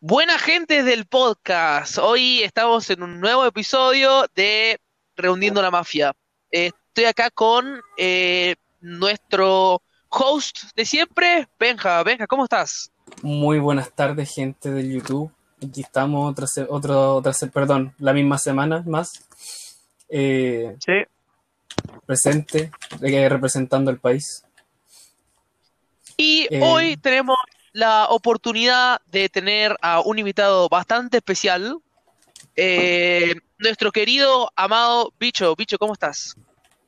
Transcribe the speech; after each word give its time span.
Buena 0.00 0.38
gente 0.38 0.82
del 0.82 1.04
podcast. 1.06 1.98
Hoy 1.98 2.42
estamos 2.42 2.88
en 2.88 3.02
un 3.02 3.20
nuevo 3.20 3.44
episodio 3.44 4.24
de 4.34 4.80
Reuniendo 5.14 5.60
la 5.60 5.70
Mafia. 5.70 6.14
Estoy 6.50 7.04
acá 7.04 7.30
con 7.30 7.80
eh, 7.98 8.56
nuestro 8.80 9.82
host 10.08 10.74
de 10.74 10.86
siempre, 10.86 11.48
Benja. 11.58 12.02
Benja, 12.02 12.26
¿cómo 12.26 12.44
estás? 12.44 12.90
Muy 13.22 13.58
buenas 13.58 13.92
tardes, 13.92 14.34
gente 14.34 14.70
del 14.70 14.90
YouTube. 14.90 15.30
Aquí 15.62 15.82
estamos 15.82 16.30
otra, 16.30 16.46
otro, 16.70 17.16
otra 17.16 17.32
perdón, 17.52 17.94
la 17.98 18.14
misma 18.14 18.38
semana 18.38 18.82
más. 18.86 19.26
eh, 20.08 20.76
Sí. 20.84 20.92
presente, 22.06 22.70
eh, 23.02 23.28
representando 23.28 23.90
el 23.90 23.98
país. 23.98 24.44
Y 26.16 26.48
hoy 26.62 26.96
tenemos 26.96 27.36
la 27.72 28.06
oportunidad 28.06 29.00
de 29.06 29.28
tener 29.28 29.76
a 29.82 30.00
un 30.00 30.18
invitado 30.18 30.68
bastante 30.68 31.18
especial. 31.18 31.78
eh, 32.56 33.34
nuestro 33.58 33.92
querido, 33.92 34.50
amado 34.56 35.12
Bicho. 35.20 35.54
Bicho, 35.56 35.78
¿cómo 35.78 35.92
estás? 35.92 36.36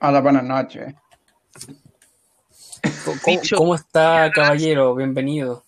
Hola, 0.01 0.21
buenas 0.21 0.45
noches. 0.45 0.95
¿Cómo, 3.05 3.17
Bicho. 3.27 3.57
cómo 3.57 3.75
está, 3.75 4.31
caballero? 4.35 4.95
Bienvenido. 4.95 5.65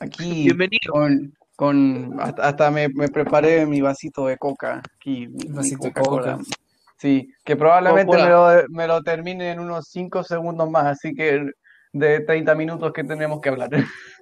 Aquí 0.00 0.44
Bienvenido. 0.44 0.92
con, 0.92 1.34
con 1.56 2.16
hasta, 2.20 2.42
hasta 2.42 2.70
me, 2.70 2.88
me 2.88 3.08
preparé 3.08 3.66
mi 3.66 3.80
vasito 3.80 4.26
de 4.26 4.38
coca. 4.38 4.80
Aquí, 4.96 5.26
mi 5.28 5.48
vasito 5.48 5.88
de 5.88 5.92
coca. 5.92 6.38
Sí, 6.96 7.32
que 7.44 7.56
probablemente 7.56 8.16
me 8.16 8.28
lo, 8.28 8.48
me 8.70 8.86
lo 8.86 9.02
termine 9.02 9.50
en 9.52 9.60
unos 9.60 9.88
5 9.88 10.24
segundos 10.24 10.68
más, 10.70 10.86
así 10.86 11.14
que 11.14 11.44
de 11.92 12.20
30 12.20 12.54
minutos 12.54 12.92
que 12.92 13.04
tenemos 13.04 13.40
que 13.40 13.48
hablar. 13.50 13.70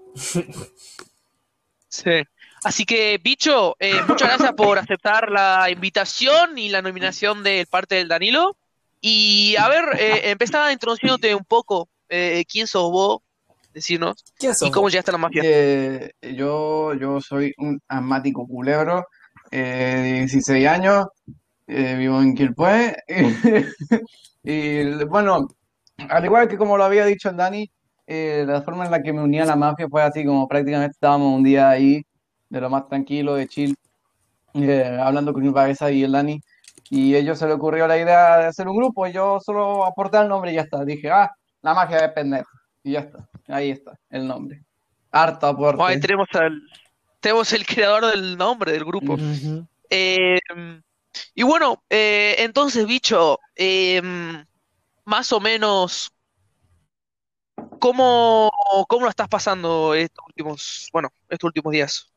Sí. 1.89 2.23
Así 2.65 2.85
que, 2.85 3.19
Bicho, 3.23 3.77
eh, 3.79 4.01
muchas 4.09 4.29
gracias 4.29 4.53
por 4.55 4.79
aceptar 4.79 5.31
la 5.31 5.71
invitación 5.71 6.59
y 6.59 6.69
la 6.69 6.83
nominación 6.83 7.43
del 7.43 7.67
parte 7.67 7.95
del 7.97 8.09
Danilo. 8.09 8.57
Y 9.01 9.55
a 9.57 9.69
ver, 9.69 9.85
eh, 9.99 10.31
empezá 10.31 10.73
introduciéndote 10.73 11.35
un 11.35 11.45
poco. 11.45 11.89
eh, 12.09 12.45
¿quién 12.49 12.67
sos 12.67 12.91
vos? 12.91 13.21
Decirnos. 13.73 14.25
¿Qué 14.39 14.49
¿Y 14.49 14.55
sos? 14.55 14.71
cómo 14.71 14.89
llegaste 14.89 15.11
a 15.11 15.13
la 15.13 15.19
mafia? 15.19 15.43
Eh, 15.45 16.13
yo, 16.35 16.95
yo 16.95 17.21
soy 17.21 17.53
un 17.59 17.81
asmático 17.89 18.47
culebro, 18.47 19.07
eh, 19.51 20.01
de 20.03 20.13
16 20.21 20.67
años, 20.67 21.07
eh, 21.67 21.95
vivo 21.97 22.21
en 22.21 22.35
Quilpué. 22.35 22.97
Y 24.49 25.05
bueno, 25.07 25.49
al 26.09 26.25
igual 26.25 26.47
que 26.49 26.57
como 26.57 26.77
lo 26.77 26.85
había 26.85 27.05
dicho 27.05 27.29
el 27.29 27.37
Dani, 27.37 27.69
eh, 28.07 28.45
la 28.47 28.63
forma 28.63 28.85
en 28.85 28.91
la 28.91 29.03
que 29.03 29.13
me 29.13 29.23
uní 29.23 29.41
a 29.41 29.45
la 29.45 29.57
mafia 29.57 29.89
fue 29.89 30.03
así 30.03 30.25
como 30.25 30.47
prácticamente 30.47 30.93
estábamos 30.93 31.35
un 31.37 31.43
día 31.43 31.69
ahí, 31.69 32.05
de 32.49 32.61
lo 32.61 32.71
más 32.71 32.89
tranquilo, 32.89 33.35
de 33.35 33.49
chill, 33.49 33.75
eh, 34.55 34.99
hablando 35.01 35.33
con 35.33 35.43
mi 35.43 35.53
cabeza 35.53 35.91
y 35.91 36.03
el 36.03 36.13
Dani. 36.13 36.41
Y 36.89 37.15
a 37.15 37.19
ellos 37.19 37.39
se 37.39 37.47
le 37.47 37.53
ocurrió 37.53 37.87
la 37.89 37.99
idea 37.99 38.39
de 38.39 38.45
hacer 38.47 38.69
un 38.69 38.77
grupo, 38.77 39.07
y 39.07 39.13
yo 39.13 39.41
solo 39.41 39.85
aporté 39.85 40.19
el 40.19 40.29
nombre 40.29 40.53
y 40.53 40.55
ya 40.55 40.63
está. 40.63 40.85
Dije, 40.85 41.11
ah, 41.11 41.31
la 41.63 41.75
magia 41.75 42.01
de 42.01 42.09
pendejo. 42.11 42.51
Y 42.85 42.93
ya 42.93 43.01
está, 43.01 43.29
ahí 43.49 43.71
está 43.71 43.99
el 44.11 44.29
nombre. 44.29 44.63
Harto 45.11 45.49
aporte. 45.49 45.83
Ahí 45.83 45.99
tenemos 45.99 46.29
al, 46.35 46.63
tenemos 47.21 47.53
el 47.53 47.67
creador 47.67 48.07
del 48.13 48.37
nombre 48.37 48.71
del 48.71 48.85
grupo. 48.85 49.17
Eh, 49.91 50.39
y 51.35 51.43
bueno, 51.43 51.83
eh, 51.91 52.37
entonces, 52.39 52.87
bicho, 52.87 53.41
eh, 53.57 54.01
más 55.05 55.33
o 55.33 55.41
menos, 55.41 56.13
¿cómo, 57.79 58.51
cómo 58.89 59.05
lo 59.05 59.11
estás 59.11 59.29
pasando 59.29 59.95
estos 59.95 60.25
últimos, 60.27 60.89
bueno, 60.93 61.11
estos 61.29 61.49
últimos 61.49 61.73
días? 61.73 62.13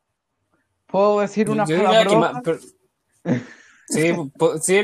¿Puedo 0.86 1.20
decir 1.20 1.48
una 1.48 1.64
palabra? 1.64 2.40
pero- 2.42 2.58
sí, 3.88 4.12
sí, 4.62 4.82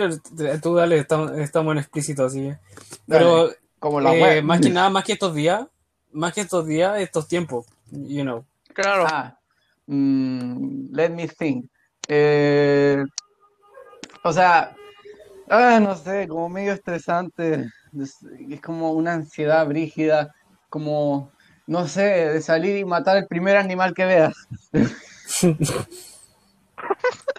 tú 0.63 0.75
dale, 0.75 0.99
estamos, 0.99 1.33
estamos 1.39 1.73
en 1.73 1.79
explícito, 1.79 2.25
así 2.25 2.42
que. 2.42 2.59
Pero 3.07 3.51
Como 3.79 4.01
la 4.01 4.15
eh, 4.15 4.42
más 4.42 4.61
que 4.61 4.70
nada, 4.70 4.91
más 4.91 5.05
que 5.05 5.13
estos 5.15 5.35
días, 5.35 5.67
más 6.13 6.33
que 6.33 6.42
estos 6.42 6.67
días, 6.67 7.01
estos 7.01 7.29
tiempos, 7.29 7.67
you 7.91 8.23
know. 8.23 8.45
Claro. 8.73 9.05
Ah, 9.07 9.39
mm, 9.86 10.95
let 10.95 11.11
me 11.11 11.27
think. 11.29 11.67
Eh, 12.09 13.05
o 14.23 14.33
sea, 14.33 14.77
ah, 15.48 15.81
no 15.81 15.97
sé, 15.97 16.29
como 16.29 16.48
medio 16.48 16.73
estresante. 16.73 17.70
Es, 17.98 18.19
es 18.51 18.61
como 18.61 18.92
una 18.92 19.15
ansiedad 19.15 19.67
brígida, 19.67 20.35
como, 20.69 21.31
no 21.67 21.87
sé, 21.89 22.03
de 22.03 22.41
salir 22.43 22.77
y 22.77 22.85
matar 22.85 23.17
el 23.17 23.27
primer 23.27 23.57
animal 23.57 23.95
que 23.95 24.05
veas. 24.05 24.35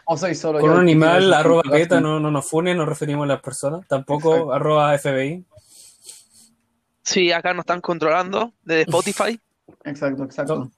O 0.10 0.16
soy 0.18 0.36
solo 0.36 0.60
Con 0.60 0.70
yo 0.70 0.76
un 0.76 0.82
animal, 0.82 1.34
arroba 1.34 1.64
beta, 1.70 2.00
no, 2.00 2.18
no 2.20 2.32
nos 2.32 2.50
fune, 2.50 2.74
nos 2.74 2.88
referimos 2.88 3.26
a 3.26 3.28
las 3.28 3.42
personas, 3.42 3.86
tampoco 3.88 4.32
Exacto. 4.32 4.54
arroba 4.54 4.98
FBI. 4.98 5.46
Sí, 7.04 7.32
acá 7.32 7.54
nos 7.54 7.64
están 7.64 7.82
controlando 7.82 8.54
desde 8.64 8.84
Spotify, 8.84 9.40
Exacto, 9.84 10.24
exacto. 10.24 10.72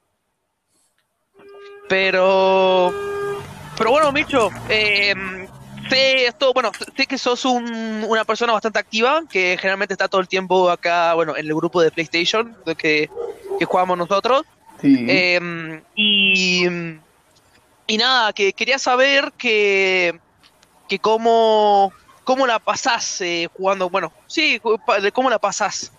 pero, 1.87 2.91
pero 3.77 3.91
bueno, 3.91 4.11
Micho, 4.11 4.49
eh, 4.67 5.13
sé 5.89 6.25
esto, 6.27 6.53
bueno, 6.53 6.71
sé 6.95 7.05
que 7.05 7.17
sos 7.17 7.45
un- 7.45 8.05
una 8.07 8.23
persona 8.25 8.53
bastante 8.53 8.79
activa, 8.79 9.21
que 9.29 9.57
generalmente 9.59 9.93
está 9.93 10.07
todo 10.07 10.21
el 10.21 10.27
tiempo 10.27 10.69
acá, 10.69 11.13
bueno, 11.13 11.35
en 11.35 11.45
el 11.45 11.53
grupo 11.55 11.81
de 11.81 11.91
PlayStation 11.91 12.55
que, 12.77 13.09
que 13.57 13.65
jugamos 13.65 13.97
nosotros. 13.97 14.43
Sí. 14.81 15.05
Eh, 15.09 15.81
y, 15.95 16.65
y 17.87 17.97
nada, 17.97 18.31
que 18.33 18.53
quería 18.53 18.79
saber 18.79 19.33
que, 19.37 20.19
que 20.87 20.99
cómo, 20.99 21.91
cómo 22.23 22.47
la 22.47 22.59
pasás 22.59 23.19
eh, 23.21 23.47
jugando, 23.57 23.89
bueno, 23.89 24.11
sí, 24.27 24.61
de 25.01 25.11
cómo 25.11 25.29
la 25.29 25.39
pasás. 25.39 25.91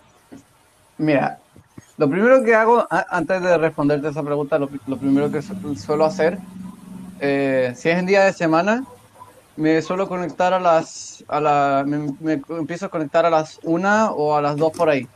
Mira, 0.96 1.38
lo 1.96 2.08
primero 2.08 2.42
que 2.42 2.54
hago, 2.54 2.86
antes 3.10 3.42
de 3.42 3.58
responderte 3.58 4.08
esa 4.08 4.22
pregunta, 4.22 4.58
lo, 4.58 4.70
lo 4.86 4.96
primero 4.96 5.30
que 5.30 5.42
su- 5.42 5.76
suelo 5.76 6.04
hacer, 6.06 6.38
eh, 7.20 7.74
si 7.76 7.90
es 7.90 7.98
en 7.98 8.06
día 8.06 8.24
de 8.24 8.32
semana, 8.32 8.84
me 9.56 9.82
suelo 9.82 10.08
conectar 10.08 10.52
a 10.54 10.60
las, 10.60 11.24
a 11.28 11.40
la, 11.40 11.84
me, 11.86 12.14
me 12.20 12.40
empiezo 12.50 12.86
a 12.86 12.88
conectar 12.88 13.26
a 13.26 13.30
las 13.30 13.58
una 13.62 14.10
o 14.12 14.34
a 14.36 14.42
las 14.42 14.56
dos 14.56 14.72
por 14.72 14.88
ahí, 14.88 15.06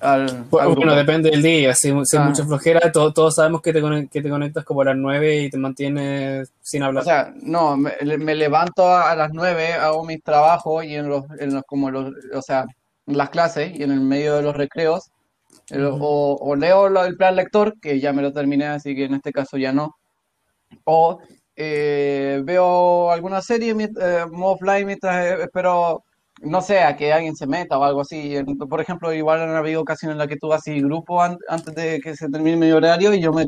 al, 0.00 0.22
al 0.28 0.44
Bueno, 0.74 0.94
depende 0.94 1.30
del 1.30 1.42
día, 1.42 1.74
si, 1.74 1.90
si 2.04 2.16
hay 2.16 2.22
Ah. 2.22 2.26
mucha 2.28 2.44
flojera, 2.44 2.92
to- 2.92 3.12
todos 3.12 3.36
sabemos 3.36 3.62
que 3.62 3.72
te, 3.72 3.80
que 4.10 4.22
te 4.22 4.28
conectas 4.28 4.64
como 4.64 4.82
a 4.82 4.86
las 4.86 4.96
9 4.96 5.42
y 5.42 5.50
te 5.50 5.58
mantienes 5.58 6.52
sin 6.60 6.82
hablar. 6.82 7.02
O 7.02 7.04
sea, 7.06 7.32
no, 7.42 7.76
me, 7.76 7.92
me 8.18 8.34
levanto 8.34 8.86
a, 8.86 9.10
a 9.10 9.16
las 9.16 9.30
nueve, 9.32 9.72
hago 9.72 10.04
mis 10.04 10.22
trabajos 10.22 10.84
y 10.84 10.94
en 10.96 11.08
los, 11.08 11.24
en 11.38 11.54
los, 11.54 11.62
como 11.64 11.90
los, 11.90 12.12
o 12.34 12.42
sea, 12.42 12.64
en 13.06 13.16
las 13.16 13.30
clases 13.30 13.72
y 13.78 13.82
en 13.84 13.92
el 13.92 14.00
medio 14.00 14.34
de 14.36 14.42
los 14.42 14.56
recreos, 14.56 15.10
el- 15.70 15.86
o, 15.86 16.38
o 16.40 16.56
leo 16.56 16.88
lo- 16.88 17.04
el 17.04 17.16
plan 17.16 17.36
lector, 17.36 17.74
que 17.80 18.00
ya 18.00 18.12
me 18.12 18.22
lo 18.22 18.32
terminé, 18.32 18.66
así 18.66 18.94
que 18.96 19.04
en 19.04 19.14
este 19.14 19.32
caso 19.32 19.56
ya 19.56 19.72
no, 19.72 19.96
o 20.84 21.18
eh, 21.56 22.40
veo 22.44 23.10
alguna 23.10 23.40
serie 23.42 23.70
eh, 24.00 24.24
offline 24.42 24.86
mientras 24.86 25.24
eh, 25.26 25.42
espero, 25.44 26.04
no 26.42 26.60
sé, 26.62 26.80
a 26.80 26.96
que 26.96 27.12
alguien 27.12 27.34
se 27.36 27.46
meta 27.46 27.78
o 27.78 27.84
algo 27.84 28.02
así. 28.02 28.36
Por 28.68 28.80
ejemplo, 28.80 29.12
igual 29.12 29.40
han 29.42 29.56
habido 29.56 29.80
ocasiones 29.82 30.14
en 30.14 30.18
las 30.18 30.28
que 30.28 30.36
tú 30.36 30.52
haces 30.52 30.82
grupo 30.82 31.22
an- 31.22 31.38
antes 31.48 31.74
de 31.74 32.00
que 32.00 32.14
se 32.16 32.28
termine 32.28 32.56
mi 32.56 32.70
horario 32.72 33.14
y 33.14 33.20
yo 33.20 33.32
me 33.32 33.46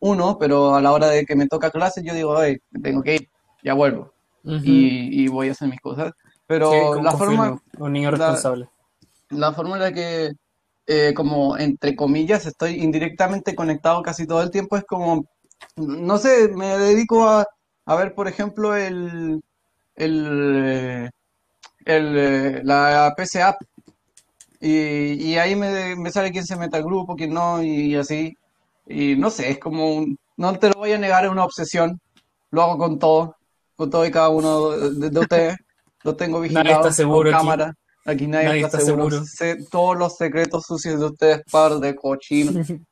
uno, 0.00 0.36
pero 0.38 0.74
a 0.74 0.80
la 0.82 0.92
hora 0.92 1.08
de 1.08 1.24
que 1.24 1.36
me 1.36 1.46
toca 1.46 1.70
clase 1.70 2.02
yo 2.04 2.14
digo, 2.14 2.42
"Ey, 2.42 2.58
tengo 2.82 3.02
que 3.02 3.14
ir, 3.16 3.28
ya 3.62 3.74
vuelvo 3.74 4.12
Ujú. 4.44 4.58
y, 4.64 5.24
y 5.24 5.28
voy 5.28 5.48
a 5.48 5.52
hacer 5.52 5.68
mis 5.68 5.80
cosas. 5.80 6.12
Pero 6.46 6.94
Sí, 6.96 7.02
la 7.02 7.12
forma, 7.12 7.58
un 7.78 7.92
niño 7.92 8.10
la- 8.10 8.16
responsable. 8.18 8.68
la 9.30 9.52
forma 9.52 9.76
en 9.76 9.82
la 9.82 9.92
que, 9.92 10.32
eh, 10.86 11.14
como 11.14 11.56
entre 11.56 11.94
comillas, 11.96 12.46
estoy 12.46 12.82
indirectamente 12.82 13.54
conectado 13.54 14.02
casi 14.02 14.26
todo 14.26 14.42
el 14.42 14.50
tiempo 14.50 14.76
es 14.76 14.84
como, 14.84 15.24
no 15.76 16.18
sé, 16.18 16.48
me 16.48 16.78
dedico 16.78 17.24
a, 17.28 17.46
a 17.86 17.96
ver, 17.96 18.14
por 18.14 18.28
ejemplo, 18.28 18.76
el, 18.76 19.40
el, 19.96 20.62
eh, 20.64 21.10
el, 21.84 22.16
eh, 22.18 22.60
la 22.64 23.12
PC 23.16 23.42
App 23.42 23.56
y, 24.60 25.14
y 25.30 25.38
ahí 25.38 25.56
me, 25.56 25.96
me 25.96 26.10
sale 26.10 26.30
quién 26.30 26.44
se 26.46 26.56
mete 26.56 26.76
al 26.76 26.84
grupo, 26.84 27.16
quién 27.16 27.32
no, 27.34 27.62
y 27.62 27.96
así. 27.96 28.36
Y 28.86 29.16
no 29.16 29.30
sé, 29.30 29.50
es 29.50 29.58
como 29.58 29.94
un, 29.96 30.16
no 30.36 30.58
te 30.58 30.68
lo 30.68 30.74
voy 30.74 30.92
a 30.92 30.98
negar, 30.98 31.24
es 31.24 31.30
una 31.30 31.44
obsesión. 31.44 32.00
Lo 32.50 32.62
hago 32.62 32.78
con 32.78 32.98
todo, 32.98 33.36
con 33.76 33.90
todo 33.90 34.04
y 34.06 34.10
cada 34.10 34.28
uno 34.28 34.70
de, 34.70 35.10
de 35.10 35.20
ustedes. 35.20 35.56
Lo 36.04 36.14
tengo 36.16 36.38
Nadie 36.38 36.48
vigilado 36.50 36.80
está 36.80 36.92
seguro 36.92 37.30
con 37.30 37.34
aquí. 37.34 37.46
cámara. 37.46 37.74
Aquí 38.04 38.26
nadie, 38.26 38.46
Nadie 38.46 38.60
está 38.62 38.78
está 38.78 38.86
seguro. 38.86 39.10
seguro. 39.10 39.24
Sé 39.26 39.56
todos 39.70 39.96
los 39.96 40.16
secretos 40.16 40.64
sucios 40.66 40.98
de 41.00 41.06
ustedes, 41.06 41.40
par 41.50 41.78
de 41.78 41.94
cochinos. 41.94 42.54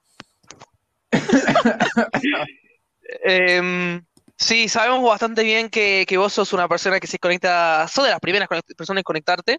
Em, 3.24 4.02
sí, 4.36 4.68
sabemos 4.68 5.02
bastante 5.02 5.42
bien 5.42 5.68
que, 5.68 6.04
que 6.06 6.16
vos 6.16 6.32
sos 6.32 6.52
una 6.52 6.68
persona 6.68 7.00
que 7.00 7.06
se 7.06 7.18
conecta, 7.18 7.86
sos 7.88 8.04
de 8.04 8.10
las 8.10 8.20
primeras 8.20 8.48
conect- 8.48 8.74
personas 8.76 9.00
en 9.00 9.04
conectarte. 9.04 9.58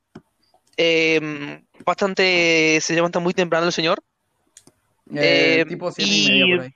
Em, 0.78 1.64
bastante, 1.86 2.80
se 2.82 2.94
levanta 2.94 3.20
muy 3.20 3.34
temprano 3.34 3.68
el 3.68 3.74
señor. 3.74 4.02
Eh, 5.14 5.60
Eh, 5.62 5.66
tipo 5.68 5.92
siete 5.92 6.12
y- 6.12 6.22
y 6.22 6.30
media 6.30 6.46
por 6.56 6.66
ahí. 6.66 6.72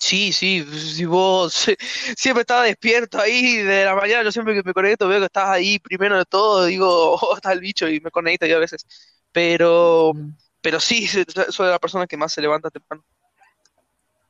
Sí, 0.00 0.32
sí, 0.32 0.64
si 0.64 1.04
vos 1.06 1.52
siempre 2.16 2.42
estaba 2.42 2.62
despierto 2.62 3.18
ahí 3.20 3.56
de 3.56 3.84
la 3.84 3.96
mañana, 3.96 4.22
yo 4.22 4.30
siempre 4.30 4.54
que 4.54 4.62
me 4.62 4.72
conecto 4.72 5.08
veo 5.08 5.18
que 5.18 5.26
estás 5.26 5.48
ahí 5.48 5.80
primero 5.80 6.16
de 6.16 6.24
todo, 6.24 6.66
digo, 6.66 7.14
oh, 7.20 7.34
está 7.36 7.52
el 7.52 7.60
bicho 7.60 7.88
y 7.88 8.00
me 8.00 8.10
conecto 8.10 8.46
yo 8.46 8.56
a 8.56 8.60
veces. 8.60 8.86
Pero, 9.32 10.12
pero 10.60 10.78
sí, 10.80 11.06
soy 11.50 11.66
de 11.66 11.72
la 11.72 11.78
persona 11.80 12.06
que 12.06 12.16
más 12.16 12.32
se 12.32 12.40
levanta 12.40 12.70
temprano. 12.70 13.04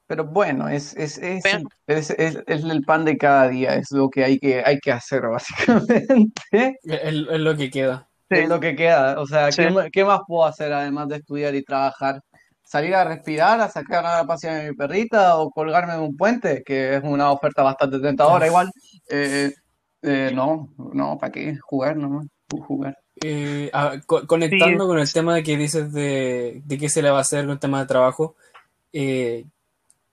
Pero 0.08 0.24
bueno, 0.24 0.68
es, 0.68 0.96
es, 0.96 1.18
es, 1.18 1.44
es, 1.86 2.10
es- 2.10 2.42
es 2.46 2.64
el 2.64 2.82
pan 2.82 3.04
de 3.04 3.16
cada 3.18 3.46
día, 3.48 3.74
es 3.76 3.92
lo 3.92 4.08
que 4.10 4.24
hay 4.24 4.38
que, 4.40 4.62
hay 4.64 4.78
que 4.80 4.90
hacer, 4.90 5.22
básicamente. 5.28 6.32
Es, 6.50 6.74
es 7.04 7.12
lo 7.40 7.56
que 7.56 7.70
queda. 7.70 8.08
Es 8.30 8.48
lo 8.48 8.58
que 8.58 8.74
queda. 8.74 9.20
O 9.20 9.26
sea, 9.26 9.52
Sí. 9.52 9.62
¿qué, 9.62 9.90
qué 9.92 10.04
más 10.04 10.20
puedo 10.26 10.44
hacer 10.46 10.72
además 10.72 11.08
de 11.08 11.16
estudiar 11.16 11.54
y 11.54 11.62
trabajar? 11.62 12.20
¿Salir 12.64 12.94
a 12.94 13.04
respirar, 13.04 13.60
a 13.60 13.68
sacar 13.70 14.04
a 14.04 14.24
pasear 14.26 14.60
a 14.60 14.68
mi 14.68 14.74
perrita 14.74 15.36
o 15.38 15.50
colgarme 15.50 15.94
de 15.94 16.00
un 16.00 16.16
puente? 16.16 16.62
Que 16.64 16.96
es 16.96 17.02
una 17.04 17.30
oferta 17.30 17.62
bastante 17.62 17.98
tentadora 18.00 18.46
igual. 18.46 18.70
Eh, 19.10 19.52
eh, 20.02 20.30
no, 20.34 20.68
no, 20.92 21.16
¿para 21.18 21.32
qué? 21.32 21.56
Jugar 21.62 21.96
nomás, 21.96 22.26
jugar. 22.66 22.96
Eh, 23.22 23.70
ah, 23.72 23.94
co- 24.06 24.26
conectando 24.26 24.86
con 24.86 24.98
el 24.98 25.10
tema 25.12 25.34
de 25.34 25.42
que 25.42 25.56
dices 25.56 25.92
de, 25.92 26.60
de 26.64 26.78
qué 26.78 26.88
se 26.90 27.00
le 27.02 27.10
va 27.10 27.18
a 27.18 27.22
hacer 27.22 27.44
con 27.44 27.52
el 27.52 27.58
tema 27.58 27.80
de 27.80 27.86
trabajo, 27.86 28.36
eh, 28.92 29.44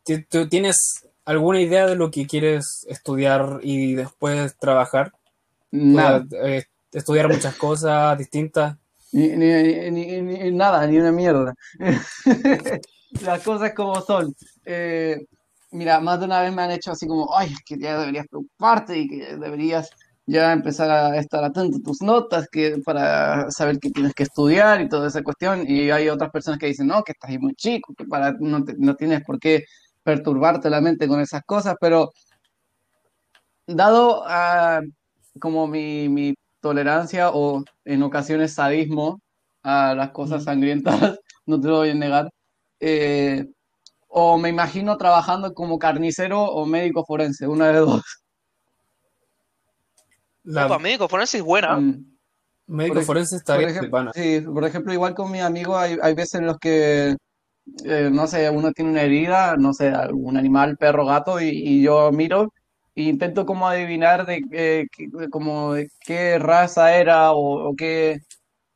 ¿tú- 0.05 0.23
¿tú 0.29 0.47
tienes 0.47 1.05
alguna 1.25 1.59
idea 1.61 1.87
de 1.87 1.95
lo 1.95 2.11
que 2.11 2.27
quieres 2.27 2.85
estudiar 2.89 3.59
y 3.63 3.95
después 3.95 4.55
trabajar? 4.57 5.11
Nada. 5.71 6.25
Eh, 6.43 6.63
estudiar 6.91 7.27
muchas 7.27 7.55
cosas 7.55 8.17
distintas. 8.17 8.77
Ni, 9.11 9.29
ni- 9.29 9.91
ni- 9.91 10.21
ni- 10.21 10.51
nada, 10.51 10.85
ni 10.87 10.97
una 10.97 11.11
mierda. 11.11 11.53
Las 13.21 13.41
cosas 13.43 13.73
como 13.73 14.01
son. 14.01 14.33
Eh, 14.65 15.25
mira, 15.71 15.99
más 15.99 16.19
de 16.19 16.25
una 16.25 16.41
vez 16.41 16.53
me 16.53 16.61
han 16.63 16.71
hecho 16.71 16.91
así 16.91 17.07
como, 17.07 17.35
ay, 17.35 17.53
que 17.65 17.77
ya 17.77 17.97
deberías 17.99 18.27
preocuparte 18.27 18.97
y 18.97 19.07
que 19.07 19.35
deberías 19.37 19.89
ya 20.27 20.51
empezar 20.51 20.89
a 20.89 21.17
estar 21.17 21.43
atento 21.43 21.77
a 21.77 21.81
tus 21.83 22.01
notas 22.01 22.47
que, 22.51 22.77
para 22.83 23.49
saber 23.51 23.77
qué 23.79 23.91
tienes 23.91 24.13
que 24.13 24.23
estudiar 24.23 24.81
y 24.81 24.89
toda 24.89 25.07
esa 25.07 25.21
cuestión. 25.23 25.63
Y 25.67 25.91
hay 25.91 26.09
otras 26.09 26.31
personas 26.31 26.59
que 26.59 26.65
dicen, 26.67 26.87
no, 26.87 27.03
que 27.03 27.11
estás 27.13 27.29
ahí 27.29 27.37
muy 27.37 27.53
chico, 27.55 27.93
que 27.97 28.05
para, 28.05 28.33
no, 28.39 28.63
te- 28.63 28.75
no 28.77 28.95
tienes 28.95 29.23
por 29.23 29.39
qué 29.39 29.63
perturbarte 30.05 30.69
la 30.69 30.81
mente 30.81 31.07
con 31.09 31.19
esas 31.21 31.43
cosas, 31.45 31.75
pero 31.81 32.11
dado 33.67 34.23
a 34.27 34.81
como 35.39 35.67
mi, 35.67 36.07
mi 36.09 36.35
tolerancia 36.61 37.31
o 37.31 37.63
en 37.85 38.03
ocasiones 38.03 38.53
sadismo 38.53 39.19
a 39.63 39.93
las 39.95 40.11
cosas 40.11 40.43
sangrientas, 40.45 40.95
no 41.45 41.59
te 41.59 41.67
lo 41.67 41.77
voy 41.77 41.89
a 41.89 41.95
negar, 41.95 42.29
eh, 42.79 43.45
o 44.07 44.37
me 44.37 44.49
imagino 44.49 44.97
trabajando 44.97 45.53
como 45.53 45.79
carnicero 45.79 46.41
o 46.43 46.65
médico 46.65 47.05
forense, 47.05 47.47
una 47.47 47.69
de 47.69 47.79
dos. 47.79 48.03
La 50.43 50.67
Opa, 50.67 50.79
médico 50.79 51.07
forense 51.09 51.37
es 51.37 51.43
buena. 51.43 51.77
Mm. 51.77 52.17
médico 52.67 52.95
por 52.95 53.03
forense 53.03 53.39
Por 53.45 53.61
ejemplo, 53.63 53.91
pana. 53.91 54.11
sí, 54.13 54.41
por 54.41 54.63
ejemplo, 54.65 54.93
igual 54.93 55.15
con 55.15 55.31
mi 55.31 55.39
amigo 55.39 55.77
hay, 55.77 55.97
hay 56.01 56.13
veces 56.13 56.35
en 56.35 56.45
los 56.45 56.57
que, 56.59 57.15
eh, 57.85 58.09
no 58.11 58.27
sé, 58.27 58.49
uno 58.49 58.71
tiene 58.73 58.91
una 58.91 59.01
herida, 59.03 59.55
no 59.57 59.73
sé, 59.73 59.89
algún 59.89 60.37
animal, 60.37 60.77
perro, 60.77 61.05
gato, 61.05 61.41
y, 61.41 61.49
y 61.49 61.81
yo 61.83 62.11
miro 62.11 62.53
e 62.95 63.03
intento 63.03 63.45
como 63.45 63.67
adivinar 63.67 64.25
de, 64.25 64.41
eh, 64.51 64.87
qué- 64.91 65.09
como 65.29 65.73
de 65.73 65.89
qué 66.01 66.39
raza 66.39 66.95
era 66.95 67.31
o, 67.33 67.69
o 67.69 67.75
qué, 67.75 68.19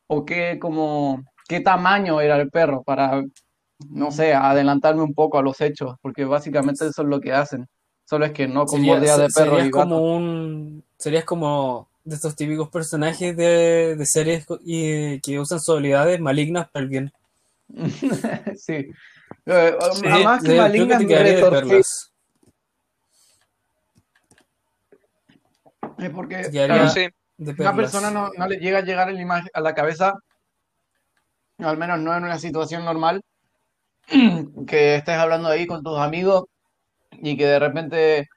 o 0.08 0.24
qué, 0.24 0.58
como, 0.60 1.22
qué 1.48 1.60
tamaño 1.60 2.20
era 2.20 2.36
el 2.40 2.50
perro 2.50 2.82
para, 2.84 3.22
no 3.90 4.10
sé, 4.12 4.34
adelantarme 4.34 5.02
un 5.02 5.14
poco 5.14 5.38
a 5.38 5.42
los 5.42 5.60
hechos, 5.60 5.96
porque 6.02 6.24
básicamente 6.24 6.86
eso 6.86 7.02
es 7.02 7.08
lo 7.08 7.20
que 7.20 7.32
hacen. 7.32 7.66
Solo 8.04 8.24
es 8.26 8.32
que 8.32 8.48
no 8.48 8.66
con 8.66 8.84
de 9.18 9.30
perro 9.30 9.60
serías 9.60 9.62
y 9.62 9.72
gato. 9.72 10.02
como 10.02 10.14
un, 10.16 10.84
serías 10.98 11.24
como 11.24 11.88
de 12.04 12.14
estos 12.16 12.36
típicos 12.36 12.68
personajes 12.70 13.36
de, 13.36 13.96
de 13.96 14.06
series 14.06 14.46
y, 14.64 15.20
que 15.20 15.38
usan 15.40 15.60
sus 15.60 15.74
habilidades 15.76 16.20
malignas 16.20 16.68
para 16.70 16.82
el 16.84 16.88
bien. 16.88 17.12
Sí. 18.56 18.86
Eh, 19.46 19.76
Sí, 19.94 20.06
más 20.24 20.42
que 20.42 21.40
perlas. 21.40 22.12
Es 25.98 26.10
porque 26.10 26.42
Claro, 26.50 26.88
sí. 26.88 27.08
de 27.36 27.52
una 27.58 27.74
persona 27.76 28.10
no, 28.10 28.30
no 28.36 28.46
le 28.46 28.56
llega 28.56 28.78
a 28.78 28.82
llegar 28.82 29.08
a 29.08 29.12
la, 29.12 29.20
imagen- 29.20 29.50
a 29.52 29.60
la 29.60 29.74
cabeza, 29.74 30.14
al 31.58 31.76
menos 31.76 31.98
no 32.00 32.14
en 32.16 32.24
una 32.24 32.38
situación 32.38 32.84
normal, 32.84 33.22
que 34.66 34.96
estés 34.96 35.16
hablando 35.16 35.48
ahí 35.48 35.66
con 35.66 35.82
tus 35.82 35.98
amigos 35.98 36.44
y 37.12 37.36
que 37.36 37.46
de 37.46 37.58
repente 37.58 38.28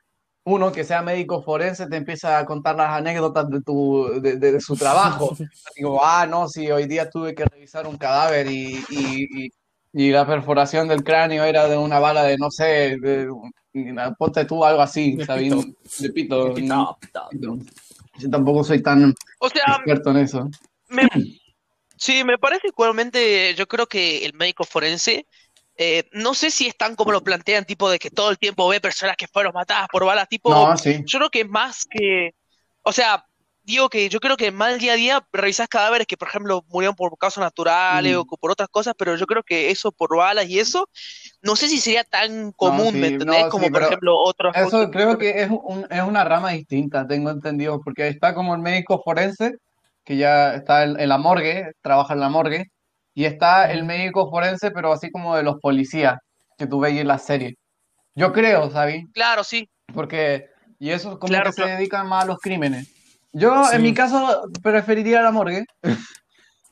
uno 0.45 0.72
que 0.72 0.84
sea 0.84 1.01
médico 1.01 1.42
forense 1.42 1.88
te 1.88 1.95
empieza 1.95 2.38
a 2.38 2.45
contar 2.45 2.75
las 2.75 2.90
anécdotas 2.92 3.50
de, 3.50 3.62
tu, 3.62 4.19
de, 4.22 4.38
de- 4.38 4.51
de 4.54 4.60
su 4.62 4.75
trabajo. 4.75 5.36
Digo, 5.75 6.04
ah, 6.04 6.25
no, 6.28 6.48
sí, 6.50 6.69
hoy 6.69 6.86
día 6.88 7.10
tuve 7.10 7.34
que 7.34 7.45
revisar 7.45 7.88
un 7.88 7.98
cadáver 7.98 8.48
y, 8.51 8.84
y, 8.90 9.45
y- 9.45 9.50
y 9.95 10.12
la 10.12 10.25
perforación 10.25 10.88
del 10.88 11.04
cráneo 11.04 11.44
era 11.44 11.68
de 11.68 11.78
una 11.78 12.00
bala 12.00 12.24
de, 12.24 12.38
no 12.38 12.50
sé, 12.51 12.98
de- 13.00 13.28
ponte 14.18 14.45
tú 14.45 14.63
algo 14.66 14.81
así, 14.81 15.18
pito. 15.18 15.34
De 15.36 15.40
pito. 15.40 15.63
De 16.00 16.10
pito, 16.10 16.54
pito. 16.54 16.98
Pito. 17.31 17.57
Yo 18.19 18.30
tampoco 18.30 18.63
soy 18.63 18.81
tan 18.84 19.13
O 19.40 19.50
sea, 19.50 19.63
experto 19.78 20.12
en 20.12 20.18
eso. 20.18 20.50
me, 20.90 21.07
sí, 21.95 22.24
me 22.24 22.38
parece 22.38 22.68
igualmente, 22.68 23.54
yo 23.56 23.68
creo 23.68 23.88
que 23.88 24.25
el 24.25 24.34
médico 24.34 24.63
forense, 24.66 25.25
eh, 25.78 26.04
no 26.14 26.34
sé 26.34 26.52
si 26.52 26.68
es 26.68 26.78
tan 26.78 26.96
como 26.96 27.12
lo 27.12 27.24
plantean, 27.24 27.66
tipo 27.66 27.90
de 27.90 28.00
que 28.00 28.10
todo 28.10 28.30
el 28.30 28.38
tiempo 28.38 28.68
ve 28.68 28.80
personas 28.81 29.16
que 29.18 29.28
fueron 29.28 29.54
matadas 29.54 29.88
por 29.92 30.06
balas, 30.06 30.28
tipo, 30.30 30.50
No, 30.52 30.78
sí. 30.78 31.02
yo 31.06 31.20
creo 31.20 31.30
que 31.30 31.46
más 31.46 31.86
que, 31.90 32.31
o 32.84 32.92
sea, 32.92 33.25
digo 33.64 33.90
que 33.90 34.10
yo 34.10 34.20
creo 34.20 34.36
que 34.38 34.52
más 34.52 34.78
día 34.80 34.94
a 34.94 34.96
día 34.96 35.28
revisás 35.31 35.68
cadáveres 35.68 36.06
que, 36.06 36.18
por 36.18 36.28
ejemplo, 36.28 36.64
murieron 36.68 36.96
por 36.96 37.18
causas 37.18 37.42
naturales 37.44 38.16
Mm. 38.16 38.20
o 38.20 38.25
por 38.38 38.52
otras 38.52 38.70
cosas, 38.70 38.94
pero 38.98 39.16
yo 39.16 39.25
creo 39.25 39.42
que 39.44 39.72
eso 39.72 39.92
por 39.92 40.16
balas 40.18 40.48
y 40.50 40.60
eso, 40.60 40.90
no 41.42 41.56
sé 41.56 41.68
si 41.70 41.80
sería 41.80 42.04
tan 42.04 42.52
común, 42.52 42.92
sí, 42.92 42.98
¿me 43.00 43.08
entendés? 43.08 43.44
no, 43.46 43.50
como, 43.50 43.66
sí, 43.66 43.72
por 43.72 43.84
ejemplo, 43.84 44.18
otros... 44.18 44.56
Eso 44.56 44.92
creo 44.92 45.18
que 45.18 45.42
es, 45.42 45.50
un- 45.50 45.88
es 45.90 46.02
una 46.04 46.24
rama 46.24 46.52
distinta, 46.52 47.08
tengo 47.08 47.30
entendido, 47.31 47.81
porque 47.81 48.08
está 48.08 48.34
como 48.36 48.54
el 48.54 48.62
médico 48.62 49.02
forense, 49.04 49.54
que 50.04 50.18
ya 50.18 50.56
está 50.56 50.84
en, 50.84 51.00
en 51.00 51.10
la 51.10 51.18
morgue, 51.18 51.72
trabaja 51.81 52.14
en 52.14 52.19
la 52.19 52.30
morgue, 52.30 52.66
y 53.13 53.25
está 53.25 53.71
el 53.71 53.83
médico 53.83 54.30
forense, 54.30 54.71
pero 54.71 54.92
así 54.92 55.12
como 55.12 55.36
de 55.36 55.44
los 55.44 55.60
policías, 55.62 56.18
que 56.57 56.68
tú 56.68 56.80
veis 56.80 57.00
en 57.01 57.07
la 57.07 57.18
serie. 57.18 57.56
Yo 58.15 58.31
creo, 58.31 58.69
¿sabes? 58.71 59.04
Claro, 59.13 59.44
sí, 59.44 59.68
Porque, 59.94 60.47
y 60.80 60.90
eso 60.92 61.14
es 61.14 61.18
como 61.18 61.30
Claro, 61.30 61.52
que 61.52 61.61
se 61.61 61.68
dedican 61.68 62.07
más 62.07 62.23
a 62.23 62.28
los 62.28 62.38
crímenes. 62.40 62.88
Yo, 63.31 63.66
Sí. 63.66 63.76
en 63.76 63.81
mi 63.83 63.94
caso, 63.94 64.44
preferiría 64.61 65.21
la 65.21 65.31
morgue. 65.31 65.66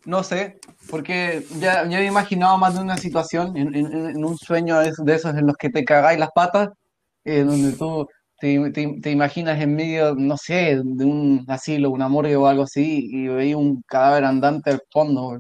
No 0.06 0.24
sé, 0.24 0.58
porque 0.90 1.46
ya, 1.60 1.88
ya 1.88 2.00
he 2.00 2.06
imaginado 2.06 2.58
más 2.58 2.74
de 2.74 2.82
una 2.82 2.98
situación, 2.98 3.56
en, 3.56 3.76
en- 3.76 4.10
en 4.10 4.26
un 4.26 4.36
sueño 4.38 4.80
de 4.80 4.90
esos 4.90 5.06
de 5.06 5.14
esos 5.16 5.36
en 5.36 5.46
los 5.46 5.56
que 5.58 5.70
te 5.70 5.84
cagáis 5.86 6.18
las 6.20 6.30
patas, 6.34 6.70
eh, 7.24 7.44
donde 7.44 7.74
tú 7.78 8.08
te, 8.40 8.72
te- 8.72 9.00
te 9.00 9.12
imaginas 9.12 9.62
en 9.62 9.76
medio, 9.76 10.16
no 10.16 10.38
sé, 10.38 10.82
de 10.84 11.06
un 11.06 11.46
asilo, 11.48 11.92
una 11.92 12.08
morgue 12.08 12.36
o 12.36 12.48
algo 12.48 12.64
así, 12.64 13.08
y 13.12 13.28
veis 13.28 13.54
un 13.56 13.84
cadáver 13.88 14.24
andante 14.26 14.72
al 14.72 14.82
fondo, 14.92 15.40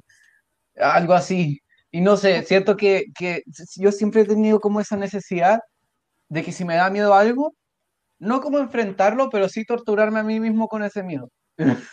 algo 0.77 1.13
así. 1.13 1.59
Y 1.91 2.01
no 2.01 2.17
sé, 2.17 2.43
siento 2.43 2.77
que, 2.77 3.05
que 3.17 3.43
yo 3.77 3.91
siempre 3.91 4.21
he 4.21 4.25
tenido 4.25 4.59
como 4.59 4.79
esa 4.79 4.95
necesidad 4.95 5.59
de 6.29 6.43
que 6.43 6.51
si 6.51 6.63
me 6.63 6.75
da 6.75 6.89
miedo 6.89 7.13
algo, 7.13 7.53
no 8.19 8.39
como 8.41 8.59
enfrentarlo, 8.59 9.29
pero 9.29 9.49
sí 9.49 9.65
torturarme 9.65 10.19
a 10.19 10.23
mí 10.23 10.39
mismo 10.39 10.67
con 10.67 10.83
ese 10.83 11.03
miedo. 11.03 11.29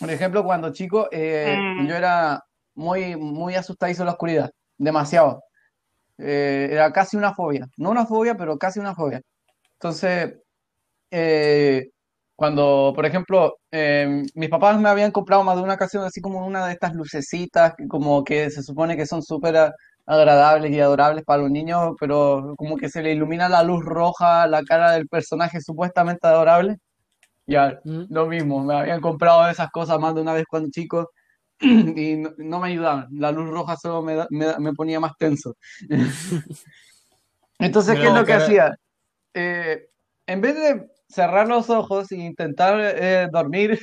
Por 0.00 0.10
ejemplo, 0.10 0.42
cuando 0.44 0.72
chico, 0.72 1.08
eh, 1.12 1.56
Mm. 1.78 1.86
yo 1.86 1.94
era 1.94 2.42
muy, 2.74 3.16
muy 3.16 3.54
asustadizo 3.54 4.02
en 4.02 4.06
la 4.06 4.12
oscuridad, 4.12 4.50
demasiado. 4.76 5.42
Eh, 6.18 6.68
era 6.70 6.92
casi 6.92 7.16
una 7.16 7.34
fobia, 7.34 7.66
no 7.76 7.90
una 7.90 8.06
fobia, 8.06 8.36
pero 8.36 8.58
casi 8.58 8.80
una 8.80 8.94
fobia. 8.94 9.20
Entonces, 9.74 10.34
eh, 11.10 11.90
cuando, 12.42 12.92
por 12.96 13.06
ejemplo, 13.06 13.54
eh, 13.70 14.24
mis 14.34 14.48
papás 14.48 14.76
me 14.80 14.88
habían 14.88 15.12
comprado 15.12 15.44
más 15.44 15.54
de 15.56 15.62
una 15.62 15.74
ocasión 15.74 16.02
así 16.02 16.20
como 16.20 16.44
una 16.44 16.66
de 16.66 16.72
estas 16.72 16.92
lucecitas, 16.92 17.74
que 17.78 17.86
como 17.86 18.24
que 18.24 18.50
se 18.50 18.64
supone 18.64 18.96
que 18.96 19.06
son 19.06 19.22
súper 19.22 19.56
a- 19.56 19.72
agradables 20.06 20.72
y 20.72 20.80
adorables 20.80 21.22
para 21.24 21.42
los 21.42 21.52
niños, 21.52 21.94
pero 22.00 22.54
como 22.56 22.76
que 22.76 22.88
se 22.88 23.00
le 23.00 23.12
ilumina 23.12 23.48
la 23.48 23.62
luz 23.62 23.84
roja 23.84 24.42
a 24.42 24.48
la 24.48 24.64
cara 24.64 24.90
del 24.90 25.06
personaje 25.06 25.60
supuestamente 25.60 26.26
adorable. 26.26 26.78
Ya, 27.46 27.78
Mm. 27.84 28.06
lo 28.10 28.26
mismo, 28.26 28.64
me 28.64 28.74
habían 28.74 29.00
comprado 29.00 29.48
esas 29.48 29.70
cosas 29.70 30.00
más 30.00 30.12
de 30.16 30.22
una 30.22 30.32
vez 30.32 30.44
cuando 30.50 30.68
chico 30.72 31.10
y 31.60 32.16
no, 32.16 32.30
no 32.38 32.58
me 32.58 32.70
ayudaban. 32.70 33.06
La 33.12 33.30
luz 33.30 33.48
roja 33.50 33.76
solo 33.76 34.02
me, 34.02 34.16
da- 34.16 34.26
me, 34.30 34.46
da- 34.46 34.58
me 34.58 34.72
ponía 34.72 34.98
más 34.98 35.12
tenso. 35.16 35.54
Entonces, 37.60 37.96
¿qué 38.00 38.08
es 38.08 38.12
lo 38.14 38.24
que 38.24 38.32
cara- 38.32 38.44
hacía? 38.44 38.76
Eh, 39.34 39.86
en 40.26 40.40
vez 40.40 40.56
de 40.56 40.91
cerrar 41.12 41.46
los 41.48 41.70
ojos 41.70 42.10
e 42.12 42.16
intentar 42.16 42.80
eh, 42.80 43.28
dormir, 43.30 43.78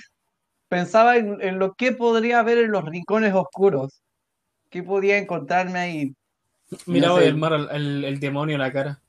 pensaba 0.67 1.17
en, 1.17 1.41
en 1.41 1.59
lo 1.59 1.73
que 1.73 1.91
podría 1.91 2.39
haber 2.39 2.57
en 2.57 2.71
los 2.71 2.85
rincones 2.85 3.33
oscuros, 3.33 4.01
qué 4.69 4.83
podía 4.83 5.17
encontrarme 5.17 5.79
ahí. 5.79 6.15
Miraba 6.85 7.23
el 7.23 7.35
mar 7.35 7.53
el, 7.71 8.19
demonio 8.19 8.55
en 8.55 8.61
la 8.61 8.71
cara, 8.71 9.01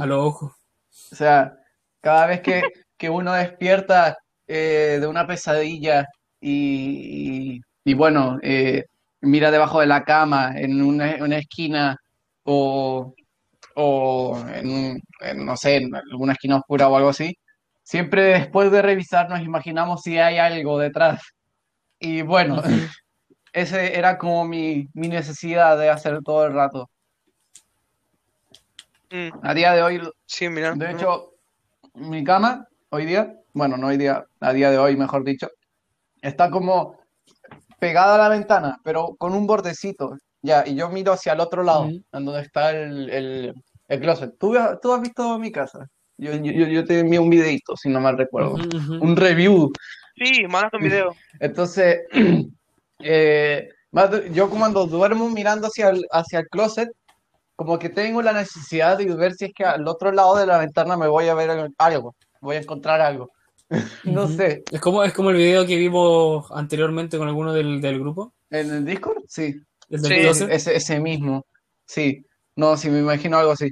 a 0.00 0.06
los 0.06 0.24
ojos. 0.24 0.52
O 1.12 1.14
sea, 1.14 1.58
cada 2.00 2.26
vez 2.26 2.40
que, 2.40 3.10
uno 3.10 3.32
despierta 3.34 4.18
eh, 4.48 4.98
de 5.00 5.06
una 5.06 5.26
pesadilla 5.26 6.06
y, 6.40 7.60
bueno, 7.94 8.38
eh, 8.42 8.84
mira 9.20 9.50
debajo 9.50 9.80
de 9.80 9.86
la 9.86 10.04
cama, 10.04 10.52
en 10.56 10.82
una, 10.82 11.38
esquina 11.38 11.96
o, 12.42 13.14
en, 13.76 15.02
no 15.36 15.56
sé, 15.56 15.76
en 15.76 15.94
alguna 15.94 16.32
esquina 16.32 16.56
oscura 16.56 16.88
o 16.88 16.96
algo 16.96 17.10
así, 17.10 17.36
siempre 17.82 18.22
después 18.22 18.70
de 18.70 18.82
revisar 18.82 19.28
nos 19.28 19.40
imaginamos 19.40 20.02
si 20.02 20.18
hay 20.18 20.38
algo 20.38 20.78
detrás. 20.78 21.22
Y 21.98 22.22
bueno, 22.22 22.62
ese 23.52 23.98
era 23.98 24.18
como 24.18 24.44
mi, 24.44 24.88
necesidad 24.94 25.78
de 25.78 25.90
hacer 25.90 26.20
todo 26.22 26.46
el 26.46 26.54
rato. 26.54 26.90
Mm. 29.10 29.28
A 29.42 29.54
día 29.54 29.72
de 29.72 29.82
hoy, 29.82 30.00
sí, 30.26 30.48
mira. 30.48 30.72
de 30.74 30.92
hecho, 30.92 31.34
mi 31.94 32.24
cama 32.24 32.66
hoy 32.90 33.06
día, 33.06 33.34
bueno, 33.52 33.76
no 33.76 33.88
hoy 33.88 33.96
día, 33.96 34.24
a 34.40 34.52
día 34.52 34.70
de 34.70 34.78
hoy, 34.78 34.96
mejor 34.96 35.24
dicho, 35.24 35.48
está 36.20 36.50
como 36.50 36.98
pegada 37.78 38.16
a 38.16 38.18
la 38.18 38.28
ventana, 38.28 38.78
pero 38.82 39.14
con 39.16 39.32
un 39.34 39.46
bordecito, 39.46 40.16
ya, 40.42 40.64
y 40.66 40.74
yo 40.74 40.88
miro 40.88 41.12
hacia 41.12 41.32
el 41.32 41.40
otro 41.40 41.62
lado, 41.62 41.84
en 41.84 42.04
donde 42.24 42.40
está 42.40 42.70
el, 42.70 43.54
closet. 43.88 44.34
¿Tú, 44.38 44.54
¿Tú, 44.82 44.92
has 44.92 45.00
visto 45.00 45.38
mi 45.38 45.50
casa? 45.52 45.88
Yo, 46.18 46.32
yo, 46.34 46.84
te 46.84 47.00
envié 47.00 47.18
un 47.18 47.30
videito, 47.30 47.76
si 47.76 47.88
no 47.88 48.00
mal 48.00 48.16
recuerdo, 48.16 48.54
un 48.54 49.16
review. 49.16 49.70
Sí, 50.16 50.46
mandaste 50.48 50.78
un 50.78 50.82
video. 50.82 51.16
Entonces, 51.40 52.00
eh, 53.00 53.68
yo 54.32 54.50
cuando 54.50 54.86
duermo 54.86 55.28
mirando 55.28 55.66
hacia 55.66 55.90
el, 55.90 56.06
hacia 56.10 56.40
el 56.40 56.48
closet, 56.48 56.88
como 57.54 57.78
que 57.78 57.88
tengo 57.88 58.22
la 58.22 58.32
necesidad 58.32 58.98
de 58.98 59.14
ver 59.14 59.34
si 59.34 59.46
es 59.46 59.52
que 59.54 59.64
al 59.64 59.86
otro 59.88 60.12
lado 60.12 60.36
de 60.36 60.46
la 60.46 60.58
ventana 60.58 60.96
me 60.96 61.08
voy 61.08 61.28
a 61.28 61.34
ver 61.34 61.70
algo, 61.78 62.14
voy 62.40 62.56
a 62.56 62.60
encontrar 62.60 63.00
algo. 63.00 63.30
no 64.04 64.28
sé. 64.28 64.62
Es 64.70 64.80
como, 64.80 65.02
es 65.02 65.12
como 65.12 65.30
el 65.30 65.36
video 65.36 65.66
que 65.66 65.76
vimos 65.76 66.46
anteriormente 66.52 67.18
con 67.18 67.28
alguno 67.28 67.52
del, 67.52 67.80
grupo. 67.98 68.32
¿En 68.50 68.70
el 68.70 68.84
Discord? 68.84 69.24
Sí. 69.28 69.56
Ese, 69.90 70.76
ese 70.76 71.00
mismo. 71.00 71.46
Sí. 71.86 72.24
No, 72.56 72.76
sí, 72.76 72.88
me 72.88 73.00
imagino 73.00 73.36
algo 73.36 73.52
así. 73.52 73.70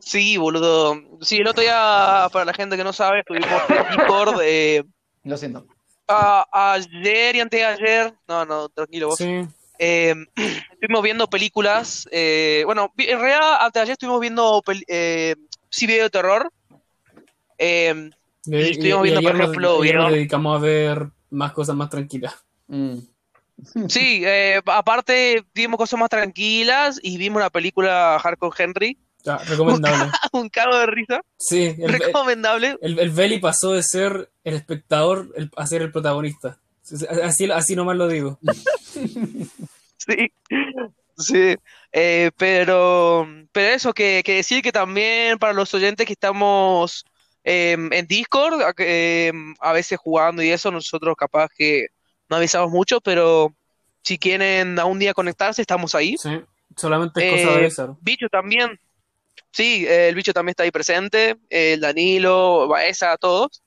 Sí, 0.00 0.36
boludo. 0.36 1.00
Sí, 1.22 1.36
el 1.36 1.48
otro 1.48 1.62
día, 1.62 2.28
para 2.32 2.44
la 2.44 2.52
gente 2.52 2.76
que 2.76 2.84
no 2.84 2.92
sabe, 2.92 3.20
estuvimos 3.20 3.48
en 3.68 3.96
Discord. 3.96 4.40
Eh, 4.42 4.84
Lo 5.24 5.36
siento. 5.36 5.66
ayer 6.06 7.36
y 7.36 7.40
antes 7.40 7.60
de 7.60 7.64
ayer. 7.64 8.14
No, 8.28 8.44
no, 8.44 8.68
tranquilo 8.68 9.08
vos. 9.08 9.18
Sí. 9.18 9.46
Eh, 9.78 10.14
estuvimos 10.72 11.02
viendo 11.02 11.26
películas. 11.28 12.06
Eh, 12.12 12.62
bueno, 12.66 12.92
en 12.98 13.18
realidad, 13.18 13.56
antes 13.60 13.74
de 13.74 13.80
ayer 13.80 13.92
estuvimos 13.92 14.20
viendo 14.20 14.62
eh, 14.88 15.36
sí, 15.70 15.86
video 15.86 16.04
de 16.04 16.10
terror. 16.10 16.52
Eh, 17.56 18.10
y, 18.44 18.56
estuvimos 18.56 19.02
viendo, 19.02 19.22
por 19.22 19.36
ejemplo. 19.36 19.78
Nos, 19.82 20.12
dedicamos 20.12 20.56
a 20.56 20.60
ver 20.60 21.08
más 21.30 21.52
cosas 21.52 21.76
más 21.76 21.88
tranquilas. 21.88 22.34
Mm. 22.66 22.98
Sí, 23.88 24.24
aparte 24.66 25.44
vimos 25.54 25.78
cosas 25.78 25.98
más 25.98 26.10
tranquilas 26.10 26.98
y 27.02 27.18
vimos 27.18 27.38
una 27.38 27.50
película 27.50 28.18
Hardcore 28.22 28.64
Henry. 28.64 28.98
Ah, 29.26 29.40
recomendable. 29.46 30.10
un 30.32 30.48
de 30.48 30.86
risa. 30.86 31.20
Sí, 31.38 31.76
recomendable. 31.78 32.78
El, 32.80 32.98
el 32.98 33.10
Belly 33.10 33.38
pasó 33.38 33.72
de 33.72 33.82
ser 33.82 34.30
el 34.44 34.54
espectador 34.54 35.28
a 35.56 35.66
ser 35.66 35.82
el 35.82 35.92
protagonista. 35.92 36.58
Así, 37.22 37.50
así 37.50 37.76
nomás 37.76 37.96
lo 37.96 38.08
digo. 38.08 38.38
sí, 39.96 40.32
sí. 41.16 41.56
Eh, 41.92 42.30
pero, 42.36 43.26
pero 43.52 43.74
eso, 43.74 43.92
que, 43.92 44.22
decir 44.24 44.62
que 44.62 44.72
también 44.72 45.38
para 45.38 45.52
los 45.52 45.72
oyentes 45.74 46.06
que 46.06 46.14
estamos 46.14 47.04
em, 47.44 47.92
en 47.92 48.06
Discord, 48.06 48.60
em, 48.78 49.54
a 49.60 49.72
veces 49.72 49.98
jugando 49.98 50.42
y 50.42 50.50
eso, 50.50 50.70
nosotros 50.70 51.14
capaz 51.16 51.48
que 51.56 51.88
no 52.30 52.36
avisamos 52.36 52.70
mucho, 52.70 53.00
pero 53.00 53.52
si 54.02 54.18
quieren 54.18 54.78
a 54.78 54.84
un 54.84 54.98
día 54.98 55.12
conectarse, 55.12 55.60
estamos 55.60 55.94
ahí. 55.94 56.16
Sí, 56.16 56.40
solamente 56.76 57.26
es 57.26 57.46
cosa 57.46 57.58
de. 57.58 57.66
Eh, 57.66 57.96
bicho 58.00 58.28
también. 58.30 58.78
Sí, 59.52 59.84
el 59.88 60.14
bicho 60.14 60.32
también 60.32 60.52
está 60.52 60.62
ahí 60.62 60.70
presente, 60.70 61.36
el 61.48 61.80
Danilo, 61.80 62.68
Baeza, 62.68 63.16
todos. 63.16 63.62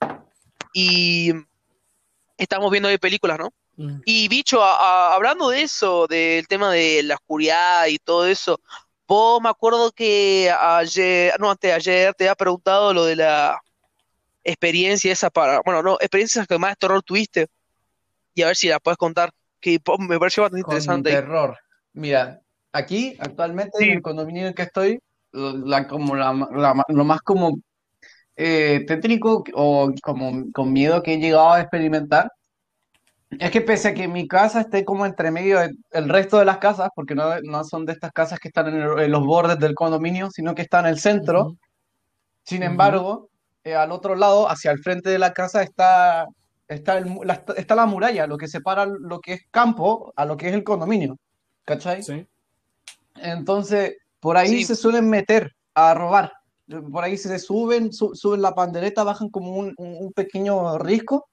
Y 0.73 1.33
estamos 2.37 2.71
viendo 2.71 2.87
de 2.87 2.97
películas, 2.97 3.37
¿no? 3.37 3.53
Mm. 3.75 4.01
Y 4.05 4.27
bicho, 4.29 4.63
hablando 4.63 5.49
de 5.49 5.63
eso, 5.63 6.07
del 6.07 6.47
tema 6.47 6.71
de 6.71 7.03
la 7.03 7.15
oscuridad 7.15 7.87
y 7.87 7.97
todo 7.97 8.27
eso, 8.27 8.61
vos 9.07 9.41
me 9.41 9.49
acuerdo 9.49 9.91
que 9.91 10.49
ayer, 10.57 11.33
no, 11.39 11.51
antes 11.51 11.69
de 11.69 11.73
ayer 11.73 12.13
te 12.13 12.23
había 12.23 12.35
preguntado 12.35 12.93
lo 12.93 13.03
de 13.03 13.17
la 13.17 13.61
experiencia 14.43 15.11
esa 15.11 15.29
para, 15.29 15.61
bueno, 15.65 15.81
no, 15.83 15.97
experiencias 15.99 16.47
que 16.47 16.57
más 16.57 16.77
terror 16.77 17.01
tuviste. 17.03 17.47
Y 18.33 18.41
a 18.41 18.47
ver 18.47 18.55
si 18.55 18.67
la 18.67 18.79
puedes 18.79 18.97
contar, 18.97 19.31
que 19.59 19.79
me 19.99 20.19
pareció 20.19 20.43
bastante 20.43 20.61
interesante. 20.61 21.11
Terror. 21.11 21.57
Mira, 21.93 22.41
aquí, 22.71 23.15
actualmente, 23.19 23.83
en 23.83 23.91
el 23.91 24.01
condominio 24.01 24.41
en 24.43 24.47
el 24.49 24.55
que 24.55 24.63
estoy, 24.63 24.99
la, 25.31 25.87
como 25.87 26.15
la, 26.15 26.33
lo 26.87 27.03
más 27.03 27.21
como 27.21 27.59
eh, 28.35 28.83
tétrico 28.87 29.43
o 29.53 29.91
como 30.01 30.51
con 30.51 30.73
miedo 30.73 31.01
que 31.01 31.13
he 31.13 31.17
llegado 31.17 31.53
a 31.53 31.61
experimentar 31.61 32.31
es 33.39 33.51
que 33.51 33.61
pese 33.61 33.89
a 33.89 33.93
que 33.93 34.07
mi 34.07 34.27
casa 34.27 34.61
esté 34.61 34.85
como 34.85 35.05
entre 35.05 35.31
medio 35.31 35.59
del 35.59 36.09
resto 36.09 36.37
de 36.37 36.45
las 36.45 36.57
casas, 36.57 36.89
porque 36.95 37.15
no, 37.15 37.39
no 37.41 37.63
son 37.63 37.85
de 37.85 37.93
estas 37.93 38.11
casas 38.11 38.39
que 38.39 38.49
están 38.49 38.67
en, 38.67 39.11
los 39.11 39.25
bordes 39.25 39.59
del 39.59 39.75
condominio, 39.75 40.29
sino 40.31 40.55
que 40.55 40.61
está 40.61 40.79
en 40.79 40.87
el 40.87 40.99
centro, 40.99 41.55
sin 42.43 42.63
embargo, 42.63 43.29
eh, 43.63 43.75
al 43.75 43.91
otro 43.91 44.15
lado, 44.15 44.49
hacia 44.49 44.71
el 44.71 44.79
frente 44.79 45.09
de 45.09 45.19
la 45.19 45.33
casa, 45.33 45.63
está, 45.63 46.27
está, 46.73 46.99
la, 46.99 47.43
está 47.55 47.75
la 47.75 47.85
muralla, 47.85 48.27
lo 48.27 48.37
que 48.37 48.47
separa 48.47 48.85
lo 48.85 49.19
que 49.19 49.33
es 49.33 49.41
campo 49.51 50.13
a 50.15 50.25
lo 50.25 50.37
que 50.37 50.49
es 50.49 50.53
el 50.53 50.63
condominio. 50.63 51.17
¿Cachai? 51.65 52.03
Sí. 52.03 52.27
Entonces, 53.15 53.97
por 54.19 54.37
ahí 54.37 54.63
se 54.63 54.75
suelen 54.75 55.09
meter 55.09 55.51
a 55.73 55.93
robar. 55.93 56.33
Por 56.91 57.03
ahí 57.03 57.17
se 57.17 57.37
suben, 57.39 57.91
suben 57.91 58.41
la 58.41 58.55
pandereta, 58.55 59.03
bajan 59.03 59.29
como 59.29 59.51
un, 59.51 59.73
un 59.77 60.13
pequeño 60.13 60.77
risco 60.77 61.27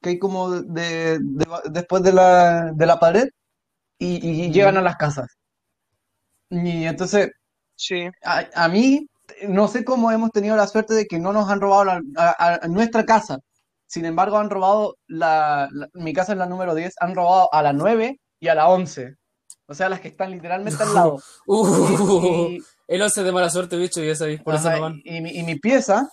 que 0.00 0.10
hay 0.10 0.18
como 0.18 0.50
de, 0.50 1.18
después 1.70 2.02
de 2.02 2.12
la, 2.12 2.72
de 2.72 2.86
la 2.86 2.98
pared 2.98 3.28
y, 3.98 4.50
llegan 4.50 4.78
a 4.78 4.82
las 4.82 4.96
casas. 4.96 5.36
Y 6.48 6.84
entonces, 6.84 7.30
sí. 7.76 8.08
a, 8.22 8.68
mí, 8.68 9.06
no 9.46 9.68
sé 9.68 9.84
cómo 9.84 10.10
hemos 10.10 10.30
tenido 10.30 10.56
la 10.56 10.66
suerte 10.66 10.94
de 10.94 11.06
que 11.06 11.18
no 11.18 11.32
nos 11.32 11.50
han 11.50 11.60
robado 11.60 12.00
a, 12.16 12.60
nuestra 12.68 13.04
casa. 13.04 13.38
Sin 13.90 14.04
embargo, 14.04 14.38
han 14.38 14.50
robado 14.50 14.96
la, 15.08 15.68
mi 15.94 16.12
casa 16.12 16.30
es 16.30 16.38
la 16.38 16.46
número 16.46 16.76
10, 16.76 16.94
han 17.00 17.12
robado 17.12 17.52
a 17.52 17.60
la 17.60 17.72
9 17.72 18.20
y 18.38 18.46
a 18.46 18.54
la 18.54 18.68
11. 18.68 19.16
O 19.66 19.74
sea, 19.74 19.88
las 19.88 19.98
que 20.00 20.08
están 20.08 20.30
literalmente 20.30 20.80
al 20.80 20.94
lado. 20.94 21.20
Uh, 21.46 22.56
el 22.86 23.02
11 23.02 23.22
de 23.24 23.32
mala 23.32 23.50
suerte, 23.50 23.76
bicho, 23.76 24.00
ya 24.00 24.14
sabéis, 24.14 24.42
por 24.42 24.54
eso 24.54 24.70
no 24.70 24.80
van. 24.80 25.00
Y, 25.02 25.40
y 25.40 25.42
mi 25.42 25.56
pieza, 25.56 26.08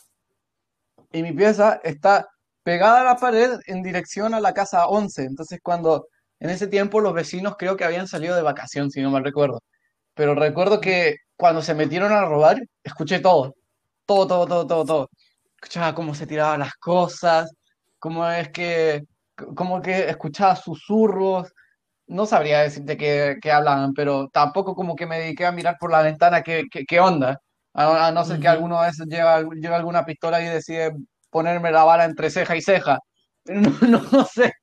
y 1.12 1.22
mi 1.22 1.34
pieza 1.34 1.79
está 1.84 2.27
pegada 2.63 3.01
a 3.01 3.03
la 3.03 3.15
pared 3.15 3.60
en 3.67 3.84
dirección 3.84 4.34
a 4.34 4.39
la 4.39 4.55
casa 4.55 4.88
11. 4.88 5.25
Entonces, 5.25 5.60
cuando 5.62 6.07
en 6.39 6.50
ese 6.50 6.65
tiempo 6.65 7.00
los 7.00 7.13
vecinos 7.13 7.57
creo 7.60 7.77
que 7.77 7.84
habían 7.84 8.07
salido 8.07 8.36
de 8.36 8.41
vacación, 8.41 8.89
si 8.89 9.01
no 9.01 9.12
mal 9.12 9.24
recuerdo. 9.24 9.62
Pero 10.15 10.34
recuerdo 10.34 10.81
que 10.81 11.17
cuando 11.36 11.62
se 11.62 11.75
metieron 11.75 12.12
a 12.12 12.25
robar, 12.25 12.57
escuché 12.84 13.19
todo. 13.19 13.53
Todo, 14.07 14.25
todo, 14.25 14.48
todo, 14.48 14.65
todo, 14.65 14.86
todo. 14.86 15.10
Escuchaba 15.55 15.93
cómo 15.93 16.15
se 16.15 16.25
tiraban 16.25 16.62
las 16.62 16.74
cosas, 16.75 17.51
cómo 18.07 18.29
es 18.29 18.49
que, 18.51 19.03
como 19.55 19.81
que 19.81 20.09
escuchaba 20.09 20.55
susurros. 20.55 21.51
No 22.07 22.25
sabría 22.25 22.61
decirte 22.61 22.97
qué, 22.97 23.37
qué 23.41 23.51
hablaban, 23.51 23.93
pero 23.93 24.29
tampoco 24.29 24.75
como 24.75 24.95
que 24.95 25.05
me 25.05 25.19
dediqué 25.19 25.45
a 25.45 25.51
mirar 25.51 25.77
por 25.79 25.91
la 25.91 26.01
ventana 26.03 26.41
qué, 26.41 26.65
qué, 26.71 26.99
onda. 27.01 27.41
A, 27.73 28.11
no 28.11 28.23
ser 28.25 28.39
que 28.39 28.47
alguno 28.47 28.81
de 28.81 28.89
esos 28.89 29.07
lleva, 29.07 29.41
lleva 29.55 29.75
alguna 29.75 30.05
pistola 30.05 30.41
y 30.41 30.45
decide 30.45 30.93
ponerme 31.29 31.71
la 31.71 31.83
bala 31.83 32.05
entre 32.05 32.29
ceja 32.29 32.55
y 32.55 32.61
ceja. 32.61 32.99
No, 33.49 34.01
no, 34.11 34.25
sé. 34.25 34.53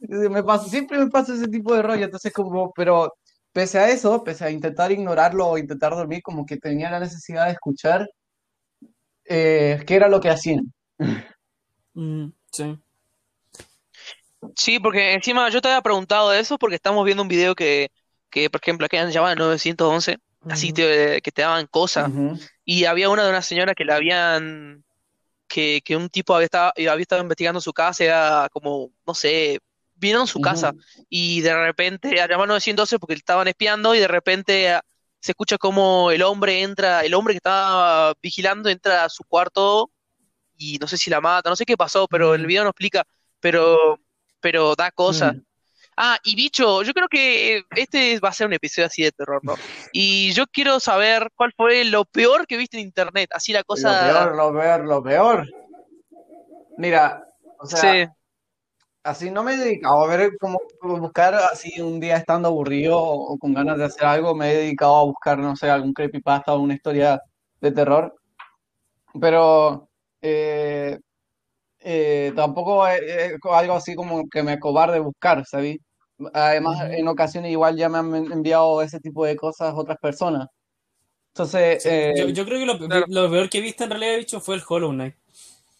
Me 0.00 0.42
pasa, 0.42 0.68
siempre 0.68 0.98
me 0.98 1.08
pasa 1.10 1.34
ese 1.34 1.48
tipo 1.48 1.74
de 1.74 1.82
rollo. 1.82 2.04
Entonces, 2.06 2.32
como, 2.32 2.72
pero 2.72 3.12
pese 3.52 3.78
a 3.78 3.90
eso, 3.90 4.24
pese 4.24 4.44
a 4.44 4.50
intentar 4.50 4.92
ignorarlo 4.92 5.46
o 5.48 5.58
intentar 5.58 5.92
dormir, 5.94 6.22
como 6.22 6.46
que 6.46 6.56
tenía 6.58 6.90
la 6.90 7.00
necesidad 7.00 7.46
de 7.46 7.52
escuchar 7.52 8.08
eh, 9.26 9.82
qué 9.86 9.96
era 9.96 10.08
lo 10.08 10.20
que 10.20 10.30
hacían. 10.30 10.72
Mm, 11.94 12.32
sí. 12.52 12.78
Sí, 14.56 14.78
porque 14.78 15.12
encima 15.12 15.48
yo 15.50 15.60
te 15.60 15.68
había 15.68 15.82
preguntado 15.82 16.32
eso 16.32 16.58
porque 16.58 16.76
estamos 16.76 17.04
viendo 17.04 17.22
un 17.22 17.28
video 17.28 17.54
que, 17.54 17.90
que 18.30 18.48
por 18.50 18.60
ejemplo, 18.62 18.86
aquí 18.86 18.96
han 18.96 19.10
llamado 19.10 19.34
911, 19.36 20.18
así 20.48 20.72
que 20.72 21.20
te 21.22 21.42
daban 21.42 21.66
cosas. 21.66 22.10
Y 22.64 22.84
había 22.84 23.10
una 23.10 23.24
de 23.24 23.30
una 23.30 23.42
señora 23.42 23.74
que 23.74 23.84
la 23.84 23.96
habían 23.96 24.84
que, 25.50 25.96
un 25.96 26.08
tipo 26.08 26.34
había 26.34 26.46
estado, 26.46 26.72
había 26.76 27.02
estado 27.02 27.22
investigando 27.22 27.60
su 27.60 27.72
casa, 27.72 28.04
era 28.04 28.48
como, 28.52 28.90
no 29.06 29.14
sé, 29.14 29.58
vinieron 29.96 30.24
a 30.24 30.26
su 30.26 30.40
casa. 30.40 30.72
Y 31.08 31.40
de 31.40 31.54
repente, 31.54 32.20
a 32.20 32.28
llamar 32.28 32.48
912 32.48 32.98
porque 32.98 33.14
estaban 33.14 33.48
espiando 33.48 33.94
y 33.94 33.98
de 33.98 34.08
repente 34.08 34.70
ah, 34.70 34.82
se 35.18 35.32
escucha 35.32 35.58
como 35.58 36.10
el 36.10 36.22
hombre 36.22 36.62
entra, 36.62 37.04
el 37.04 37.14
hombre 37.14 37.34
que 37.34 37.38
estaba 37.38 38.14
vigilando 38.22 38.70
entra 38.70 39.04
a 39.04 39.08
su 39.08 39.24
cuarto 39.24 39.90
y 40.56 40.78
no 40.78 40.86
sé 40.86 40.96
si 40.96 41.10
la 41.10 41.20
mata, 41.20 41.50
no 41.50 41.56
sé 41.56 41.66
qué 41.66 41.76
pasó, 41.76 42.06
pero 42.06 42.34
el 42.34 42.46
video 42.46 42.64
no 42.64 42.70
explica, 42.70 43.04
pero, 43.40 43.98
pero 44.40 44.74
da 44.74 44.90
cosa. 44.90 45.32
Mm. 45.32 45.44
Ah, 45.96 46.18
y 46.24 46.34
bicho, 46.34 46.82
yo 46.82 46.94
creo 46.94 47.08
que 47.08 47.62
este 47.76 48.18
va 48.20 48.30
a 48.30 48.32
ser 48.32 48.46
un 48.46 48.54
episodio 48.54 48.86
así 48.86 49.02
de 49.02 49.12
terror, 49.12 49.40
¿no? 49.42 49.54
Y 49.92 50.32
yo 50.32 50.46
quiero 50.46 50.80
saber 50.80 51.28
cuál 51.34 51.52
fue 51.54 51.84
lo 51.84 52.06
peor 52.06 52.46
que 52.46 52.56
viste 52.56 52.78
en 52.78 52.84
internet, 52.84 53.28
así 53.34 53.52
la 53.52 53.64
cosa... 53.64 54.06
Lo 54.06 54.12
peor, 54.12 54.36
lo 54.36 54.52
peor, 54.52 54.84
lo 54.86 55.02
peor. 55.02 55.48
Mira, 56.78 57.22
o 57.58 57.66
sea, 57.66 58.10
así 59.02 59.30
no 59.30 59.42
me 59.42 59.54
he 59.54 59.56
dedicado 59.58 60.02
a 60.02 60.06
ver 60.06 60.32
cómo 60.38 60.58
buscar 60.80 61.34
así 61.34 61.80
un 61.80 62.00
día 62.00 62.16
estando 62.16 62.48
aburrido 62.48 62.98
o, 62.98 63.36
con 63.38 63.52
ganas 63.52 63.76
de 63.76 63.84
hacer 63.84 64.04
algo, 64.04 64.34
me 64.34 64.50
he 64.50 64.56
dedicado 64.56 64.96
a 64.96 65.04
buscar, 65.04 65.38
no 65.38 65.54
sé, 65.56 65.68
algún 65.68 65.92
creepypasta 65.92 66.54
o 66.54 66.60
una 66.60 66.74
historia 66.74 67.20
de 67.60 67.72
terror. 67.72 68.14
Pero 69.20 69.90
eh, 70.22 70.98
eh, 71.80 72.32
tampoco 72.36 72.86
es, 72.86 73.34
algo 73.50 73.74
así 73.74 73.94
como 73.94 74.28
que 74.28 74.42
me 74.42 74.58
cobarde 74.58 74.98
buscar, 74.98 75.44
¿sabes? 75.46 75.78
Además, 76.34 76.90
en 76.90 77.08
ocasiones 77.08 77.50
igual 77.50 77.76
ya 77.76 77.88
me 77.88 77.98
han 77.98 78.32
enviado 78.32 78.82
ese 78.82 79.00
tipo 79.00 79.24
de 79.24 79.36
cosas 79.36 79.72
otras 79.74 79.96
personas. 79.98 80.48
Entonces, 81.32 81.86
eh, 81.86 82.32
yo, 82.34 82.44
creo 82.44 82.58
que 82.58 82.66
lo, 83.08 83.30
peor 83.30 83.48
que 83.48 83.60
viste 83.60 83.84
en 83.84 83.90
realidad, 83.90 84.18
dicho, 84.18 84.40
fue 84.40 84.56
el 84.56 84.62
Hollow 84.68 84.90
Knight. 84.90 85.14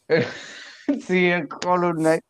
sí, 1.06 1.26
el 1.26 1.48
Hollow 1.66 1.92
Knight. 1.92 2.22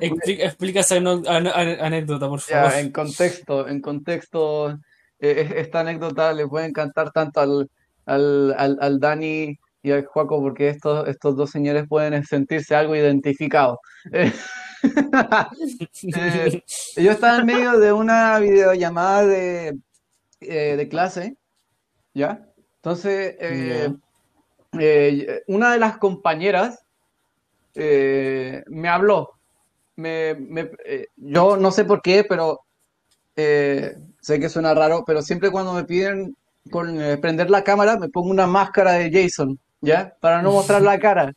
Explica, 0.00 0.80
esa 0.80 0.96
anécdota, 0.96 2.28
por 2.28 2.40
favor. 2.40 2.72
en 2.74 2.90
contexto, 2.90 3.68
en 3.68 3.80
contexto, 3.80 4.78
eh, 5.20 5.54
esta 5.56 5.80
anécdota 5.80 6.32
le 6.32 6.48
puede 6.48 6.66
encantar 6.66 7.12
tanto 7.12 7.40
al, 7.40 7.70
al, 8.04 8.54
al, 8.58 8.78
al 8.80 9.00
Dani 9.00 9.58
y 9.82 9.90
al 9.90 10.06
Juaco 10.06 10.40
porque 10.40 10.68
estos, 10.68 11.08
estos 11.08 11.36
dos 11.36 11.50
señores 11.50 11.86
pueden 11.88 12.24
sentirse 12.24 12.74
algo 12.74 12.96
identificados. 12.96 13.78
Eh, 16.16 16.60
yo 16.96 17.12
estaba 17.12 17.38
en 17.38 17.46
medio 17.46 17.78
de 17.78 17.92
una 17.92 18.36
videollamada 18.40 19.24
de, 19.24 19.78
eh, 20.40 20.76
de 20.76 20.88
clase, 20.88 21.36
¿ya? 22.14 22.44
Entonces, 22.76 23.36
eh, 23.38 23.94
una 25.46 25.72
de 25.72 25.78
las 25.78 25.98
compañeras 25.98 26.84
me 27.76 28.88
habló. 28.88 29.30
Me, 29.94 30.36
yo 31.14 31.56
no 31.56 31.70
sé 31.70 31.84
por 31.84 32.02
qué, 32.02 32.24
pero 32.28 32.64
sé 33.36 34.40
que 34.40 34.48
suena 34.48 34.74
raro, 34.74 35.04
pero 35.06 35.22
siempre 35.22 35.52
cuando 35.52 35.74
me 35.74 35.84
piden 35.84 36.36
con, 36.72 36.98
prender 37.20 37.50
la 37.50 37.62
cámara, 37.62 37.96
me 37.98 38.08
pongo 38.08 38.30
una 38.30 38.48
máscara 38.48 38.94
de 38.94 39.12
Jason, 39.12 39.60
¿ya? 39.82 40.16
Para 40.20 40.40
no 40.40 40.52
mostrar 40.52 40.80
la 40.80 40.98
cara. 40.98 41.32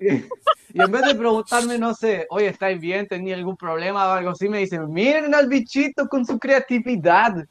Y 0.74 0.80
en 0.80 0.90
vez 0.90 1.02
de 1.04 1.14
preguntarme, 1.14 1.78
no 1.78 1.92
sé, 1.92 2.26
oye, 2.30 2.46
¿estáis 2.46 2.80
bien? 2.80 3.06
¿Tenía 3.06 3.34
algún 3.34 3.58
problema 3.58 4.06
o 4.06 4.12
algo 4.12 4.30
así? 4.30 4.48
Me 4.48 4.56
dicen, 4.56 4.90
miren 4.90 5.34
al 5.34 5.46
bichito 5.46 6.08
con 6.08 6.24
su 6.24 6.38
creatividad. 6.38 7.44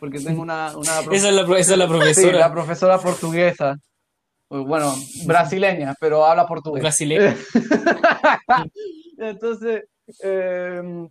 Porque 0.00 0.18
tengo 0.18 0.42
una... 0.42 0.76
una 0.76 1.00
esa, 1.12 1.28
es 1.28 1.34
la, 1.34 1.42
esa, 1.56 1.72
es 1.72 1.78
la, 1.78 1.86
profesora. 1.86 2.32
Sí, 2.32 2.38
la 2.38 2.52
profesora 2.52 2.98
portuguesa. 2.98 3.78
Bueno, 4.48 4.92
brasileña, 5.24 5.94
pero 6.00 6.26
habla 6.26 6.44
portugués. 6.44 6.82
Brasileña. 6.82 7.36
entonces, 9.18 9.84
em, 10.18 11.08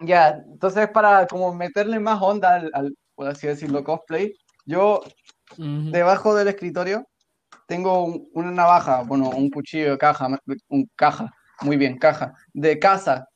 ya, 0.00 0.42
entonces 0.46 0.88
para 0.90 1.26
como 1.26 1.54
meterle 1.54 1.98
más 1.98 2.20
onda 2.20 2.56
al, 2.56 2.70
al 2.74 2.94
por 3.14 3.28
así 3.28 3.46
decirlo, 3.46 3.82
cosplay, 3.82 4.36
yo 4.66 5.00
debajo 5.56 6.34
del 6.34 6.48
escritorio 6.48 7.08
tengo 7.66 8.04
una 8.32 8.50
navaja, 8.50 9.02
bueno, 9.02 9.30
un 9.30 9.50
cuchillo 9.50 9.92
de 9.92 9.98
caja, 9.98 10.28
un 10.68 10.90
caja, 10.94 11.32
muy 11.62 11.76
bien, 11.76 11.98
caja, 11.98 12.34
de 12.52 12.78
casa, 12.78 13.28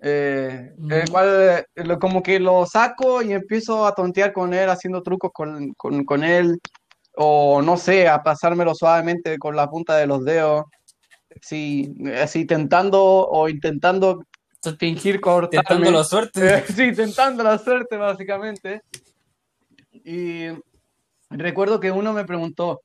eh, 0.00 0.72
el 0.90 1.10
cual 1.10 1.64
eh, 1.74 1.98
como 2.00 2.22
que 2.22 2.38
lo 2.38 2.66
saco 2.66 3.22
y 3.22 3.32
empiezo 3.32 3.86
a 3.86 3.94
tontear 3.94 4.32
con 4.32 4.54
él, 4.54 4.68
haciendo 4.68 5.02
trucos 5.02 5.30
con, 5.32 5.72
con, 5.74 6.04
con, 6.04 6.24
él, 6.24 6.58
o 7.16 7.62
no 7.62 7.76
sé, 7.76 8.08
a 8.08 8.22
pasármelo 8.22 8.74
suavemente 8.74 9.38
con 9.38 9.56
la 9.56 9.68
punta 9.68 9.96
de 9.96 10.06
los 10.06 10.24
dedos, 10.24 10.64
sí, 11.40 11.94
así 12.20 12.44
tentando 12.44 13.02
o 13.02 13.48
intentando 13.48 14.22
fingir 14.78 15.20
cortarme. 15.20 15.64
Tentando 15.66 15.90
la 15.90 16.04
suerte. 16.04 16.64
sí, 16.74 16.92
tentando 16.92 17.42
la 17.42 17.58
suerte, 17.58 17.96
básicamente. 17.96 18.82
Y 19.92 20.46
recuerdo 21.30 21.80
que 21.80 21.90
uno 21.90 22.12
me 22.12 22.24
preguntó, 22.24 22.80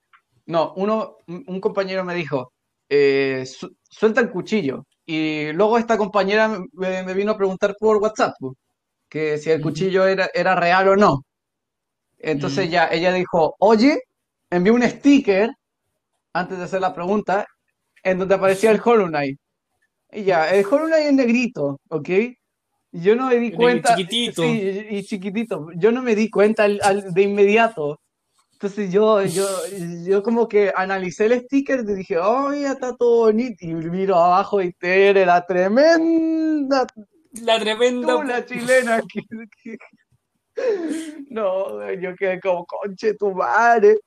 no, 0.46 0.74
uno, 0.76 1.18
un 1.28 1.60
compañero 1.60 2.04
me 2.04 2.16
dijo, 2.16 2.54
eh, 2.90 3.46
suelta 3.90 4.22
el 4.22 4.30
cuchillo. 4.30 4.86
Y 5.06 5.52
luego 5.52 5.78
esta 5.78 5.98
compañera 5.98 6.60
me, 6.74 7.14
vino 7.14 7.32
a 7.32 7.38
preguntar 7.38 7.76
por 7.78 7.98
WhatsApp, 7.98 8.36
que 9.10 9.38
si 9.38 9.52
el 9.52 9.62
cuchillo 9.62 10.08
era, 10.08 10.30
era 10.34 10.56
real 10.56 10.90
o 10.90 10.96
no. 10.96 11.26
Entonces 12.20 12.70
ya 12.70 12.88
ella 12.88 13.12
dijo, 13.12 13.56
oye, 13.60 14.00
envió 14.50 14.74
un 14.74 14.84
sticker 14.84 15.50
antes 16.32 16.58
de 16.58 16.64
hacer 16.64 16.82
la 16.82 16.94
pregunta 16.94 17.46
en 18.02 18.20
donde 18.20 18.36
aparecía 18.36 18.72
el 18.72 18.82
Hollow 18.84 19.08
Knight. 19.08 19.38
Y 20.12 20.24
ya, 20.24 20.50
el 20.54 20.66
Hollow 20.66 20.88
Knight 20.88 21.08
es 21.08 21.14
negrito, 21.14 21.80
¿ok? 21.90 22.10
Yo 22.94 23.16
no 23.16 23.28
me 23.28 23.40
di 23.40 23.52
cuenta. 23.52 23.96
Chiquitito. 23.96 24.44
Sí, 24.44 24.88
y 24.90 25.04
chiquitito. 25.04 25.68
Yo 25.76 25.92
no 25.92 26.04
me 26.04 26.16
di 26.16 26.30
cuenta 26.30 26.68
de 26.68 27.22
inmediato. 27.22 28.00
Entonces 28.64 28.94
yo, 28.94 29.22
yo, 29.26 29.46
yo 30.06 30.24
como 30.24 30.48
que 30.48 30.72
analicé 30.74 31.26
el 31.26 31.42
sticker 31.42 31.82
y 31.82 31.96
dije, 31.96 32.18
oh, 32.18 32.54
ya 32.54 32.72
está 32.72 32.96
todo 32.96 33.26
bonito. 33.26 33.58
Y 33.60 33.74
miro 33.74 34.16
abajo 34.16 34.62
y 34.62 34.74
era 34.80 35.26
la 35.26 35.46
tremenda. 35.46 36.88
La 37.42 37.60
tremenda. 37.60 38.24
La 38.24 38.46
chilena. 38.46 39.02
No, 41.30 41.92
yo 41.94 42.16
quedé 42.16 42.40
como, 42.40 42.64
conche 42.66 43.16
tu 43.16 43.34
madre. 43.34 43.98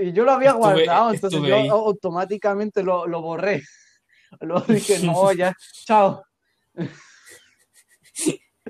Y 0.00 0.12
yo 0.12 0.24
lo 0.24 0.32
había 0.32 0.52
guardado, 0.52 1.12
entonces 1.12 1.40
yo 1.42 1.54
automáticamente 1.70 2.82
lo, 2.82 3.06
lo 3.06 3.20
borré. 3.20 3.62
Luego 4.40 4.64
dije, 4.66 4.98
no, 5.00 5.32
ya, 5.32 5.54
chao. 5.84 6.24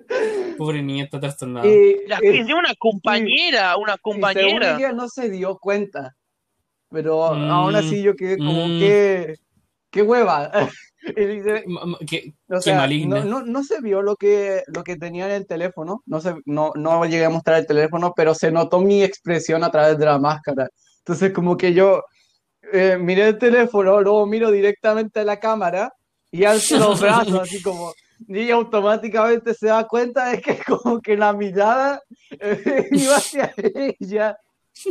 Pobre 0.59 0.83
niña, 0.83 1.05
está 1.05 1.21
trastornada. 1.21 1.67
la 1.67 2.19
eh, 2.23 2.45
una 2.55 2.75
compañera, 2.79 3.77
una 3.77 3.97
compañera. 3.99 4.77
ella 4.77 4.93
no 4.93 5.09
se 5.09 5.31
dio 5.31 5.59
cuenta. 5.59 6.15
Pero 6.91 7.25
aún 7.25 7.73
mm, 7.73 7.77
así 7.77 8.03
yo 8.03 8.15
quedé 8.15 8.39
como 8.39 8.69
mm. 8.69 8.79
que. 8.79 9.35
¡Qué 9.91 10.03
hueva! 10.03 10.51
qué, 12.07 12.35
maligna. 12.75 13.25
No, 13.25 13.43
no, 13.43 13.65
se 13.65 13.81
vio 13.81 14.03
lo 14.03 14.17
que, 14.17 14.63
lo 14.67 14.83
que 14.83 14.97
tenía 14.97 15.27
en 15.27 15.33
el 15.33 15.47
teléfono. 15.47 16.03
No, 16.07 16.21
se, 16.21 16.35
no, 16.45 16.73
no 16.75 17.05
llegué 17.05 17.25
a 17.25 17.31
mostrar 17.31 17.59
el 17.59 17.67
teléfono, 17.67 18.13
pero 18.15 18.35
se 18.35 18.51
notó 18.51 18.81
mi 18.81 19.03
expresión 19.03 19.65
a 19.65 19.71
través 19.71 19.99
de 19.99 20.05
la 20.05 20.19
máscara. 20.19 20.69
Entonces, 20.99 21.33
como 21.33 21.57
que 21.57 21.73
yo 21.73 22.03
eh, 22.73 22.99
miré 23.01 23.29
el 23.29 23.39
teléfono, 23.39 24.01
luego 24.01 24.27
miro 24.27 24.51
directamente 24.51 25.21
a 25.21 25.25
la 25.25 25.39
cámara 25.39 25.93
y 26.31 26.45
alzo 26.45 26.79
los 26.79 27.01
brazos, 27.01 27.41
así 27.41 27.63
como 27.63 27.93
y 28.29 28.51
automáticamente 28.51 29.55
se 29.55 29.67
da 29.69 29.87
cuenta 29.87 30.31
de 30.31 30.41
que 30.41 30.59
como 30.67 31.01
que 31.01 31.17
la 31.17 31.33
mirada 31.33 32.03
eh, 32.31 32.89
iba 32.93 33.17
hacia 33.17 33.53
ella. 33.57 34.39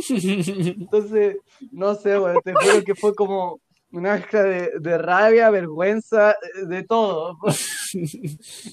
Entonces, 0.08 1.36
no 1.70 1.94
sé, 1.94 2.18
te 2.44 2.54
juro 2.54 2.84
que 2.84 2.94
fue 2.94 3.14
como 3.14 3.60
una 3.92 4.14
mezcla 4.14 4.42
de, 4.42 4.98
rabia, 4.98 5.50
vergüenza, 5.50 6.34
de 6.68 6.82
todo. 6.82 7.38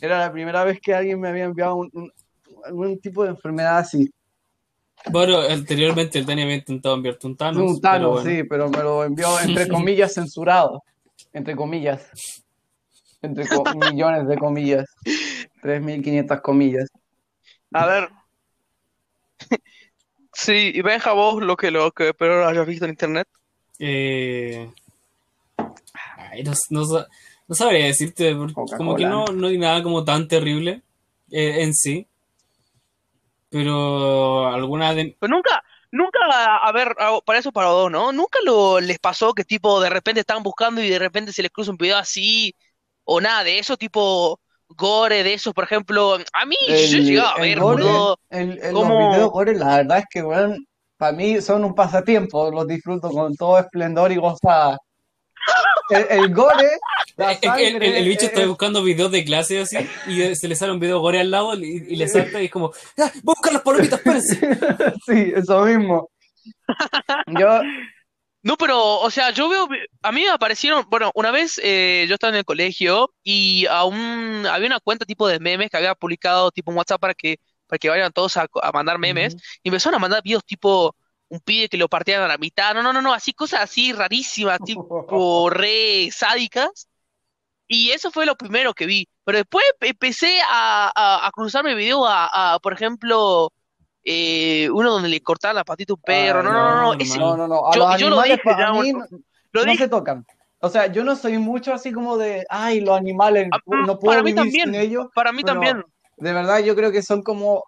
Era 0.02 0.20
la 0.20 0.32
primera 0.32 0.63
vez 0.63 0.80
que 0.82 0.94
alguien 0.94 1.20
me 1.20 1.30
había 1.30 1.46
enviado 1.46 1.76
un, 1.76 2.12
algún 2.66 3.00
tipo 3.00 3.24
de 3.24 3.30
enfermedad 3.30 3.78
así. 3.78 4.12
Bueno, 5.12 5.39
anteriormente 5.39 6.18
él 6.18 6.26
tenía 6.26 6.52
intentado 6.54 6.96
enviarte 6.96 7.28
un 7.28 7.36
Thanos. 7.36 7.72
Un 7.72 7.82
Thanos, 7.82 8.24
sí, 8.24 8.44
pero 8.44 8.70
me 8.70 8.82
lo 8.82 9.04
envió 9.04 9.39
entre 9.39 9.68
comillas 9.68 10.13
censurado. 10.13 10.84
Entre 11.32 11.56
comillas 11.56 12.43
entre 13.24 13.46
millones 13.92 14.28
de 14.28 14.38
comillas, 14.38 14.86
3.500 15.64 16.42
comillas. 16.42 16.90
A 17.72 17.86
ver. 17.86 18.10
Sí, 20.36 20.72
y 20.74 20.82
Benja, 20.82 21.14
vos 21.14 21.44
lo 21.44 21.56
que 21.56 21.70
lo 21.70 21.92
que 21.92 22.12
pero 22.16 22.48
hayas 22.48 22.66
visto 22.66 22.86
en 22.86 22.92
internet. 22.92 23.28
Eh... 23.78 24.68
Ay, 26.18 26.42
no, 26.42 26.54
no, 26.72 27.56
sabría 27.56 27.86
decirte, 27.86 28.36
como 28.76 28.96
que 28.96 29.06
no, 29.06 29.26
no 29.26 29.46
hay 29.46 29.60
nada 29.60 29.84
como 29.84 30.04
tan 30.04 30.28
terrible 30.28 30.82
eh, 31.30 31.62
en 31.62 31.76
sí. 31.76 32.08
Pero 33.50 34.48
alguna 34.48 34.96
de... 34.96 35.16
Pero 35.20 35.36
nunca, 35.36 35.64
nunca, 35.92 36.20
a 36.58 36.72
ver, 36.72 36.96
para 37.24 37.38
eso 37.38 37.52
para 37.52 37.70
dos, 37.70 37.92
¿no? 37.92 38.12
Nunca 38.12 38.40
lo, 38.44 38.80
les 38.80 38.98
pasó 38.98 39.36
que 39.36 39.44
tipo 39.46 39.80
de 39.80 39.92
repente 39.92 40.22
estaban 40.22 40.42
buscando 40.42 40.82
y 40.82 40.90
de 40.90 40.98
repente 40.98 41.32
se 41.32 41.44
les 41.44 41.52
cruza 41.52 41.70
un 41.70 41.78
video 41.78 41.98
así 41.98 42.56
o 43.06 43.22
nada 43.22 43.44
de 43.44 43.60
eso, 43.60 43.78
tipo 43.78 44.39
gore 44.70 45.24
de 45.24 45.34
esos, 45.36 45.54
por 45.54 45.66
ejemplo, 45.66 46.18
a 46.34 46.46
mí 46.46 46.56
yo 46.68 46.98
llegaba 47.00 47.32
a 47.34 47.39
ver, 47.42 47.60
gore, 47.60 47.84
boludo, 47.84 48.20
el, 48.30 48.60
el- 48.63 48.74
como- 48.74 48.89
los 49.00 49.10
videos 49.10 49.32
gore, 49.32 49.56
la 49.56 49.78
verdad 49.78 49.98
es 50.00 50.06
que, 50.10 50.22
weón, 50.24 50.66
para 50.98 51.12
mí 51.12 51.42
son 51.42 51.63
un 51.66 51.76
pasatiempo, 51.76 52.50
los 52.50 52.68
disfruto 52.68 53.10
con 53.10 53.36
todo 53.36 53.60
esplendor 53.60 54.12
y 54.12 54.16
gozada. 54.18 54.78
El, 55.89 56.06
el 56.10 56.34
gore, 56.34 56.70
la 57.18 57.38
que 57.39 57.48
el, 57.68 57.76
el- 57.84 57.94
el 57.96 58.08
bicho 58.08 58.22
sangre, 58.22 58.36
está 58.38 58.48
buscando 58.48 58.82
videos 58.82 59.12
de 59.12 59.26
clase 59.26 59.60
así 59.62 59.78
y 60.08 60.34
se 60.36 60.48
le 60.48 60.56
sale 60.56 60.72
un 60.72 60.80
video 60.80 61.00
gore 61.02 61.20
al 61.20 61.30
lado 61.30 61.54
y, 61.56 61.86
y 61.89 61.96
le 61.98 62.08
salta 62.08 62.42
y 62.42 62.46
es 62.46 62.52
como, 62.52 62.72
¡Ah, 62.98 63.12
busca 63.22 63.52
las 63.52 63.62
palomitas, 63.62 64.00
espérense! 64.00 64.39
sí, 65.06 65.34
eso 65.36 65.66
mismo. 65.66 66.10
Yo, 67.28 67.60
No, 68.44 68.58
pero, 68.58 69.00
o 69.00 69.10
sea, 69.10 69.32
yo 69.32 69.48
veo, 69.48 69.68
a 70.02 70.12
mí 70.12 70.22
me 70.22 70.30
aparecieron, 70.30 70.86
bueno, 70.90 71.12
una 71.16 71.32
vez 71.32 71.60
eh, 71.64 72.06
yo 72.10 72.16
estaba 72.16 72.32
en 72.32 72.40
el 72.40 72.46
colegio 72.46 73.14
y 73.24 73.66
aún 73.68 74.46
había 74.46 74.68
una 74.68 74.82
cuenta 74.82 75.06
tipo 75.06 75.28
de 75.30 75.40
memes 75.40 75.70
que 75.70 75.78
había 75.78 75.96
publicado 75.96 76.52
tipo 76.52 76.70
en 76.72 76.78
WhatsApp 76.78 77.00
para 77.00 77.14
que, 77.14 77.38
para 77.68 77.80
que 77.80 77.88
vayan 77.90 78.12
todos 78.12 78.36
a, 78.38 78.48
a 78.62 78.72
mandar 78.74 79.00
memes 79.00 79.36
y 79.64 79.70
empezaron 79.70 79.96
a 79.96 80.00
mandar 80.00 80.22
videos 80.24 80.44
tipo 80.46 80.94
un 81.30 81.40
pibe 81.40 81.70
que 81.70 81.78
lo 81.78 81.88
partían 81.88 82.22
a 82.22 82.28
la 82.28 82.38
mitad, 82.38 82.74
no, 82.74 82.84
no, 82.84 82.92
no, 82.94 83.02
no, 83.02 83.14
así 83.14 83.34
cosas 83.34 83.62
así 83.62 83.94
rarísimas, 83.94 84.60
tipo 84.64 85.50
re 85.50 86.10
sádicas. 86.12 86.90
Y 87.68 87.92
eso 87.92 88.12
fue 88.12 88.26
lo 88.26 88.36
primero 88.36 88.74
que 88.74 88.86
vi. 88.86 89.08
Pero 89.24 89.40
después 89.40 89.66
empecé 89.82 90.42
a, 90.42 90.92
a, 90.96 91.28
a 91.28 91.32
cruzarme 91.32 91.76
video 91.76 92.06
a, 92.06 92.54
a, 92.56 92.60
por 92.60 92.74
ejemplo, 92.74 93.52
eh, 94.04 94.70
uno 94.72 94.92
donde 94.92 95.10
le 95.10 95.22
cortaban 95.22 95.56
la 95.56 95.63
patita 95.63 95.94
a 95.94 95.96
un 95.96 96.02
perro. 96.02 96.39
Ay, 96.39 96.46
no, 96.46 96.52
no, 96.54 96.60
no, 96.60 96.76
no, 96.82 96.94
no, 96.94 97.02
ese- 97.02 97.20
no, 97.20 97.38
no, 97.38 97.48
no, 97.48 97.68
a 97.68 97.74
Yo- 97.76 97.80
los 97.89 98.00
yo 98.02 98.10
lo 98.10 98.20
animales 98.20 98.38
dije 98.38 98.42
para 98.44 98.60
ya, 98.60 98.72
mí 98.82 98.94
no, 98.94 99.00
lo 99.52 99.66
no 99.66 99.72
dije, 99.72 99.84
se 99.84 99.89
tocan. 99.89 100.26
O 100.60 100.70
sea, 100.70 100.88
yo 100.88 101.04
no 101.04 101.16
soy 101.16 101.38
mucho 101.38 101.74
así 101.74 101.92
como 101.92 102.18
de, 102.18 102.46
ay, 102.50 102.80
los 102.82 102.98
animales, 102.98 103.48
Ah, 103.52 103.60
no 103.66 104.00
puedo 104.00 104.13
para 104.13 104.24
mí 104.24 104.32
vivir 104.32 104.44
también. 104.63 104.66
sin 104.74 104.76
ellos. 104.76 105.08
para 105.13 105.32
mí 105.32 105.44
también. 105.44 105.84
De 106.18 106.32
verdad, 106.34 106.60
yo 106.60 106.76
creo 106.76 106.92
que 106.92 107.02
son 107.02 107.22
como 107.24 107.63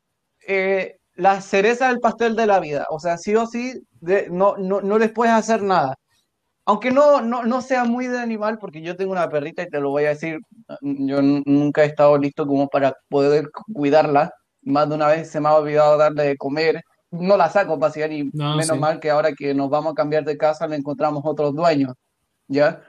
eh, 0.47 0.97
la 1.15 1.41
cereza 1.41 1.87
del 1.89 1.99
pastel 1.99 2.35
de 2.35 2.45
la 2.45 2.59
vida. 2.59 2.85
O 2.89 2.99
sea, 2.99 3.17
sí 3.17 3.35
o 3.35 3.45
sí, 3.47 3.81
de- 4.01 4.29
no, 4.29 4.55
no, 4.57 4.81
no 4.81 4.97
les 4.97 5.11
puedes 5.11 5.33
hacer 5.33 5.61
nada. 5.61 5.95
Aunque 6.67 6.89
no, 6.91 7.21
no, 7.21 7.43
no 7.43 7.61
sea 7.61 7.83
muy 7.83 8.07
de 8.07 8.17
animal, 8.19 8.57
porque 8.59 8.81
yo 8.81 8.95
tengo 8.95 9.11
una 9.11 9.29
perrita 9.29 9.61
y 9.63 9.69
te 9.69 9.79
lo 9.79 9.91
voy 9.91 10.05
a 10.05 10.09
decir, 10.09 10.39
yo 10.81 11.21
nunca 11.21 11.83
he 11.83 11.87
estado 11.87 12.17
listo 12.17 12.47
como 12.47 12.67
para 12.69 12.93
poder 13.09 13.49
cuidarla. 13.73 14.31
Más 14.65 14.89
de 14.89 14.95
una 14.95 15.07
vez 15.07 15.29
se 15.31 15.39
me 15.39 15.47
ha 15.49 15.55
olvidado 15.55 15.97
darle 15.97 16.23
de 16.23 16.37
comer. 16.37 16.83
No 17.11 17.37
la 17.37 17.49
saco 17.49 17.73
a 17.75 17.79
pasear 17.79 18.11
y 18.11 18.29
No, 18.33 18.57
menos 18.57 18.75
sí. 18.75 18.79
mal 18.79 18.99
que 18.99 19.09
ahora 19.09 19.31
que 19.33 19.53
nos 19.53 19.69
vamos 19.69 19.93
a 19.93 19.95
cambiar 19.95 20.25
de 20.25 20.37
casa 20.37 20.67
le 20.67 20.75
encontramos 20.75 21.21
otros 21.25 21.55
dueños, 21.55 21.93
¿ya? 22.47 22.81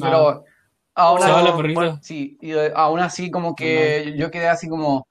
Pero 0.00 0.44
aún 0.94 1.18
Ah. 1.22 1.26
Se 1.26 1.30
va 1.32 1.42
la 1.42 1.48
así, 1.50 1.56
perrita. 1.56 1.98
sí, 2.02 2.38
y 2.40 2.52
eh, 2.52 2.72
aún 2.74 3.00
así 3.00 3.30
como 3.30 3.54
que 3.54 4.14
yo 4.16 4.30
quedé 4.30 4.48
así 4.48 4.68
como, 4.68 5.06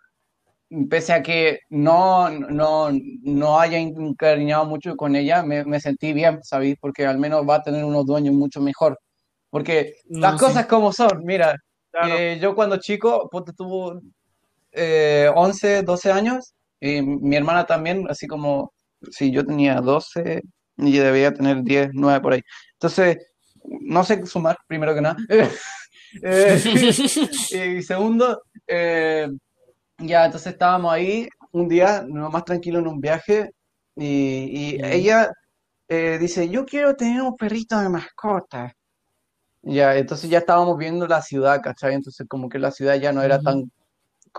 pese 0.89 1.13
a 1.13 1.23
que 1.23 1.59
no, 1.69 2.29
no, 2.29 2.89
no 2.91 3.59
haya 3.59 3.77
encariñado 3.77 4.65
mucho 4.65 4.95
con 4.97 5.15
ella, 5.15 5.43
me, 5.43 5.63
me 5.63 5.79
sentí 5.79 6.11
bien, 6.13 6.39
¿sabéis? 6.43 6.75
Porque 6.81 7.05
al 7.05 7.17
menos 7.19 7.47
va 7.47 7.55
a 7.55 7.63
tener 7.63 7.85
unos 7.85 8.05
dueños 8.05 8.33
mucho 8.35 8.59
mejor. 8.61 8.99
Porque 9.49 9.95
No, 10.09 10.19
las 10.21 10.33
sí. 10.39 10.45
cosas 10.45 10.65
como 10.65 10.91
son, 10.91 11.23
mira, 11.23 11.55
Claro. 11.91 12.15
eh, 12.17 12.37
yo 12.41 12.53
cuando 12.53 12.77
chico, 12.77 13.29
ponte 13.31 13.53
tuvo 13.53 14.01
eh, 14.77 15.31
11, 15.35 15.83
12 15.83 16.11
años, 16.11 16.53
y 16.79 17.01
mi 17.01 17.35
hermana 17.35 17.65
también, 17.65 18.05
así 18.09 18.27
como, 18.27 18.73
si 19.11 19.31
yo 19.31 19.45
tenía 19.45 19.81
12 19.81 20.41
y 20.77 20.97
debía 20.97 21.33
tener 21.33 21.63
10, 21.63 21.89
9 21.93 22.21
por 22.21 22.33
ahí. 22.33 22.41
Entonces, 22.73 23.17
no 23.63 24.03
sé 24.03 24.25
sumar, 24.25 24.57
primero 24.67 24.93
que 24.95 25.01
nada. 25.01 25.17
Eh, 26.23 26.57
y 27.77 27.83
segundo, 27.83 28.41
eh, 28.65 29.27
ya, 29.97 30.25
entonces 30.25 30.53
estábamos 30.53 30.93
ahí 30.93 31.27
un 31.51 31.67
día, 31.67 32.05
más 32.07 32.45
tranquilo 32.45 32.79
en 32.79 32.87
un 32.87 33.01
viaje, 33.01 33.51
y, 33.93 34.77
y 34.77 34.79
ella 34.81 35.29
eh, 35.89 36.17
dice, 36.19 36.49
yo 36.49 36.65
quiero 36.65 36.95
tener 36.95 37.21
un 37.21 37.35
perrito 37.35 37.79
de 37.79 37.89
mascota. 37.89 38.73
Ya, 39.61 39.95
entonces 39.97 40.29
ya 40.29 40.39
estábamos 40.39 40.77
viendo 40.77 41.07
la 41.07 41.21
ciudad, 41.21 41.61
¿cachai? 41.61 41.93
Entonces 41.93 42.27
como 42.27 42.49
que 42.49 42.59
la 42.59 42.71
ciudad 42.71 42.95
ya 42.95 43.11
no 43.11 43.21
era 43.21 43.39
tan 43.39 43.71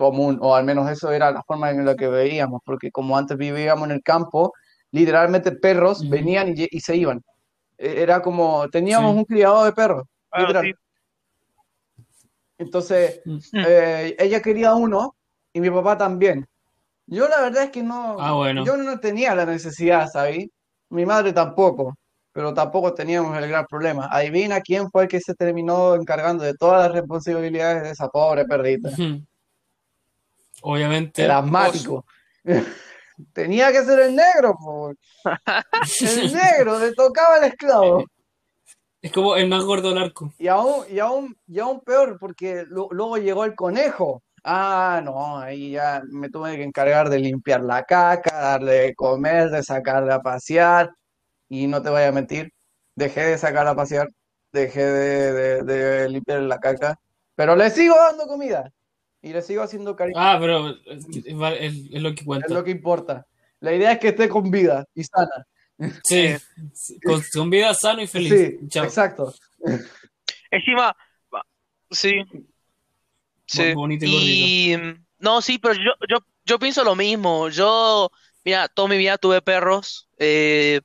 común, 0.03 0.39
o 0.41 0.55
al 0.55 0.63
menos 0.63 0.89
eso 0.89 1.11
era 1.11 1.29
la 1.29 1.43
forma 1.43 1.71
en 1.71 1.85
la 1.85 1.93
que 1.95 2.07
veíamos, 2.07 2.61
porque 2.65 2.89
como 2.89 3.17
antes 3.17 3.35
vivíamos 3.37 3.85
en 3.89 3.95
el 3.97 4.01
campo, 4.01 4.53
literalmente 4.91 5.51
perros 5.51 6.07
venían 6.09 6.53
y, 6.55 6.67
y 6.71 6.79
se 6.79 6.95
iban. 6.95 7.21
E- 7.77 8.01
Era 8.03 8.21
como, 8.21 8.69
teníamos 8.69 9.11
Sí. 9.11 9.17
un 9.19 9.25
criador 9.25 9.65
de 9.65 9.73
perros, 9.73 10.03
sí. 10.63 10.73
Entonces, 12.57 13.21
Mm. 13.25 13.37
eh, 13.67 14.15
ella 14.19 14.41
quería 14.41 14.73
uno 14.73 15.15
y 15.53 15.59
mi 15.59 15.69
papá 15.69 15.97
también. 15.97 16.45
Yo 17.07 17.27
la 17.27 17.41
verdad 17.41 17.63
es 17.63 17.71
que 17.71 17.83
no, 17.83 18.15
Ah, 18.19 18.33
bueno. 18.33 18.63
yo 18.65 18.77
no 18.77 18.99
tenía 18.99 19.35
la 19.35 19.45
necesidad, 19.45 20.07
¿sabes? 20.07 20.47
Mi 20.89 21.05
madre 21.05 21.33
tampoco, 21.33 21.95
pero 22.31 22.53
tampoco 22.53 22.93
teníamos 22.93 23.37
el 23.37 23.49
gran 23.49 23.65
problema. 23.65 24.07
Adivina 24.11 24.61
quién 24.61 24.89
fue 24.91 25.03
el 25.03 25.09
que 25.09 25.19
se 25.19 25.33
terminó 25.35 25.95
encargando 25.95 26.43
de 26.45 26.53
todas 26.53 26.83
las 26.87 26.93
responsabilidades 26.93 27.83
de 27.83 27.89
esa 27.91 28.07
pobre 28.07 28.45
perrita. 28.45 28.89
Obviamente. 30.61 31.23
El 31.25 31.31
asmático. 31.31 32.05
Tenía 33.33 33.71
que 33.71 33.83
ser 33.83 33.99
el 33.99 34.15
negro. 34.15 34.55
El 36.01 36.33
negro, 36.33 36.79
le 36.79 36.93
tocaba 36.93 37.37
el 37.37 37.45
esclavo. 37.45 38.05
Es 39.01 39.11
como 39.11 39.35
el 39.35 39.47
más 39.47 39.63
gordo 39.63 39.89
del 39.89 39.97
arco. 39.97 40.33
Y 40.37 40.47
aún, 40.47 40.83
y 40.89 40.99
aún, 40.99 41.35
y 41.47 41.59
aún 41.59 41.81
peor, 41.81 42.17
porque 42.19 42.65
lu- 42.67 42.89
luego 42.91 43.17
llegó 43.17 43.45
el 43.45 43.55
conejo. 43.55 44.23
Ah, 44.43 45.01
no, 45.03 45.37
ahí 45.37 45.71
ya 45.71 46.01
me 46.09 46.29
tuve 46.29 46.55
que 46.55 46.63
encargar 46.63 47.09
de 47.09 47.19
limpiar 47.19 47.61
la 47.61 47.83
caca, 47.83 48.33
darle 48.37 48.71
de 48.73 48.95
comer, 48.95 49.49
de 49.49 49.63
sacarla 49.63 50.15
a 50.15 50.21
pasear. 50.21 50.89
Y 51.49 51.67
no 51.67 51.81
te 51.81 51.89
voy 51.89 52.03
a 52.03 52.11
mentir, 52.11 52.51
dejé 52.95 53.21
de 53.21 53.37
sacarla 53.37 53.71
a 53.71 53.75
pasear, 53.75 54.07
dejé 54.53 54.85
de, 54.85 55.33
de, 55.33 55.63
de 55.63 56.09
limpiar 56.09 56.41
la 56.41 56.59
caca, 56.59 56.95
pero 57.35 57.55
le 57.55 57.69
sigo 57.71 57.95
dando 57.95 58.27
comida 58.27 58.69
y 59.21 59.33
le 59.33 59.41
sigo 59.41 59.61
haciendo 59.63 59.95
cariño. 59.95 60.17
Ah, 60.19 60.37
pero 60.39 60.69
es, 60.69 61.05
es- 61.07 61.75
es 61.91 62.01
lo 62.01 62.09
que 62.13 62.21
Es 62.21 62.25
cuenta. 62.25 62.53
lo 62.53 62.63
que 62.63 62.71
importa. 62.71 63.25
La 63.59 63.73
idea 63.73 63.91
es 63.93 63.99
que 63.99 64.09
esté 64.09 64.29
con 64.29 64.49
vida 64.49 64.85
y 64.93 65.03
sana. 65.03 65.45
Sí. 66.03 66.35
Con, 67.03 67.21
con 67.33 67.49
vida 67.49 67.73
sano 67.73 68.01
y 68.01 68.07
feliz. 68.07 68.33
Sí, 68.59 68.67
Chao. 68.69 68.85
exacto. 68.85 69.33
Encima, 70.51 70.95
sí, 71.91 72.21
sí. 73.45 73.73
Bonito 73.73 74.05
y 74.05 74.73
Y 74.73 74.77
no, 75.19 75.41
sí, 75.41 75.57
pero 75.59 75.73
yo, 75.75 75.91
yo, 76.09 76.17
yo 76.45 76.59
pienso 76.59 76.83
lo 76.83 76.95
mismo. 76.95 77.49
Yo, 77.49 78.09
mira, 78.43 78.67
toda 78.67 78.87
mi 78.87 78.97
vida 78.97 79.17
tuve 79.17 79.41
perros. 79.41 80.09
eh, 80.17 80.81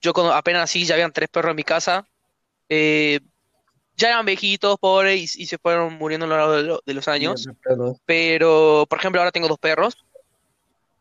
yo 0.00 0.12
cuando 0.12 0.32
apenas 0.34 0.62
nací 0.62 0.84
ya 0.84 0.94
habían 0.94 1.12
tres 1.12 1.28
perros 1.28 1.50
en 1.50 1.56
mi 1.56 1.64
casa. 1.64 2.06
eh, 2.68 3.20
ya 3.96 4.08
eran 4.08 4.26
viejitos, 4.26 4.76
pobres, 4.78 5.36
y, 5.36 5.42
y 5.42 5.46
se 5.46 5.58
fueron 5.58 5.94
muriendo 5.94 6.26
a 6.26 6.28
lo 6.28 6.36
largo 6.36 6.52
de, 6.52 6.62
lo- 6.62 6.82
de 6.84 6.94
los 6.94 7.08
años. 7.08 7.48
Pero, 8.04 8.86
por 8.88 8.98
ejemplo, 8.98 9.20
ahora 9.20 9.32
tengo 9.32 9.48
dos 9.48 9.58
perros. 9.58 9.96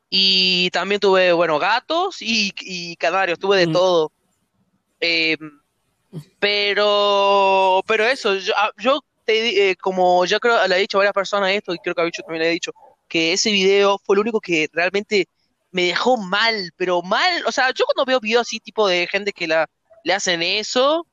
Y 0.10 0.70
también 0.72 1.02
tuve, 1.02 1.34
bueno, 1.34 1.60
gatos 1.60 2.22
y, 2.22 2.54
y 2.62 2.96
canarios, 2.96 3.40
tuve 3.40 3.58
de 3.58 3.68
Mm. 3.68 3.74
todo. 3.74 4.12
Eh, 5.02 5.38
pero, 6.40 7.82
pero 7.88 8.06
eso, 8.06 8.36
yo, 8.36 8.54
ah, 8.56 8.72
yo 8.78 9.02
te 9.26 9.72
eh, 9.72 9.76
como 9.76 10.24
ya 10.26 10.40
creo, 10.40 10.66
le 10.68 10.76
he 10.76 10.80
dicho 10.80 10.98
a 10.98 11.00
varias 11.00 11.14
personas 11.14 11.52
esto, 11.52 11.74
y 11.74 11.80
creo 11.80 11.96
que 11.96 12.02
a 12.02 12.06
Bicho 12.06 12.22
también 12.22 12.44
le 12.44 12.50
he 12.50 12.54
dicho, 12.54 12.72
que 13.08 13.34
ese 13.34 13.52
video 13.52 13.98
fue 14.04 14.16
lo 14.16 14.22
único 14.22 14.40
que 14.40 14.70
realmente 14.72 15.28
me 15.72 15.84
dejó 15.86 16.18
mal, 16.18 16.72
pero 16.78 17.02
mal. 17.02 17.44
O 17.48 17.52
sea, 17.52 17.72
yo 17.72 17.86
cuando 17.86 18.06
veo 18.06 18.20
videos 18.20 18.48
así, 18.48 18.60
tipo 18.60 18.88
de 18.88 19.08
gente 19.08 19.34
que 19.34 19.48
la, 19.48 19.68
le 20.04 20.14
hacen 20.14 20.42
eso, 20.44 21.06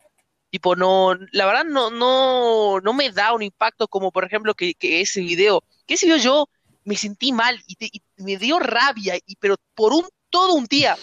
tipo, 0.53 0.77
no, 0.77 1.15
la 1.33 1.47
verdad 1.47 1.65
no, 1.65 1.91
no, 1.91 2.79
no 2.81 2.93
me 2.93 3.11
da 3.11 3.33
un 3.33 3.43
impacto 3.43 3.89
como, 3.89 4.13
por 4.13 4.25
ejemplo, 4.27 4.53
que, 4.55 4.75
que 4.75 5.01
ese 5.01 5.23
video. 5.23 5.65
Que 5.87 5.95
ese 5.95 6.05
video 6.05 6.19
yo 6.19 6.47
me 6.85 6.95
sentí 6.95 7.33
mal 7.33 7.59
y, 7.67 7.75
te- 7.77 7.89
y 7.91 8.03
me 8.19 8.37
dio 8.37 8.59
rabia, 8.59 9.17
y, 9.27 9.35
pero 9.37 9.57
por 9.75 9.95
un, 9.95 10.07
todo 10.29 10.53
un 10.53 10.67
día. 10.67 10.95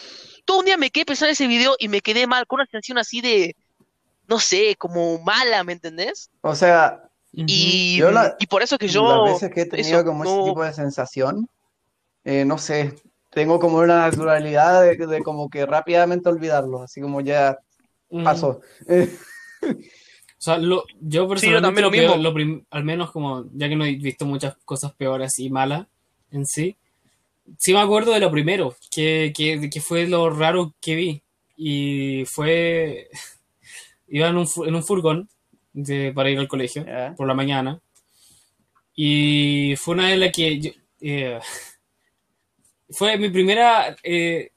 Todo 0.45 0.59
un 0.59 0.65
día 0.65 0.77
me 0.77 0.91
quedé 0.91 1.03
pensando 1.05 1.29
en 1.29 1.33
ese 1.33 1.47
video 1.47 1.75
y 1.79 1.87
me 1.87 2.01
quedé 2.01 2.27
mal, 2.27 2.45
con 2.45 2.59
una 2.59 2.67
sensación 2.67 2.99
así 2.99 3.21
de, 3.21 3.55
no 4.27 4.39
sé, 4.39 4.75
como 4.77 5.17
mala, 5.17 5.63
¿me 5.63 5.73
entendés? 5.73 6.29
O 6.41 6.53
sea. 6.53 7.03
Y, 7.33 7.97
Yo 7.97 8.11
la- 8.11 8.35
y 8.39 8.45
por 8.45 8.61
eso 8.61 8.77
que 8.77 8.85
las 8.85 8.93
yo, 8.93 9.23
veces 9.23 9.49
que 9.51 9.61
he 9.61 9.65
tenido 9.65 9.97
eso, 9.97 10.05
como 10.05 10.23
no- 10.25 10.41
ese 10.41 10.49
tipo 10.51 10.63
de 10.63 10.73
sensación, 10.73 11.49
eh, 12.23 12.45
no 12.45 12.59
sé, 12.59 12.93
tengo 13.31 13.59
como 13.59 13.77
una 13.79 14.01
naturalidad 14.09 14.83
de, 14.83 14.95
de 14.95 15.23
como 15.23 15.49
que 15.49 15.65
rápidamente 15.65 16.29
olvidarlo, 16.29 16.83
así 16.83 17.01
como 17.01 17.21
ya 17.21 17.57
Ujú. 18.09 18.23
pasó. 18.23 18.61
Eh, 18.87 19.09
O 19.61 20.41
sea, 20.41 20.57
lo- 20.57 20.85
yo 21.01 21.27
personalmente 21.27 21.81
también 21.81 21.83
lo 21.83 21.89
lo 21.89 21.91
peor- 21.91 22.17
mismo. 22.17 22.23
lo 22.23 22.33
prim- 22.33 22.65
al 22.69 22.83
menos 22.85 23.11
como, 23.11 23.45
ya 23.53 23.67
que 23.67 23.75
no 23.75 23.83
he 23.85 23.95
visto 23.95 24.25
muchas 24.25 24.55
cosas 24.65 24.93
peores 24.93 25.37
y 25.39 25.49
malas 25.49 25.87
en 26.31 26.45
sí, 26.45 26.77
sí 27.57 27.73
me 27.73 27.79
acuerdo 27.79 28.13
de 28.13 28.19
lo 28.21 28.31
primero, 28.31 28.75
que, 28.91 29.33
que, 29.35 29.69
que 29.69 29.81
fue 29.81 30.07
lo 30.07 30.29
raro 30.29 30.73
que 30.79 30.95
vi. 30.95 31.21
Y 31.57 32.23
fue, 32.25 33.09
iba 34.07 34.29
en 34.29 34.37
un, 34.37 34.47
en 34.65 34.75
un 34.75 34.83
furgón 34.83 35.27
de- 35.73 36.13
para 36.13 36.29
ir 36.29 36.39
al 36.39 36.47
colegio 36.47 36.85
Ya. 36.85 37.13
por 37.17 37.27
la 37.27 37.33
mañana. 37.33 37.81
Y 38.95 39.75
fue 39.77 39.93
una 39.95 40.07
de 40.09 40.17
las 40.17 40.31
que 40.31 40.73
eh, 41.01 41.39
fue 42.91 43.17
mi 43.17 43.29
primera 43.29 43.95
eh, 44.03 44.51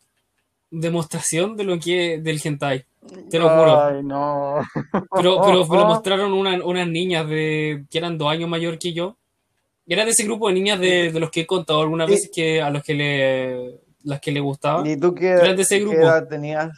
demostración 0.71 1.57
de 1.57 1.65
lo 1.65 1.79
que 1.79 2.19
del 2.19 2.41
hentai. 2.43 2.85
Te 3.31 3.39
lo 3.39 3.49
juro. 3.49 3.81
Ay, 3.81 4.03
no. 4.03 4.57
Pero, 5.17 5.41
pero 5.43 5.67
me 5.67 5.77
lo 5.77 5.87
mostraron 5.87 6.33
unas 6.33 6.89
niñas 6.89 7.29
de 7.29 7.85
que 7.91 7.99
eran 7.99 8.17
dos 8.17 8.31
años 8.31 8.49
mayor 8.49 8.79
que 8.79 8.93
yo. 8.93 9.17
Era 9.87 10.05
de 10.05 10.13
ese 10.13 10.25
grupo 10.25 10.49
de 10.49 10.55
niñas 10.55 10.79
de, 10.79 11.11
de 11.11 11.21
los 11.21 11.31
que 11.31 11.41
he 11.41 11.47
contado 11.47 11.81
algunas 11.83 12.09
veces 12.09 12.31
que 12.33 12.63
a 12.63 12.71
los 12.71 12.83
que 12.83 12.95
le 12.95 13.81
las 14.05 14.21
que 14.21 14.31
le 14.33 14.41
gustaba. 14.41 14.87
¿Y 14.89 14.97
tú 14.97 15.15
qué, 15.15 15.31
Eran 15.31 15.57
de 15.57 15.63
ese 15.63 15.79
qué 15.79 15.83
grupo. 15.85 15.99
edad 15.99 16.29
tenías? 16.29 16.71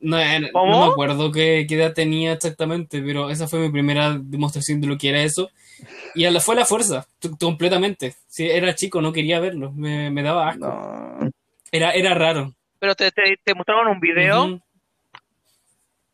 No, 0.00 0.18
eh, 0.18 0.50
no 0.52 0.86
me 0.86 0.92
acuerdo 0.92 1.30
qué, 1.32 1.64
qué 1.68 1.76
edad 1.76 1.94
tenía 1.94 2.32
exactamente, 2.32 3.00
pero 3.00 3.30
esa 3.30 3.48
fue 3.48 3.58
mi 3.60 3.70
primera 3.70 4.18
demostración 4.18 4.80
de 4.80 4.86
lo 4.86 4.98
que 4.98 5.08
era 5.10 5.22
eso. 5.22 5.50
Y 6.14 6.24
a 6.26 6.30
la, 6.30 6.40
fue 6.40 6.54
a 6.54 6.58
la 6.58 6.64
fuerza, 6.66 7.06
completamente. 7.40 8.14
Sí, 8.26 8.48
era 8.48 8.74
chico, 8.74 9.00
no 9.00 9.12
quería 9.12 9.40
verlo, 9.40 9.72
me, 9.72 10.10
me 10.10 10.22
daba 10.22 10.48
asco. 10.50 10.66
No. 10.66 11.30
Era, 11.72 11.92
era 11.92 12.12
raro. 12.14 12.52
Pero 12.78 12.94
te, 12.94 13.10
te, 13.12 13.38
te 13.42 13.54
mostraron 13.54 13.88
un 13.88 14.00
video. 14.00 14.44
Ujú. 14.44 14.60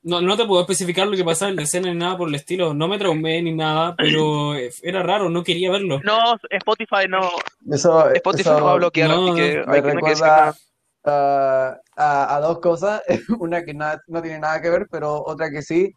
No, 0.02 0.20
no 0.22 0.36
te 0.36 0.46
puedo 0.46 0.62
especificar 0.62 1.06
lo 1.06 1.16
que 1.16 1.24
pasaba 1.24 1.50
en 1.50 1.56
la 1.56 1.62
escena 1.62 1.92
ni 1.92 1.98
nada 1.98 2.16
por 2.16 2.28
el 2.28 2.34
estilo. 2.34 2.72
No 2.72 2.88
me 2.88 2.98
traumé 2.98 3.42
ni 3.42 3.52
nada, 3.52 3.94
pero 3.96 4.54
eh, 4.54 4.70
era 4.82 5.02
raro, 5.02 5.28
no 5.28 5.44
quería 5.44 5.70
verlo. 5.70 6.00
No, 6.02 6.36
Spotify 6.48 7.06
no. 7.08 7.28
Eso, 7.70 8.10
Spotify 8.12 8.40
eso 8.48 8.58
lo 8.60 8.64
va 8.66 8.72
a 8.72 8.76
bloquear, 8.76 9.10
no, 9.10 9.26
así 9.26 9.34
que 9.36 9.64
me 9.66 9.76
hay 9.76 9.82
no 9.82 9.86
que 9.88 9.94
recuerda 9.94 10.54
ah, 11.04 11.76
a, 11.96 12.36
a 12.36 12.40
dos 12.40 12.60
cosas. 12.60 13.02
Una 13.40 13.62
que 13.62 13.74
nada- 13.74 14.00
no 14.06 14.22
tiene 14.22 14.38
nada 14.38 14.60
que 14.62 14.70
ver, 14.70 14.86
pero 14.90 15.22
otra 15.24 15.50
que 15.50 15.60
sí. 15.60 15.92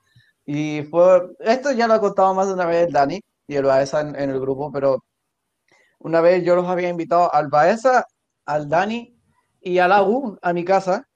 Y 0.45 0.83
fue, 0.83 1.21
esto 1.39 1.71
ya 1.71 1.87
lo 1.87 1.93
ha 1.93 2.01
contado 2.01 2.33
más 2.33 2.47
de 2.47 2.53
una 2.55 2.65
vez 2.65 2.87
el 2.87 2.93
Dani 2.93 3.21
y 3.47 3.55
el 3.55 3.63
Baeza 3.63 4.01
en, 4.01 4.15
en 4.19 4.29
el 4.31 4.39
grupo, 4.41 4.69
pero 4.71 4.99
una 5.99 6.19
vez 6.19 6.43
yo 6.43 6.55
los 6.57 6.67
había 6.67 6.89
invitado 6.89 7.33
al 7.33 7.47
Baeza, 7.47 8.05
al 8.45 8.67
Dani 8.67 9.15
y 9.61 9.77
al 9.79 9.93
Agu 9.93 10.37
a 10.41 10.51
mi 10.51 10.65
casa. 10.65 11.07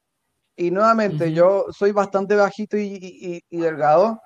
Y 0.58 0.72
nuevamente, 0.72 1.28
Ujú. 1.28 1.36
yo 1.36 1.66
soy 1.72 1.92
bastante 1.92 2.36
bajito 2.36 2.78
y, 2.78 2.84
y- 3.00 3.42
y- 3.50 3.58
delgado, 3.60 4.20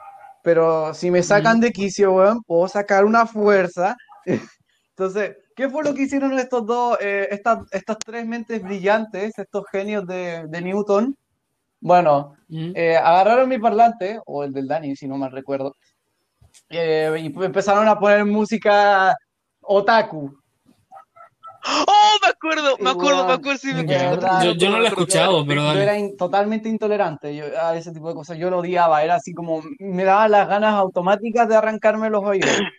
pero 0.43 0.93
si 0.93 1.11
me 1.11 1.23
sacan 1.23 1.59
de 1.59 1.71
quicio, 1.71 2.13
weón, 2.13 2.41
puedo 2.43 2.67
sacar 2.69 3.05
una 3.05 3.25
fuerza. 3.27 3.95
Entonces, 4.95 5.35
¿qué 5.55 5.69
fue 5.69 5.83
lo 5.83 5.93
que 5.93 6.03
hicieron 6.03 6.33
estos 6.39 6.65
dos, 6.65 6.97
eh, 7.01 7.27
estas, 7.31 7.59
estas 7.71 7.97
tres 8.05 8.25
mentes 8.25 8.63
brillantes, 8.63 9.37
estos 9.37 9.65
genios 9.71 10.07
de, 10.07 10.45
de 10.47 10.61
Newton? 10.61 11.15
Bueno, 11.81 12.35
Mm. 12.49 12.71
eh, 12.75 12.97
agarraron 12.97 13.49
mi 13.49 13.59
parlante, 13.59 14.19
o 14.25 14.43
el 14.43 14.53
del 14.53 14.67
Dani, 14.67 14.95
si 14.95 15.07
no 15.07 15.17
mal 15.17 15.31
recuerdo, 15.31 15.75
eh, 16.69 17.15
y 17.19 17.43
empezaron 17.43 17.87
a 17.87 17.99
poner 17.99 18.25
música 18.25 19.15
otaku. 19.61 20.40
¡Oh! 21.65 22.17
Me 22.25 22.29
acuerdo, 22.31 22.77
me 22.79 22.89
acuerdo, 22.89 23.25
me 23.27 23.33
acuerdo, 23.33 23.57
sí, 23.59 23.73
me 23.73 23.81
acuerdo. 23.81 24.27
Yo, 24.43 24.51
yo 24.53 24.69
no 24.69 24.79
lo 24.79 24.85
he 24.85 24.87
escuchado, 24.87 25.45
pero 25.45 25.73
Yo 25.73 25.79
era 25.79 25.97
in- 25.97 26.17
totalmente 26.17 26.69
intolerante 26.69 27.35
yo, 27.35 27.45
a 27.61 27.75
ese 27.75 27.91
tipo 27.91 28.07
de 28.09 28.15
cosas. 28.15 28.37
Yo 28.37 28.49
lo 28.49 28.59
odiaba. 28.59 29.03
Era 29.03 29.15
así 29.15 29.33
como 29.33 29.61
me 29.79 30.03
daba 30.03 30.27
las 30.27 30.47
ganas 30.47 30.73
automáticas 30.75 31.47
de 31.47 31.55
arrancarme 31.55 32.09
los 32.09 32.23
oídos. 32.23 32.49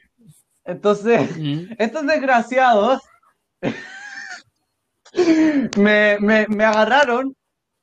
Entonces, 0.64 1.36
Mm. 1.36 1.72
estos 1.78 2.06
desgraciados 2.06 3.00
me, 5.76 6.18
me- 6.20 6.46
me 6.48 6.64
agarraron 6.64 7.34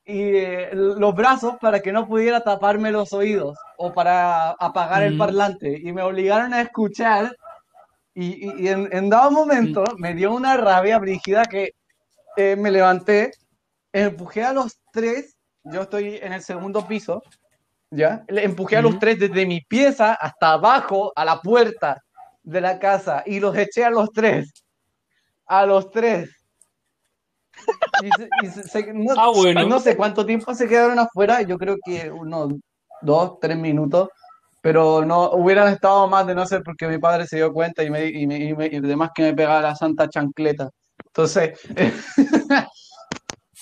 y, 0.05 0.21
eh, 0.21 0.69
los 0.73 1.13
brazos 1.13 1.55
para 1.61 1.81
que 1.81 1.91
no 1.91 2.07
pudiera 2.07 2.41
taparme 2.41 2.91
los 2.91 3.13
oídos 3.13 3.57
o 3.77 3.93
para 3.93 4.51
apagar 4.51 5.03
el 5.03 5.15
Mm. 5.15 5.17
parlante 5.17 5.79
y 5.81 5.91
me 5.93 6.01
obligaron 6.01 6.53
a 6.53 6.61
escuchar. 6.61 7.35
Y, 8.21 8.47
y- 8.49 8.63
y 8.63 8.67
en, 8.67 8.89
en 8.91 9.09
dado 9.09 9.31
momento 9.31 9.81
me 9.97 10.13
dio 10.13 10.33
una 10.33 10.57
rabia 10.57 10.99
brígida 10.99 11.45
que 11.45 11.69
eh, 12.35 12.57
me 12.57 12.69
levanté, 12.69 13.31
empujé 13.93 14.43
a 14.43 14.51
los 14.51 14.77
tres, 14.91 15.37
yo 15.63 15.83
estoy 15.83 16.17
en 16.21 16.33
el 16.33 16.41
segundo 16.41 16.85
piso, 16.85 17.23
¿ya? 17.89 18.25
Le 18.27 18.43
empujé 18.43 18.75
a 18.75 18.81
los 18.81 18.99
tres 18.99 19.19
desde 19.19 19.45
mi 19.45 19.61
pieza 19.61 20.13
hasta 20.15 20.51
abajo 20.53 21.13
a 21.15 21.23
la 21.23 21.39
puerta 21.41 22.01
de 22.43 22.59
la 22.59 22.77
casa 22.77 23.23
y 23.25 23.39
los 23.39 23.55
eché 23.55 23.85
a 23.85 23.89
los 23.89 24.11
tres. 24.11 24.51
A 25.45 25.65
los 25.65 25.89
tres. 25.89 26.29
Y 28.03 28.11
se- 28.11 28.29
y 28.43 28.47
se- 28.47 28.63
se- 28.63 28.93
no, 28.93 29.13
Ah, 29.17 29.31
bueno. 29.33 29.65
no 29.65 29.79
sé 29.79 29.95
cuánto 29.95 30.25
tiempo 30.25 30.53
se 30.53 30.67
quedaron 30.67 30.99
afuera, 30.99 31.41
yo 31.41 31.57
creo 31.57 31.77
que 31.85 32.11
unos 32.11 32.53
dos, 33.01 33.39
tres 33.39 33.57
minutos, 33.57 34.09
pero 34.61 35.05
no 35.05 35.31
hubieran 35.31 35.69
estado 35.73 36.07
más 36.07 36.27
de 36.27 36.35
no 36.35 36.45
ser 36.45 36.63
porque 36.63 36.87
mi 36.87 36.97
padre 36.99 37.27
se 37.27 37.37
dio 37.37 37.53
cuenta 37.53 37.83
y 37.83 37.89
me, 37.89 38.05
y 38.07 38.27
me, 38.27 38.37
y 38.37 38.53
me- 38.55 38.67
y 38.67 38.75
además 38.77 39.11
que 39.15 39.23
me 39.23 39.33
pegaba 39.33 39.61
la 39.61 39.75
santa 39.75 40.07
chancleta. 40.09 40.69
Entonces, 41.05 41.59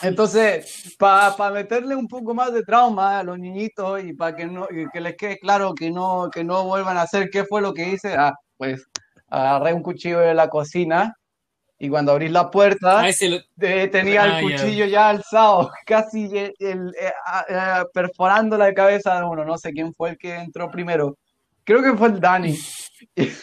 entonces 0.02 0.96
para 1.00 1.52
meterle 1.52 1.96
un 1.96 2.08
poco 2.08 2.34
más 2.34 2.54
de 2.54 2.64
trauma 2.64 3.20
a 3.20 3.24
los 3.24 3.40
niñitos 3.40 4.04
y 4.04 4.14
para 4.14 4.36
que, 4.36 4.46
no, 4.46 4.68
que 4.94 5.02
les 5.02 5.16
quede 5.16 5.38
claro 5.40 5.74
que 5.74 5.90
no, 5.92 6.30
que 6.32 6.44
no 6.44 6.64
vuelvan 6.66 6.98
a 6.98 7.04
hacer 7.04 7.30
qué 7.32 7.46
fue 7.46 7.62
lo 7.62 7.74
que 7.74 7.90
hice, 7.90 8.14
ah, 8.16 8.34
pues 8.58 8.84
agarré 9.30 9.74
un 9.74 9.82
cuchillo 9.84 10.20
de 10.20 10.34
la 10.34 10.50
cocina 10.50 11.16
y 11.80 11.90
cuando 11.90 12.12
abrí 12.12 12.28
la 12.30 12.50
puerta 12.50 13.02
Ah, 13.02 13.10
lo- 13.22 13.38
eh, 13.68 13.88
tenía 13.88 14.24
Ah, 14.24 14.40
el 14.40 14.44
cuchillo 14.44 14.86
ya 14.86 15.10
alzado, 15.10 15.70
casi 15.86 16.26
el- 16.38 16.54
el- 16.60 16.96
eh, 17.00 17.12
eh, 17.50 17.84
perforando 17.94 18.58
la 18.58 18.74
cabeza 18.74 19.20
de 19.20 19.26
uno. 19.26 19.46
No 19.46 19.58
sé 19.58 19.72
quién 19.72 19.94
fue 19.94 20.12
el 20.12 20.18
que 20.18 20.36
entró 20.36 20.70
primero. 20.72 21.18
Creo 21.64 21.82
que 21.84 21.96
fue 21.98 22.08
el 22.10 22.20
Dani. 22.20 22.58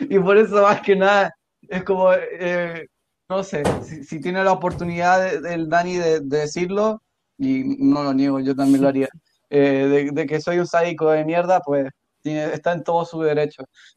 Y 0.00 0.18
por 0.18 0.36
eso, 0.36 0.62
más 0.62 0.80
que 0.80 0.96
nada, 0.96 1.32
es 1.68 1.84
como, 1.84 2.12
eh, 2.12 2.86
no 3.28 3.42
sé, 3.44 3.62
si, 3.82 4.04
si 4.04 4.20
tiene 4.20 4.42
la 4.44 4.52
oportunidad 4.52 5.22
de- 5.22 5.40
del 5.40 5.68
Dani 5.68 5.96
de, 5.96 6.20
de 6.20 6.38
decirlo, 6.38 7.00
y 7.38 7.76
no 7.78 8.02
lo 8.02 8.12
niego, 8.14 8.40
yo 8.40 8.54
también 8.54 8.82
lo 8.82 8.88
haría, 8.88 9.08
eh, 9.50 9.86
de, 9.88 10.10
de 10.12 10.26
que 10.26 10.40
soy 10.40 10.58
un 10.58 10.66
sádico 10.66 11.10
de 11.10 11.24
mierda, 11.24 11.60
pues 11.60 11.88
tiene- 12.22 12.52
está 12.54 12.72
en 12.72 12.82
todo 12.84 13.04
su 13.04 13.20
derecho. 13.20 13.64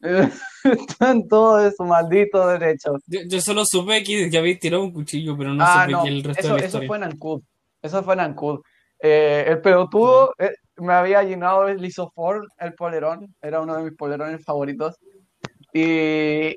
Está 0.64 1.10
en 1.12 1.28
todo 1.28 1.70
su 1.70 1.84
maldito 1.84 2.46
derecho. 2.48 2.92
yo, 3.06 3.20
yo 3.28 3.40
solo 3.40 3.64
supe 3.64 4.02
que, 4.02 4.28
que 4.30 4.38
habéis 4.38 4.58
tirado 4.58 4.82
un 4.84 4.92
cuchillo, 4.92 5.36
pero 5.38 5.54
no 5.54 5.64
Ah, 5.64 5.82
supe 5.82 5.92
no, 5.92 6.02
que 6.02 6.08
el 6.08 6.24
resto 6.24 6.40
eso, 6.40 6.54
de 6.54 6.60
la 6.60 6.66
eso 6.66 6.82
fue 6.82 6.96
en 6.96 7.04
Ancud. 7.04 7.42
Eso 7.82 8.02
fue 8.02 8.14
en 8.14 8.20
Ancud. 8.20 8.60
Eh, 9.00 9.44
el 9.46 9.60
pelotudo 9.60 10.32
eh, 10.38 10.52
me 10.76 10.92
había 10.92 11.22
llenado 11.22 11.68
el 11.68 11.78
lisofor, 11.80 12.46
el 12.58 12.74
polerón, 12.74 13.34
era 13.40 13.60
uno 13.60 13.76
de 13.76 13.84
mis 13.84 13.94
polerones 13.96 14.44
favoritos. 14.44 14.96
Y 15.72 16.56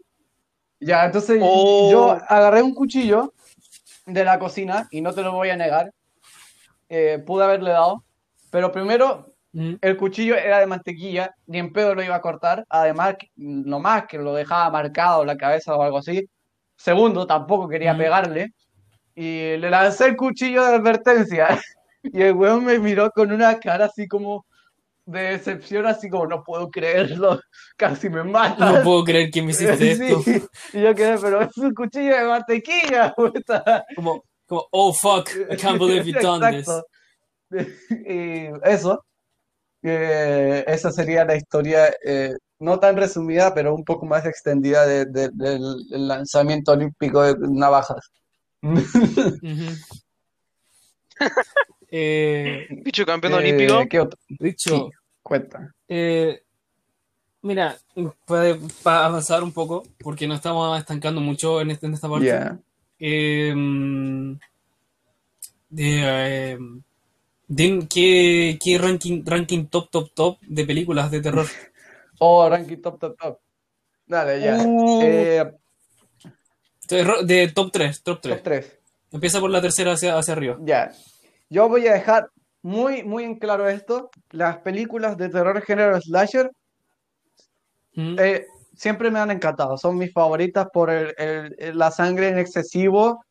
ya, 0.79 1.05
entonces 1.05 1.39
Oh. 1.43 1.89
yo 1.91 2.11
agarré 2.27 2.61
un 2.61 2.73
cuchillo 2.73 3.33
de 4.05 4.23
la 4.25 4.39
cocina 4.39 4.87
y 4.91 5.01
no 5.01 5.13
te 5.13 5.21
lo 5.21 5.33
voy 5.33 5.49
a 5.49 5.55
negar. 5.57 5.91
eh, 6.91 7.19
pude 7.23 7.43
haberle 7.43 7.69
dado, 7.69 8.03
pero 8.49 8.71
primero 8.71 9.28
Mm. 9.51 9.75
el 9.81 9.97
cuchillo 9.97 10.35
era 10.35 10.59
de 10.59 10.67
mantequilla, 10.67 11.31
ni 11.47 11.57
en 11.57 11.73
pedo 11.73 11.95
lo 11.95 12.03
iba 12.03 12.15
a 12.15 12.21
cortar. 12.21 12.63
Además, 12.69 13.15
que- 13.19 13.29
no 13.35 13.79
más 13.79 14.05
que 14.07 14.17
lo 14.19 14.33
dejaba 14.35 14.69
marcado 14.69 15.25
la 15.25 15.35
cabeza 15.37 15.75
o 15.75 15.81
algo 15.81 15.97
así. 15.99 16.25
Segundo, 16.77 17.25
tampoco 17.27 17.67
quería 17.67 17.93
Mm. 17.93 17.97
pegarle. 17.97 18.47
Y 19.15 19.57
le 19.57 19.69
lancé 19.69 20.05
el 20.07 20.15
cuchillo 20.15 20.63
de 20.65 20.75
advertencia. 20.75 21.47
Y 22.03 22.21
el 22.21 22.33
weón 22.33 22.63
me 22.63 22.79
miró 22.79 23.11
con 23.11 23.29
una 23.31 23.59
cara 23.59 23.85
así 23.85 24.07
como 24.07 24.45
de 25.05 25.21
decepción, 25.31 25.85
así 25.85 26.09
como 26.09 26.27
no 26.27 26.43
puedo 26.43 26.69
creerlo, 26.69 27.41
casi 27.77 28.09
me 28.09 28.23
mata. 28.23 28.71
No 28.71 28.83
puedo 28.83 29.03
creer 29.03 29.29
que 29.31 29.41
me 29.41 29.51
hiciste 29.51 29.91
esto. 29.91 30.21
Sí. 30.21 30.41
Y 30.73 30.81
yo 30.83 30.95
quedé, 30.95 31.17
pero 31.19 31.41
es 31.41 31.57
un 31.57 31.73
cuchillo 31.73 32.15
de 32.15 32.23
mantequilla, 32.25 33.13
puta. 33.17 33.83
Como, 33.95 34.23
como, 34.47 34.65
oh 34.71 34.93
fuck, 34.93 35.29
I 35.51 35.57
can't 35.57 35.77
believe 35.79 36.05
you've 36.05 36.21
done 36.21 36.51
this. 36.51 36.67
Exacto. 36.69 36.87
Y 37.89 38.47
eso, 38.63 39.03
eh, 39.81 40.63
esa 40.67 40.91
sería 40.91 41.25
la 41.25 41.35
historia, 41.35 41.93
eh, 42.05 42.33
no 42.59 42.79
tan 42.79 42.97
resumida, 42.97 43.53
pero 43.53 43.73
un 43.73 43.83
poco 43.85 44.05
más 44.05 44.25
extendida 44.25 44.85
de- 44.85 45.05
de- 45.05 45.29
del, 45.33 45.61
del 45.89 46.07
lanzamiento 46.07 46.73
olímpico 46.73 47.21
de 47.23 47.35
navajas. 47.49 48.11
Eh, 51.91 52.67
Bicho 52.83 53.05
campeón 53.05 53.33
Eh, 53.33 53.37
olímpico. 53.37 53.83
¿qué 53.89 53.99
otro? 53.99 54.19
dicho, 54.27 54.69
Sí, 54.69 54.89
cuenta. 55.23 55.73
eh, 55.87 56.43
mira, 57.41 57.77
puede 58.25 58.59
para 58.83 59.05
avanzar 59.05 59.41
un 59.43 59.51
poco, 59.51 59.83
porque 59.99 60.27
nos 60.27 60.37
estamos 60.37 60.77
estancando 60.79 61.19
mucho 61.19 61.61
en, 61.61 61.71
este- 61.71 61.87
en 61.87 61.93
esta 61.95 62.07
parte. 62.09 62.27
Ya. 62.27 62.59
Eh, 62.99 63.53
de, 65.69 66.57
¿qué, 67.89 68.59
qué 68.63 68.77
ranking, 68.77 69.23
ranking 69.25 69.65
top, 69.65 69.89
top, 69.89 70.09
top 70.13 70.37
de 70.41 70.65
películas 70.65 71.11
de 71.11 71.21
terror? 71.21 71.45
Oh, 72.21 72.49
ranking 72.49 72.81
top, 72.81 72.99
top, 72.99 73.17
top. 73.17 73.39
Dale, 74.05 74.41
ya. 74.41 74.57
Uh. 74.57 75.01
Eh, 75.01 75.51
de 77.23 77.47
top 77.47 77.71
3, 77.71 78.03
top 78.03 78.19
3. 78.21 78.35
top 78.35 78.43
3. 78.43 78.79
Empieza 79.13 79.39
por 79.39 79.49
la 79.49 79.61
tercera 79.61 79.93
hacia, 79.93 80.17
hacia 80.17 80.33
arriba. 80.33 80.57
Ya. 80.59 80.91
Yo 81.49 81.69
voy 81.69 81.87
a 81.87 81.93
dejar 81.93 82.29
muy, 82.61 83.03
muy 83.03 83.23
en 83.23 83.39
claro 83.39 83.69
esto. 83.69 84.09
Las 84.31 84.57
películas 84.57 85.17
de 85.17 85.29
terror 85.29 85.61
género 85.61 86.01
slasher 86.01 86.51
Mm. 87.95 88.15
eh, 88.19 88.45
siempre 88.75 89.11
me 89.11 89.19
han 89.19 89.31
encantado. 89.31 89.77
Son 89.77 89.97
mis 89.97 90.13
favoritas 90.13 90.67
por 90.71 90.89
el, 90.89 91.15
la 91.73 91.91
sangre 91.91 92.29
en 92.29 92.37
excesivo 92.39 93.23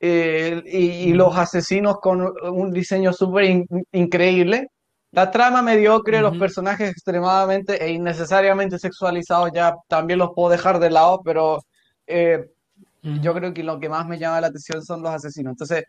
eh, 0.00 0.62
y, 0.66 1.12
los 1.12 1.36
asesinos 1.36 1.98
con 2.00 2.22
un 2.22 2.72
diseño 2.72 3.12
súper 3.12 3.66
increíble. 3.92 4.68
La 5.12 5.30
trama 5.30 5.60
mediocre, 5.60 6.20
los 6.20 6.38
personajes 6.38 6.90
extremadamente 6.90 7.84
e 7.84 7.90
innecesariamente 7.90 8.78
sexualizados, 8.78 9.50
ya 9.52 9.74
también 9.88 10.18
los 10.18 10.30
puedo 10.34 10.50
dejar 10.50 10.78
de 10.78 10.90
lado, 10.90 11.20
pero 11.24 11.62
eh, 12.06 12.46
yo 13.02 13.34
creo 13.34 13.52
que 13.52 13.62
lo 13.62 13.80
que 13.80 13.88
más 13.88 14.06
me 14.06 14.18
llama 14.18 14.40
la 14.40 14.46
atención 14.46 14.84
son 14.84 15.02
los 15.02 15.12
asesinos. 15.12 15.52
Entonces, 15.52 15.84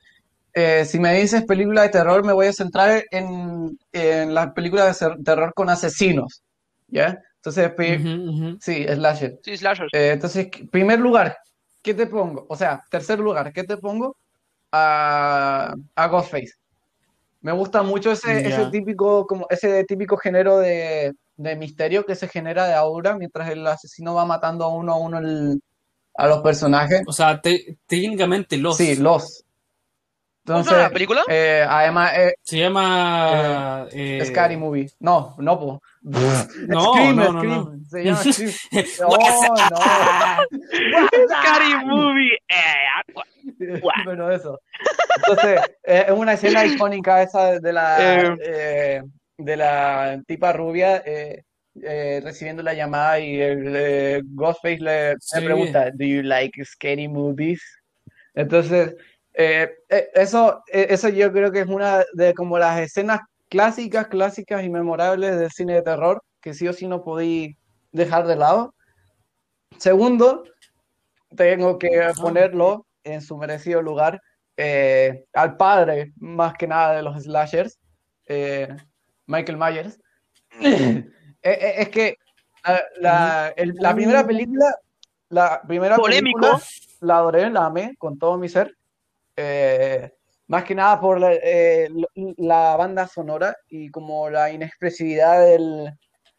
eh, 0.54 0.84
si 0.86 1.00
me 1.00 1.14
dices 1.14 1.46
película 1.46 1.84
de 1.84 1.90
terror, 1.90 2.26
me 2.26 2.34
voy 2.34 2.48
a 2.48 2.54
centrar 2.54 3.04
en, 3.12 3.78
en 3.94 4.34
las 4.34 4.52
películas 4.54 5.00
de 5.00 5.16
terror 5.24 5.54
con 5.54 5.70
asesinos. 5.70 6.42
¿Ya? 6.88 7.18
Entonces, 7.44 7.72
sí, 8.60 8.86
slasher. 8.88 9.40
Sí, 9.44 9.58
slasher. 9.58 9.88
Eh, 9.94 10.12
entonces, 10.14 10.48
primer 10.72 11.00
lugar, 11.00 11.38
¿qué 11.82 11.94
te 11.94 12.08
pongo? 12.08 12.46
O 12.50 12.56
sea, 12.56 12.84
tercer 12.90 13.20
lugar, 13.20 13.52
¿qué 13.54 13.64
te 13.64 13.78
pongo? 13.78 14.16
A, 14.72 15.76
a 15.96 16.08
Ghostface. 16.08 16.54
Me 17.42 17.52
gusta 17.52 17.82
mucho 17.82 18.12
ese, 18.12 18.48
ese 18.48 18.68
típico, 18.68 19.26
como 19.26 19.48
ese 19.50 19.84
típico 19.86 20.16
género 20.16 20.60
de, 20.60 21.14
de, 21.38 21.56
misterio 21.56 22.06
que 22.06 22.16
se 22.16 22.28
genera 22.28 22.68
de 22.68 22.76
aura 22.76 23.18
mientras 23.18 23.50
el 23.50 23.66
asesino 23.66 24.14
va 24.14 24.26
matando 24.26 24.64
a 24.66 24.68
uno 24.68 24.94
a 24.94 24.98
uno 24.98 25.18
a 26.16 26.28
los 26.28 26.42
personajes. 26.42 27.02
O 27.08 27.14
sea, 27.14 27.42
técnicamente 27.88 28.58
los. 28.58 28.78
Sí, 28.78 28.96
los. 28.96 29.44
Entonces, 30.60 30.78
la 30.78 30.90
película? 30.90 31.24
Eh, 31.28 31.66
además, 31.68 32.12
eh, 32.18 32.34
se 32.44 32.58
llama 32.60 33.88
eh, 33.92 34.24
Scary 34.26 34.58
Movie. 34.58 34.90
No, 35.00 35.36
no, 35.38 35.60
po. 35.60 35.82
No, 36.02 36.20
Scream, 36.94 37.16
no, 37.16 37.32
no, 37.32 37.44
no, 37.44 37.80
Se 37.90 38.04
llama 38.04 38.18
Scream. 38.24 38.52
Oh, 39.06 39.18
no. 39.72 41.38
Scary 41.40 41.86
Movie. 41.86 42.38
Bueno, 44.06 44.32
eso. 44.32 44.60
Entonces, 45.18 45.62
es 45.84 46.12
una 46.12 46.34
escena 46.34 46.66
icónica 46.66 47.22
esa 47.22 47.60
de 47.60 47.74
la 47.74 48.36
de 49.38 49.58
la 49.58 50.22
tipa 50.26 50.54
rubia 50.54 51.04
recibiendo 51.76 52.64
la 52.64 52.74
llamada 52.74 53.20
y 53.20 53.40
el 53.40 54.24
Ghostface 54.34 54.80
le, 54.80 55.14
le 55.14 55.42
pregunta, 55.44 55.92
"Do 55.92 56.06
you 56.06 56.22
like 56.24 56.64
scary 56.66 57.08
movies?" 57.08 57.62
Entonces 58.34 58.96
eh, 59.34 59.72
eh, 59.90 60.10
eso, 60.14 60.64
eh, 60.72 60.88
eso 60.90 61.10
yo 61.10 61.32
creo 61.32 61.52
que 61.52 61.62
es 61.62 61.68
una 61.68 62.04
de 62.14 62.34
como 62.34 62.58
las 62.58 62.80
escenas 62.80 63.22
clásicas, 63.50 64.08
clásicas 64.08 64.64
y 64.64 64.70
memorables 64.70 65.40
del 65.40 65.52
cine 65.52 65.76
de 65.76 65.82
terror, 65.82 66.24
que 66.42 66.54
sí 66.54 66.68
o 66.68 66.74
sí 66.74 66.88
no 66.88 67.04
podí 67.04 67.58
dejar 67.92 68.28
de 68.28 68.36
lado. 68.36 68.74
Segundo, 69.78 70.44
tengo 71.36 71.80
que 71.80 72.02
ah. 72.02 72.14
ponerlo 72.20 72.86
en 73.04 73.22
su 73.22 73.38
merecido 73.38 73.82
lugar 73.82 74.22
al 75.34 75.58
padre, 75.58 76.14
más 76.18 76.54
que 76.54 76.68
nada, 76.68 76.94
de 76.94 77.02
los 77.02 77.24
slashers, 77.24 77.80
Michael 79.26 79.58
Myers. 79.58 80.00
es 81.42 81.90
que 81.90 82.16
la, 83.00 83.52
primera 83.96 84.24
película, 84.24 84.76
la 85.30 85.64
primera 85.64 85.96
Polémico. 85.96 86.62
la 87.00 87.18
adoré, 87.18 87.50
la 87.50 87.66
amé 87.66 87.96
con 87.98 88.20
todo 88.20 88.38
mi 88.38 88.50
ser. 88.50 88.78
Eh, 89.36 90.12
más 90.48 90.64
que 90.66 90.76
nada 90.76 91.00
por 91.00 91.20
eh, 91.24 91.90
la, 92.38 92.76
banda 92.76 93.08
sonora 93.08 93.56
y 93.70 93.90
como 93.90 94.30
la 94.30 94.52
inexpresividad 94.52 95.46
del, 95.46 95.94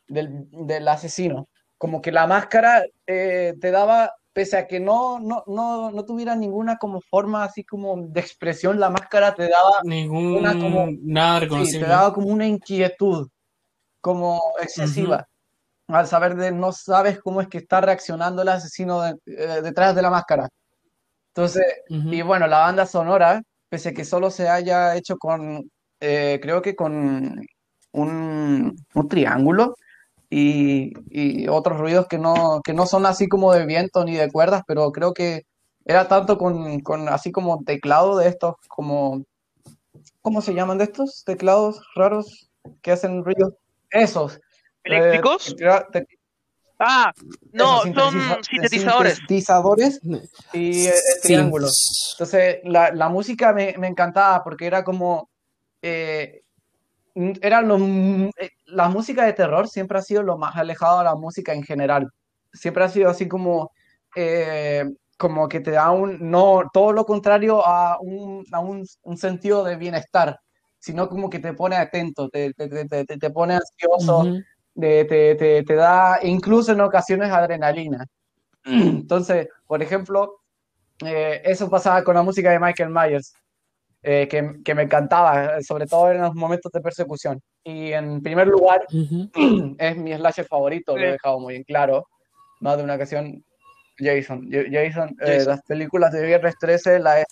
del, 0.07 0.89
asesino. 0.89 1.49
Como 1.79 2.03
que 2.03 2.13
la 2.13 2.27
máscara 2.27 2.85
eh, 3.07 3.55
te 3.61 3.71
daba, 3.71 4.13
pese 4.33 4.59
a 4.59 4.67
que 4.67 4.81
no, 4.81 5.19
no, 5.19 5.43
no, 5.47 5.91
no, 5.91 6.05
tuviera 6.05 6.37
ninguna 6.37 6.77
como 6.77 7.01
forma 7.01 7.43
así 7.43 7.65
como 7.65 7.97
de 7.97 8.21
expresión, 8.21 8.79
la 8.79 8.91
máscara 8.91 9.35
te 9.35 9.49
daba 9.49 9.81
ninguna 9.85 10.59
como, 10.59 10.89
nada 11.03 11.41
te 11.49 11.79
daba 11.79 12.13
como 12.13 12.29
una 12.29 12.47
inquietud, 12.47 13.29
como 14.01 14.41
excesiva. 14.61 15.27
Al 15.89 16.07
saber 16.07 16.37
de 16.37 16.53
no 16.53 16.73
sabes 16.73 17.19
cómo 17.19 17.41
es 17.41 17.49
que 17.49 17.59
está 17.59 17.81
reaccionando 17.81 18.43
el 18.43 18.49
asesino 18.49 19.03
detrás 19.25 19.95
de 19.95 20.03
la 20.03 20.11
máscara. 20.11 20.49
Entonces, 21.35 21.65
y 21.89 22.21
bueno, 22.23 22.47
la 22.47 22.59
banda 22.59 22.85
sonora, 22.85 23.43
pese 23.71 23.91
a 23.91 23.95
que 23.95 24.05
solo 24.05 24.31
se 24.31 24.51
haya 24.51 24.97
hecho 24.97 25.17
con, 25.17 25.71
eh, 26.01 26.39
creo 26.43 26.61
que 26.61 26.77
con 26.77 27.41
un, 27.93 28.77
triángulo 29.09 29.75
y, 30.29 30.93
otros 31.49 31.79
ruidos 31.79 32.07
que 32.07 32.19
no, 32.19 32.61
que 32.63 32.75
no 32.75 32.85
son 32.85 33.07
así 33.07 33.29
como 33.29 33.53
de 33.55 33.65
viento 33.65 34.05
ni 34.05 34.15
de 34.15 34.31
cuerdas, 34.31 34.63
pero 34.67 34.93
creo 34.93 35.15
que 35.15 35.45
era 35.87 36.07
tanto 36.07 36.37
con, 36.37 36.81
con 36.81 37.09
así 37.09 37.33
como 37.33 37.65
teclado 37.65 38.19
de 38.19 38.29
estos, 38.29 38.57
como, 38.69 39.25
¿cómo 40.21 40.43
se 40.43 40.53
llaman 40.53 40.77
de 40.77 40.85
estos 40.85 41.25
teclados 41.25 41.83
raros 41.95 42.51
que 42.83 42.93
hacen 42.93 43.25
ruido? 43.25 43.57
Esos. 43.91 44.39
¿Eléctricos? 44.85 45.57
Eh, 45.59 46.05
Ah, 46.85 47.13
no, 47.53 47.83
son 47.83 48.43
sintetizadores. 48.43 49.17
Sintetizadores 49.19 50.01
y 50.53 50.87
eh, 50.89 50.93
triángulos. 51.23 52.15
Entonces, 52.15 52.59
la, 52.65 52.91
la 52.93 53.09
música 53.09 53.53
me, 53.53 53.77
me, 53.79 53.87
encantaba 53.87 54.43
porque 54.43 54.67
era 54.67 54.83
como. 54.83 55.31
Eh, 55.81 56.43
era 57.15 57.63
lo, 57.63 57.77
eh, 57.79 58.51
la 58.67 58.89
música 58.89 59.25
de 59.25 59.33
terror 59.33 59.69
siempre 59.69 59.99
ha 59.99 60.03
sido 60.03 60.25
lo 60.25 60.39
más 60.39 60.57
alejado 60.57 60.99
de 60.99 61.05
la 61.05 61.15
música 61.15 61.53
en 61.53 61.63
general. 61.63 62.11
Siempre 62.53 62.83
ha 62.83 62.89
sido 62.89 63.11
así 63.11 63.29
como. 63.29 63.71
Eh, 64.17 64.85
como 65.17 65.49
que 65.49 65.61
te 65.61 65.71
da 65.71 65.93
un. 65.93 66.19
No, 66.31 66.65
todo 66.73 66.93
lo 66.93 67.07
contrario 67.07 67.65
a 67.65 67.97
un, 68.01 68.45
a 68.51 68.59
un, 68.59 68.85
un 69.03 69.17
sentido 69.17 69.63
de 69.63 69.77
bienestar, 69.77 70.41
sino 70.81 71.09
como 71.09 71.31
que 71.31 71.39
te 71.39 71.53
pone 71.53 71.77
atento, 71.77 72.29
te, 72.29 72.53
te, 72.55 72.87
te, 72.87 73.05
te 73.05 73.31
pone 73.31 73.55
ansioso 73.55 74.25
te, 74.79 75.65
te, 75.65 75.75
da 75.75 76.19
incluso 76.23 76.73
en 76.73 76.81
ocasiones 76.81 77.31
adrenalina. 77.31 78.07
Entonces, 78.65 79.49
por 79.67 79.83
ejemplo, 79.83 80.41
eh, 81.05 81.43
eso 81.45 81.69
pasaba 81.69 82.03
con 82.05 82.15
la 82.15 82.23
música 82.23 82.51
de 82.51 82.61
Michael 82.61 82.91
Myers, 82.91 83.35
eh, 84.03 84.27
que, 84.29 84.57
que, 84.65 84.75
me 84.75 84.83
encantaba, 84.83 85.61
sobre 85.63 85.87
todo 85.87 86.11
en 86.11 86.21
los 86.21 86.35
momentos 86.35 86.73
de 86.73 86.81
persecución. 86.81 87.41
Y 87.65 87.93
en 87.93 88.23
primer 88.23 88.49
lugar, 88.49 88.87
es 89.79 89.97
mi 89.97 90.15
slasher 90.15 90.47
favorito, 90.47 90.97
lo 90.97 91.05
he 91.05 91.13
dejado 91.13 91.39
muy 91.39 91.57
en 91.57 91.65
claro, 91.65 92.07
más 92.61 92.77
de 92.77 92.85
una 92.85 92.95
ocasión, 92.95 93.45
Jason. 93.99 94.49
Jason, 94.51 95.17
eh, 95.21 95.45
las 95.47 95.63
películas 95.63 96.13
de 96.13 96.27
Viernes 96.27 96.55
13 96.59 96.99
la 96.99 97.21
es, 97.21 97.27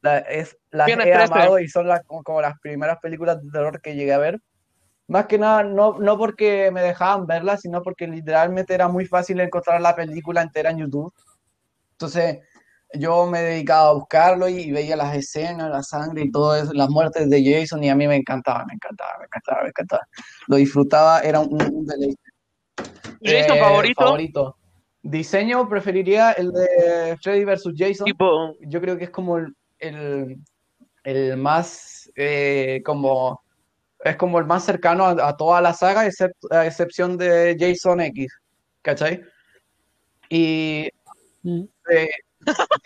la 0.00 0.18
es, 0.18 0.56
las 0.70 0.88
he 0.88 1.14
amado 1.14 1.58
y 1.58 1.68
son 1.68 1.88
las, 1.88 2.02
como 2.04 2.40
las 2.40 2.58
primeras 2.60 2.98
películas 3.00 3.42
de 3.42 3.50
terror 3.50 3.80
que 3.80 3.94
llegué 3.94 4.12
a 4.12 4.18
ver. 4.18 4.40
Más 5.08 5.26
que 5.26 5.38
nada, 5.38 5.64
no, 5.64 5.98
no 5.98 6.18
porque 6.18 6.70
me 6.70 6.82
dejaban 6.82 7.26
verla, 7.26 7.56
sino 7.56 7.82
porque 7.82 8.06
literalmente 8.06 8.74
era 8.74 8.88
muy 8.88 9.06
fácil 9.06 9.40
encontrar 9.40 9.80
la 9.80 9.96
película 9.96 10.42
entera 10.42 10.70
en 10.70 10.78
YouTube. 10.78 11.12
Entonces, 11.92 12.40
yo 12.94 13.26
me 13.26 13.40
dedicaba 13.40 13.88
a 13.88 13.92
buscarlo 13.94 14.48
y, 14.48 14.70
veía 14.70 14.96
las 14.96 15.16
escenas, 15.16 15.70
la 15.70 15.82
sangre 15.82 16.24
y 16.24 16.30
todo 16.30 16.54
eso, 16.56 16.72
las 16.74 16.90
muertes 16.90 17.28
de 17.28 17.42
Jason, 17.42 17.82
y 17.84 17.88
a 17.88 17.94
mí 17.94 18.06
me 18.06 18.16
encantaba, 18.16 18.64
me 18.66 18.74
encantaba, 18.74 19.18
me 19.18 19.24
encantaba, 19.24 19.62
me 19.62 19.68
encantaba. 19.68 20.08
Lo 20.46 20.56
disfrutaba, 20.56 21.20
era 21.20 21.40
un, 21.40 21.86
deleite. 21.86 22.22
¿Jason 23.22 23.56
eh, 23.56 23.60
favorito? 23.60 24.04
favorito? 24.04 24.56
Diseño, 25.02 25.68
preferiría 25.68 26.32
el 26.32 26.52
de 26.52 27.18
Freddy 27.22 27.44
vs. 27.44 27.72
Jason. 27.76 28.06
Yo 28.60 28.80
creo 28.80 28.98
que 28.98 29.04
es 29.04 29.10
como 29.10 29.38
el, 29.38 30.42
el, 31.02 31.36
más 31.36 32.10
eh, 32.14 32.82
como 32.84 33.42
es 34.04 34.16
como 34.16 34.38
el 34.38 34.46
más 34.46 34.64
cercano 34.64 35.06
a, 35.06 35.36
toda 35.36 35.60
la 35.60 35.74
saga, 35.74 36.02
a 36.50 36.66
excepción 36.66 37.16
de 37.16 37.56
Jason 37.58 38.00
X, 38.00 38.32
¿cachai? 38.82 39.22
Y... 40.28 40.88
Mm. 41.42 41.64
Eh, 41.90 42.10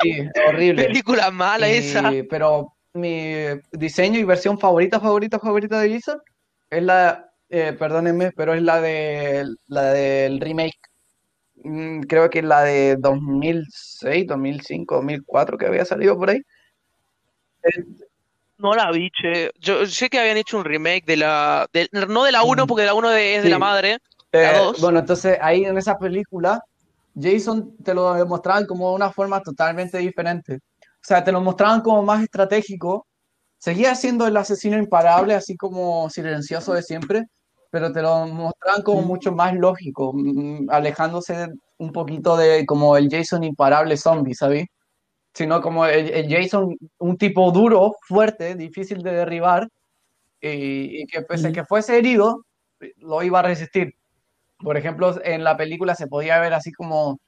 sí, 0.02 0.28
horrible. 0.48 0.84
Película 0.86 1.30
mala 1.30 1.68
esa. 1.68 2.10
Pero 2.28 2.74
mi 2.94 3.44
diseño 3.72 4.18
y 4.18 4.24
versión 4.24 4.58
favorita, 4.58 5.00
favorita, 5.00 5.38
favorita 5.38 5.80
de 5.80 5.94
Jason 5.94 6.20
es 6.70 6.82
la, 6.82 7.30
eh, 7.48 7.74
perdónenme, 7.78 8.32
pero 8.32 8.54
es 8.54 8.62
la 8.62 8.80
de 8.80 9.46
la 9.66 9.92
del 9.92 10.40
remake. 10.40 10.78
Mm, 11.64 12.02
creo 12.02 12.30
que 12.30 12.40
es 12.40 12.44
la 12.44 12.62
de 12.62 12.96
2006, 12.98 14.26
2005, 14.26 14.96
2004 14.96 15.58
que 15.58 15.66
había 15.66 15.84
salido 15.84 16.16
por 16.16 16.30
ahí. 16.30 16.40
No 18.62 18.74
la 18.74 18.92
vi, 18.92 19.10
che. 19.10 19.50
Yo 19.58 19.84
sé 19.86 20.08
que 20.08 20.20
habían 20.20 20.36
hecho 20.36 20.56
un 20.56 20.64
remake 20.64 21.04
de 21.04 21.16
la. 21.16 21.68
no 22.08 22.22
de 22.22 22.32
la 22.32 22.44
1, 22.44 22.64
mm. 22.64 22.66
porque 22.68 22.84
la 22.84 22.94
1 22.94 23.10
es 23.10 23.42
de 23.42 23.50
la 23.50 23.58
madre. 23.58 23.98
la 24.30 24.58
2. 24.58 24.76
Eh, 24.76 24.80
bueno, 24.80 25.00
entonces 25.00 25.36
ahí 25.42 25.64
en 25.64 25.76
esa 25.76 25.98
película, 25.98 26.62
Jason 27.20 27.76
te 27.82 27.92
lo 27.92 28.24
mostraban 28.26 28.64
como 28.66 28.90
de 28.90 28.94
una 28.94 29.10
forma 29.10 29.42
totalmente 29.42 29.98
diferente. 29.98 30.60
O 30.80 31.04
sea, 31.04 31.24
te 31.24 31.32
lo 31.32 31.40
mostraban 31.40 31.80
como 31.80 32.04
más 32.04 32.22
estratégico. 32.22 33.06
Seguía 33.58 33.96
siendo 33.96 34.28
el 34.28 34.36
asesino 34.36 34.78
imparable, 34.78 35.34
así 35.34 35.56
como 35.56 36.08
silencioso 36.08 36.72
de 36.72 36.82
siempre, 36.82 37.24
pero 37.70 37.92
te 37.92 38.00
lo 38.00 38.26
mostraban 38.28 38.82
como 38.82 39.02
mm. 39.02 39.06
mucho 39.06 39.32
más 39.32 39.54
lógico, 39.54 40.12
mm, 40.14 40.70
alejándose 40.70 41.48
un 41.78 41.90
poquito 41.90 42.36
de 42.36 42.64
como 42.64 42.96
el 42.96 43.08
Jason 43.10 43.42
imparable 43.42 43.96
zombie, 43.96 44.34
¿sabes? 44.34 44.66
Sino 45.34 45.60
como 45.62 45.86
el, 45.86 46.28
Jason, 46.28 46.76
un 46.98 47.16
tipo 47.16 47.50
duro, 47.52 47.96
fuerte, 48.06 48.54
difícil 48.54 49.02
de 49.02 49.12
derribar, 49.12 49.68
y, 50.40 51.06
que 51.06 51.22
pese 51.22 51.48
a 51.48 51.52
que 51.52 51.64
fuese 51.64 51.96
herido, 51.96 52.44
lo 52.98 53.22
iba 53.22 53.38
a 53.38 53.42
resistir. 53.42 53.94
Por 54.58 54.76
ejemplo, 54.76 55.18
en 55.24 55.44
la 55.44 55.56
película 55.56 55.94
se 55.94 56.06
podía 56.06 56.38
ver 56.40 56.52
así 56.52 56.72
como 56.72 57.18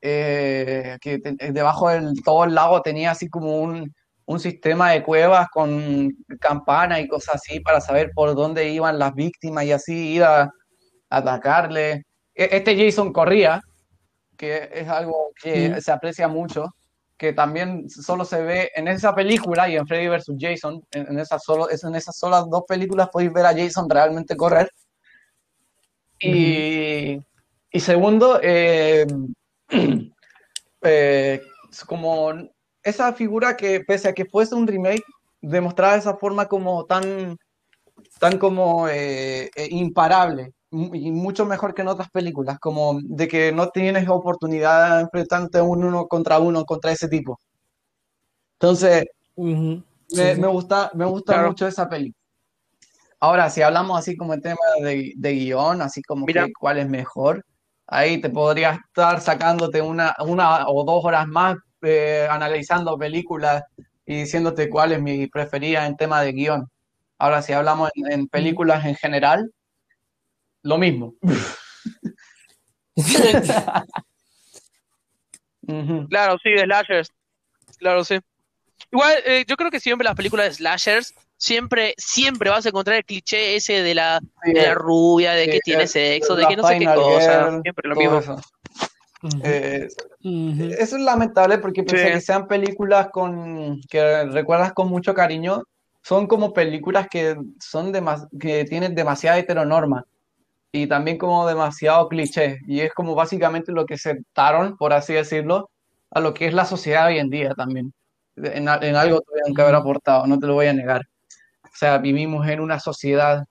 eh, 0.00 0.98
que 1.00 1.18
debajo 1.50 1.88
de 1.88 2.12
todo 2.24 2.44
el 2.44 2.54
lago 2.54 2.82
tenía 2.82 3.12
así 3.12 3.28
como 3.28 3.60
un, 3.60 3.94
un 4.26 4.40
sistema 4.40 4.90
de 4.90 5.02
cuevas 5.02 5.48
con 5.50 6.10
campana 6.40 7.00
y 7.00 7.08
cosas 7.08 7.36
así 7.36 7.60
para 7.60 7.80
saber 7.80 8.10
por 8.14 8.34
dónde 8.34 8.68
iban 8.68 8.98
las 8.98 9.14
víctimas 9.14 9.64
y 9.64 9.72
así 9.72 10.14
ir 10.14 10.24
a, 10.24 10.50
atacarle. 11.10 12.04
E, 12.34 12.48
este 12.52 12.76
Jason 12.76 13.12
corría, 13.12 13.60
que 14.36 14.68
es 14.72 14.88
algo 14.88 15.30
que 15.40 15.80
se 15.80 15.92
aprecia 15.92 16.28
mucho, 16.28 16.74
que 17.24 17.32
también 17.32 17.88
solo 17.88 18.26
se 18.26 18.42
ve 18.42 18.70
en 18.74 18.86
esa 18.86 19.14
película 19.14 19.66
y 19.66 19.76
en 19.76 19.86
Freddy 19.86 20.08
vs. 20.08 20.32
Jason, 20.38 20.84
en, 20.92 21.18
esas 21.18 21.42
solo, 21.42 21.68
en 21.70 21.94
esas 21.94 22.18
solas 22.18 22.44
dos 22.50 22.64
películas 22.68 23.08
podéis 23.10 23.32
ver 23.32 23.46
a 23.46 23.54
Jason 23.54 23.88
realmente 23.88 24.36
correr. 24.36 24.70
Y, 26.20 27.18
y 27.70 27.80
segundo, 27.80 28.40
eh, 28.42 29.06
eh, 30.82 31.40
como 31.86 32.32
esa 32.82 33.14
figura 33.14 33.56
que 33.56 33.80
pese 33.80 34.08
a 34.08 34.12
que 34.12 34.26
fuese 34.26 34.54
un 34.54 34.66
remake, 34.66 35.04
demostraba 35.40 35.96
esa 35.96 36.16
forma 36.16 36.46
como 36.46 36.84
tan, 36.84 37.38
tan 38.20 38.36
como 38.38 38.86
eh, 38.88 39.50
imparable 39.70 40.52
y 40.92 41.10
mucho 41.12 41.46
mejor 41.46 41.74
que 41.74 41.82
en 41.82 41.88
otras 41.88 42.10
películas, 42.10 42.58
como 42.58 42.98
de 43.02 43.28
que 43.28 43.52
no 43.52 43.68
tienes 43.68 44.08
oportunidad 44.08 44.96
de 44.96 45.02
enfrentarte 45.02 45.60
uno 45.60 46.06
contra 46.06 46.38
uno 46.38 46.64
contra 46.64 46.92
ese 46.92 47.08
tipo. 47.08 47.38
Entonces, 48.54 49.06
me, 49.36 50.46
gusta, 50.46 50.90
me 50.94 51.04
gusta 51.04 51.46
mucho 51.46 51.66
esa 51.66 51.88
película. 51.88 52.22
Ahora, 53.20 53.48
si 53.50 53.62
hablamos 53.62 53.98
así 53.98 54.16
como 54.16 54.34
el 54.34 54.42
tema 54.42 54.60
de, 54.82 55.12
de 55.16 55.32
guion, 55.32 55.80
así 55.80 56.02
como 56.02 56.26
que 56.26 56.52
cuál 56.58 56.78
es 56.78 56.88
mejor, 56.88 57.44
ahí 57.86 58.20
te 58.20 58.30
podría 58.30 58.80
estar 58.86 59.20
sacándote 59.20 59.80
una, 59.80 60.14
una 60.20 60.68
o 60.68 60.84
dos 60.84 61.04
horas 61.04 61.26
más 61.26 61.56
eh, 61.82 62.26
analizando 62.30 62.96
películas 62.96 63.62
y 64.06 64.16
diciéndote 64.20 64.68
cuál 64.70 64.92
es 64.92 65.02
mi 65.02 65.26
preferida 65.26 65.86
en 65.86 65.96
tema 65.96 66.22
de 66.22 66.32
guion. 66.32 66.68
Ahora, 67.18 67.42
si 67.42 67.52
hablamos 67.52 67.90
en, 67.94 68.26
películas 68.28 68.84
en 68.84 68.94
general, 68.96 69.50
lo 70.64 70.78
mismo. 70.78 71.14
Claro, 76.10 76.36
sí, 76.42 76.50
de 76.50 76.64
slashers. 76.64 77.08
Claro, 77.78 78.04
sí. 78.04 78.18
Igual, 78.92 79.14
eh, 79.24 79.46
yo 79.48 79.56
creo 79.56 79.70
que 79.70 79.80
siempre 79.80 80.04
las 80.04 80.14
películas 80.14 80.48
de 80.48 80.52
slashers, 80.52 81.14
siempre, 81.38 81.94
siempre 81.96 82.50
vas 82.50 82.66
a 82.66 82.68
encontrar 82.68 82.98
el 82.98 83.04
cliché 83.06 83.56
ese 83.56 83.82
de 83.82 83.94
la, 83.94 84.20
rubia, 84.74 85.32
de 85.32 85.48
que 85.48 85.60
tiene 85.60 85.86
sexo, 85.86 86.36
de 86.36 86.46
que 86.46 86.56
no 86.56 86.68
sé 86.68 86.78
qué 86.78 86.84
cosa. 86.84 87.62
siempre 87.62 87.88
lo 87.88 87.96
mismo. 87.96 88.20
Eh, 89.42 89.88
eso 90.78 90.96
es 90.96 91.02
lamentable 91.02 91.56
porque 91.56 91.82
pese 91.82 92.12
que 92.12 92.20
sean 92.20 92.46
películas 92.46 93.08
con 93.10 93.80
que 93.88 94.26
recuerdas 94.26 94.74
con 94.74 94.88
mucho 94.88 95.14
cariño, 95.14 95.62
son 96.02 96.26
como 96.26 96.52
películas 96.52 97.06
que 97.10 97.38
son 97.58 97.90
que 98.38 98.66
tienen 98.66 98.94
demasiada 98.94 99.38
heteronorma 99.38 100.04
y 100.74 100.88
también 100.88 101.18
como 101.18 101.46
demasiado 101.46 102.08
cliché 102.08 102.58
y 102.66 102.80
es 102.80 102.92
como 102.92 103.14
básicamente 103.14 103.70
lo 103.70 103.86
que 103.86 103.96
sentaron, 103.96 104.76
por 104.76 104.92
así 104.92 105.12
decirlo, 105.12 105.70
a 106.10 106.18
lo 106.18 106.34
que 106.34 106.48
es 106.48 106.52
la 106.52 106.64
sociedad 106.64 107.06
hoy 107.06 107.18
en 107.18 107.30
día 107.30 107.54
también. 107.54 107.94
En, 108.36 108.68
algo 108.68 109.20
tuvieron 109.20 109.54
que 109.54 109.62
haber 109.62 109.76
aportado, 109.76 110.26
no 110.26 110.36
te 110.40 110.48
lo 110.48 110.54
voy 110.54 110.66
a 110.66 110.72
negar. 110.72 111.02
O 111.62 111.76
sea, 111.76 111.98
vivimos 111.98 112.48
en 112.48 112.58
una 112.58 112.80
sociedad 112.80 113.44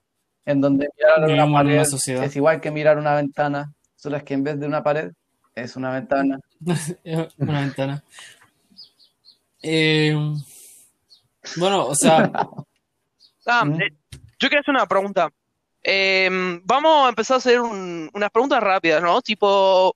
en 0.44 0.60
donde 0.60 0.90
mirar 0.98 1.32
una 1.32 1.50
pared 1.50 1.80
es 1.80 2.36
igual 2.36 2.60
que 2.60 2.72
mirar 2.72 2.98
una 2.98 3.16
ventana, 3.16 3.72
solo 3.96 4.18
es 4.18 4.24
que 4.24 4.34
en 4.34 4.44
vez 4.44 4.60
de 4.60 4.68
una 4.68 4.84
pared 4.84 5.14
es 5.56 5.78
una 5.78 5.92
ventana. 5.92 6.40
una 7.38 7.62
ventana. 7.62 8.04
Eh, 9.62 10.14
bueno, 11.56 11.88
o 11.88 11.96
sea. 11.96 12.30
Ah, 13.46 13.66
eh, 13.68 13.92
yo 14.40 14.48
quería 14.48 14.62
hacer 14.62 14.74
una 14.74 14.86
pregunta. 14.86 15.30
Em, 15.84 16.62
vamos 16.64 17.06
a 17.06 17.10
empezar 17.10 17.36
a 17.36 17.38
hacer 17.40 17.60
unas 17.60 18.32
preguntas 18.32 18.64
rápidas, 18.64 19.02
¿no? 19.04 19.22
Tipo 19.22 19.96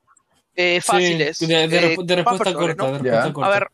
eh, 0.54 0.82
fáciles. 0.82 1.40
de, 1.40 2.16
respuesta 2.16 2.54
corta, 2.54 2.86
A 3.44 3.50
ver. 3.50 3.70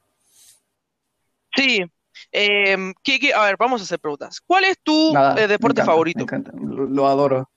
Sí. 1.56 1.84
Em, 2.32 2.94
a 3.36 3.46
ver, 3.46 3.58
vamos 3.58 3.82
a 3.82 3.84
hacer 3.84 4.00
preguntas. 4.00 4.42
¿Cuál 4.42 4.66
es 4.66 4.78
tu 4.82 5.14
deporte 5.48 5.84
favorito? 5.84 6.26
lo, 6.62 7.08
adoro. 7.08 7.50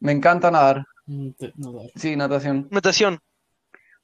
Me 0.00 0.12
encanta 0.12 0.50
nadar. 0.50 0.84
Sí, 1.96 2.16
natación. 2.16 2.68
Natación. 2.70 3.20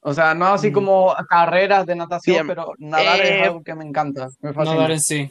O 0.03 0.13
sea, 0.13 0.33
no 0.33 0.47
así 0.47 0.71
mm. 0.71 0.73
como 0.73 1.15
carreras 1.29 1.85
de 1.85 1.95
natación, 1.95 2.47
pero 2.47 2.73
nadar 2.79 3.21
es 3.21 3.29
eh, 3.29 3.43
algo 3.43 3.63
que 3.63 3.75
me 3.75 3.85
encanta. 3.85 4.29
nadar 4.41 4.91
en 4.91 4.99
sí. 4.99 5.29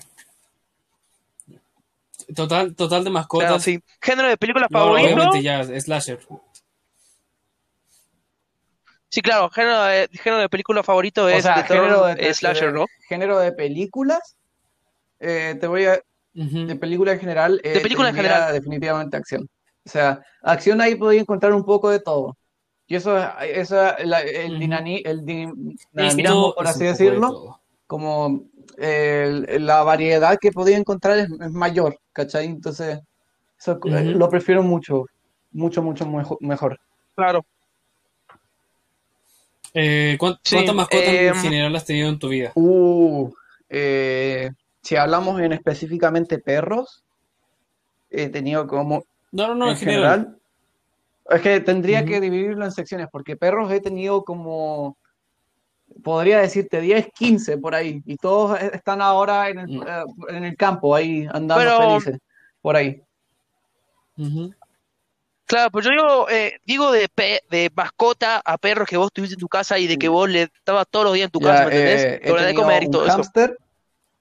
Total, 2.35 2.75
total 2.75 3.05
de 3.05 3.11
mascotas. 3.11 3.63
sí. 3.63 3.81
¿Género 4.01 4.29
de 4.29 4.37
película 4.37 4.69
favorito? 4.71 5.15
obviamente 5.15 5.43
ya, 5.43 5.65
slasher. 5.81 6.21
Sí, 9.09 9.23
claro, 9.23 9.51
género 9.51 9.83
de, 9.83 10.09
género 10.13 10.41
de 10.43 10.49
película 10.49 10.85
favorito 10.85 11.29
es 11.29 11.45
de 11.45 11.65
género 11.65 12.07
de, 12.07 12.33
slasher, 12.33 12.73
¿no? 12.73 12.87
Género 13.09 13.39
de 13.41 13.53
películas, 13.53 14.37
eh, 15.19 15.57
te 15.61 15.67
voy 15.67 15.87
a... 15.87 16.01
De 16.33 16.77
película 16.77 17.13
en 17.13 17.19
general. 17.19 17.61
de 17.63 17.81
película 17.81 18.11
en 18.11 18.15
general. 18.15 18.53
Definitivamente 18.53 19.17
acción. 19.17 19.49
O 19.85 19.91
sea, 19.91 20.23
acción 20.43 20.81
ahí 20.81 20.95
podéis 20.95 21.23
encontrar 21.23 21.53
un 21.55 21.65
poco 21.65 21.91
de 21.91 21.99
todo. 21.99 22.37
Y 22.87 22.95
eso, 22.97 23.17
eso 23.41 23.97
el, 23.99 24.59
dinamismo, 24.59 26.55
por 26.55 26.67
así 26.67 26.85
decirlo, 26.85 27.61
como 27.87 28.45
la 28.77 29.83
variedad 29.83 30.39
que 30.41 30.53
podía 30.53 30.77
encontrar 30.77 31.19
es, 31.19 31.29
mayor, 31.51 31.99
¿cachai? 32.21 32.47
Entonces, 32.47 33.01
eso, 33.59 33.79
eh, 33.85 34.05
lo 34.05 34.29
prefiero 34.29 34.63
mucho, 34.63 35.07
mucho, 35.53 35.83
mucho 35.83 36.07
mejor. 36.41 36.79
Claro. 37.15 37.45
Eh, 39.73 40.17
¿Cuántas 40.19 40.75
mascotas 40.75 41.09
en 41.09 41.29
em, 41.29 41.35
general 41.37 41.77
has 41.77 41.85
tenido 41.85 42.09
en 42.09 42.19
tu 42.19 42.29
vida? 42.29 42.53
Uh, 42.55 43.33
eh, 43.69 44.51
si 44.83 44.97
hablamos 44.97 45.41
en 45.41 45.53
específicamente 45.53 46.39
perros, 46.39 47.05
he 48.11 48.29
tenido 48.29 48.67
como... 48.67 49.05
No, 49.33 49.49
no, 49.49 49.55
no, 49.55 49.71
en, 49.71 49.77
general 49.77 50.37
es 51.31 51.41
que 51.43 51.61
tendría 51.61 52.05
que 52.05 52.21
dividirlo 52.21 52.65
en 52.65 52.73
secciones, 52.73 53.07
porque 53.11 53.37
perros 53.37 53.71
he 53.71 53.81
tenido 53.81 54.25
como, 54.25 54.97
podría 56.03 56.41
decirte, 56.41 56.81
10, 56.81 57.09
15 57.15 57.59
por 57.59 57.75
ahí, 57.75 58.03
y 58.07 58.17
todos 58.17 58.61
e, 58.61 58.71
están 58.75 59.01
ahora 59.01 59.49
en 59.49 59.59
el, 59.59 59.69
mm. 59.69 59.83
eh, 59.83 60.05
en 60.29 60.45
el 60.45 60.57
campo, 60.57 60.95
ahí 60.95 61.27
andando 61.33 62.01
felices, 62.01 62.19
por 62.61 62.77
ahí. 62.77 63.03
Claro, 65.51 65.71
pues 65.73 65.85
yo 65.85 65.91
digo, 65.91 66.31
eh, 66.31 66.61
digo 66.65 66.93
de, 66.93 67.09
de 67.51 67.73
mascota 67.75 68.41
a 68.45 68.57
perros 68.57 68.89
que 68.89 68.97
vos 68.97 69.13
tuviste 69.13 69.35
en 69.35 69.41
tu 69.41 69.49
casa 69.49 69.79
y 69.81 69.89
de 69.89 69.99
que 69.99 70.09
vos 70.09 70.29
le 70.29 70.43
estabas 70.43 70.87
todos 70.89 71.07
los 71.07 71.15
días 71.15 71.27
en 71.27 71.31
tu 71.33 71.41
casa, 71.41 71.67
¿me 71.67 71.73
entendés? 71.73 72.21
Eh, 72.23 72.47
de 72.47 72.55
comer 72.55 72.85
y 72.85 72.91
todo 72.91 73.03
un 73.03 73.11
hámster, 73.11 73.59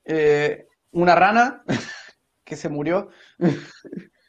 eh, 0.06 0.68
una 0.92 1.14
rana 1.14 1.64
que 2.44 2.56
se 2.56 2.70
murió. 2.70 3.10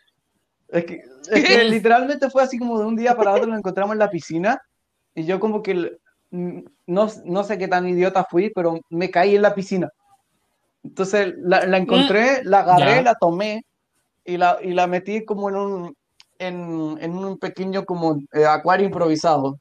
Es 0.72 0.84
que, 0.84 1.02
literalmente 1.68 2.30
fue 2.30 2.44
así 2.44 2.56
como 2.56 2.78
de 2.78 2.84
un 2.84 2.94
día 2.94 3.16
para 3.16 3.32
otro 3.32 3.46
lo 3.46 3.56
encontramos 3.56 3.92
en 3.92 3.98
la 3.98 4.08
piscina 4.08 4.62
y 5.16 5.24
yo 5.24 5.40
como 5.40 5.64
que 5.64 5.98
no, 6.90 7.08
no 7.24 7.44
sé 7.44 7.56
qué 7.56 7.68
tan 7.68 7.88
idiota 7.88 8.26
fui, 8.28 8.50
pero 8.50 8.80
me 8.90 9.10
caí 9.10 9.36
en 9.36 9.42
la 9.42 9.54
piscina. 9.54 9.88
Entonces 10.82 11.34
la, 11.38 11.64
la 11.66 11.78
encontré, 11.78 12.42
mm. 12.42 12.48
la 12.48 12.60
agarré, 12.60 13.02
la 13.02 13.14
tomé 13.14 13.64
y 14.24 14.36
la, 14.36 14.58
y 14.60 14.72
la 14.72 14.86
metí 14.86 15.24
como 15.24 15.48
en 15.50 15.56
un, 15.56 15.96
en, 16.38 16.98
en 17.00 17.14
un 17.14 17.38
pequeño 17.38 17.84
como 17.84 18.18
eh, 18.32 18.44
acuario 18.44 18.86
improvisado. 18.86 19.58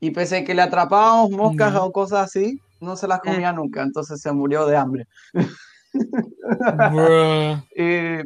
Y 0.00 0.10
pese 0.10 0.38
a 0.38 0.44
que 0.44 0.54
le 0.54 0.62
atrapábamos 0.62 1.30
moscas 1.30 1.76
o 1.76 1.92
cosas 1.92 2.26
así, 2.26 2.58
no 2.80 2.96
se 2.96 3.06
las 3.06 3.20
mm. 3.20 3.28
comía 3.28 3.52
nunca, 3.52 3.82
entonces 3.82 4.20
se 4.20 4.32
murió 4.32 4.66
de 4.66 4.76
hambre. 4.76 5.06
y, 7.76 8.22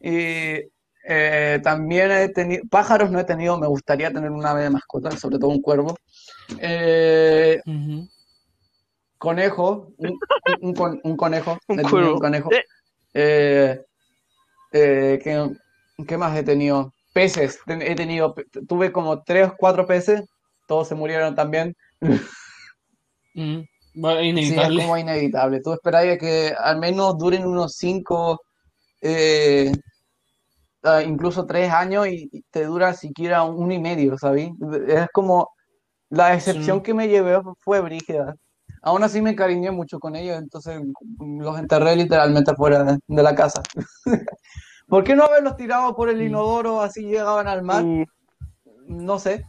y 0.00 0.70
eh, 1.12 1.58
también 1.60 2.12
he 2.12 2.28
tenido, 2.28 2.62
pájaros 2.70 3.10
no 3.10 3.18
he 3.18 3.24
tenido, 3.24 3.58
me 3.58 3.66
gustaría 3.66 4.12
tener 4.12 4.30
una 4.30 4.52
ave 4.52 4.62
de 4.62 4.70
mascota, 4.70 5.10
sobre 5.10 5.40
todo 5.40 5.50
un 5.50 5.60
cuervo. 5.60 5.98
Eh, 6.60 7.60
conejo, 9.18 9.92
un, 9.98 10.16
conejo, 11.16 11.58
un, 11.68 12.18
conejo. 12.20 12.48
Eh, 13.12 13.80
¿qué, 14.70 16.16
más 16.16 16.36
he 16.36 16.44
tenido? 16.44 16.94
Peces, 17.12 17.58
he 17.66 17.96
tenido, 17.96 18.36
tuve 18.68 18.92
como 18.92 19.24
tres 19.24 19.48
o 19.48 19.56
cuatro 19.58 19.88
peces, 19.88 20.22
todos 20.68 20.86
se 20.86 20.94
murieron 20.94 21.34
también. 21.34 21.74
Mm, 23.34 23.62
inevitable. 23.94 24.42
Sí, 24.44 24.78
es 24.78 24.84
como 24.84 24.96
inevitable. 24.96 25.60
Tú 25.60 25.72
esperáis 25.72 26.20
que 26.20 26.54
al 26.56 26.78
menos 26.78 27.18
duren 27.18 27.44
unos 27.44 27.74
cinco, 27.74 28.42
ah, 30.82 31.02
incluso 31.02 31.46
tres 31.46 31.72
años 31.72 32.08
y 32.08 32.28
te 32.50 32.64
dura 32.64 32.94
siquiera 32.94 33.42
uno 33.42 33.72
y 33.72 33.78
medio, 33.78 34.18
¿sabes? 34.18 34.50
Es 34.88 35.08
como 35.12 35.50
la 36.10 36.34
excepción 36.34 36.80
que 36.80 36.94
me 36.94 37.08
llevé 37.08 37.40
fue 37.60 37.80
Brígida. 37.80 38.34
Aún 38.82 39.02
así 39.02 39.20
me 39.20 39.30
encariñé 39.30 39.70
mucho 39.70 39.98
con 39.98 40.16
ellos, 40.16 40.38
entonces 40.38 40.80
los 41.18 41.58
enterré 41.58 41.96
literalmente 41.96 42.54
fuera 42.54 42.98
de, 43.06 43.22
la 43.22 43.34
casa. 43.34 43.62
¿Por 44.88 45.04
qué 45.04 45.14
no 45.14 45.24
haberlos 45.24 45.56
tirado 45.56 45.94
por 45.94 46.08
el 46.08 46.22
inodoro 46.22 46.80
así 46.80 47.02
llegaban 47.02 47.46
al 47.46 47.62
mar? 47.62 47.84
Mm. 47.84 48.04
No 48.86 49.18
sé. 49.18 49.44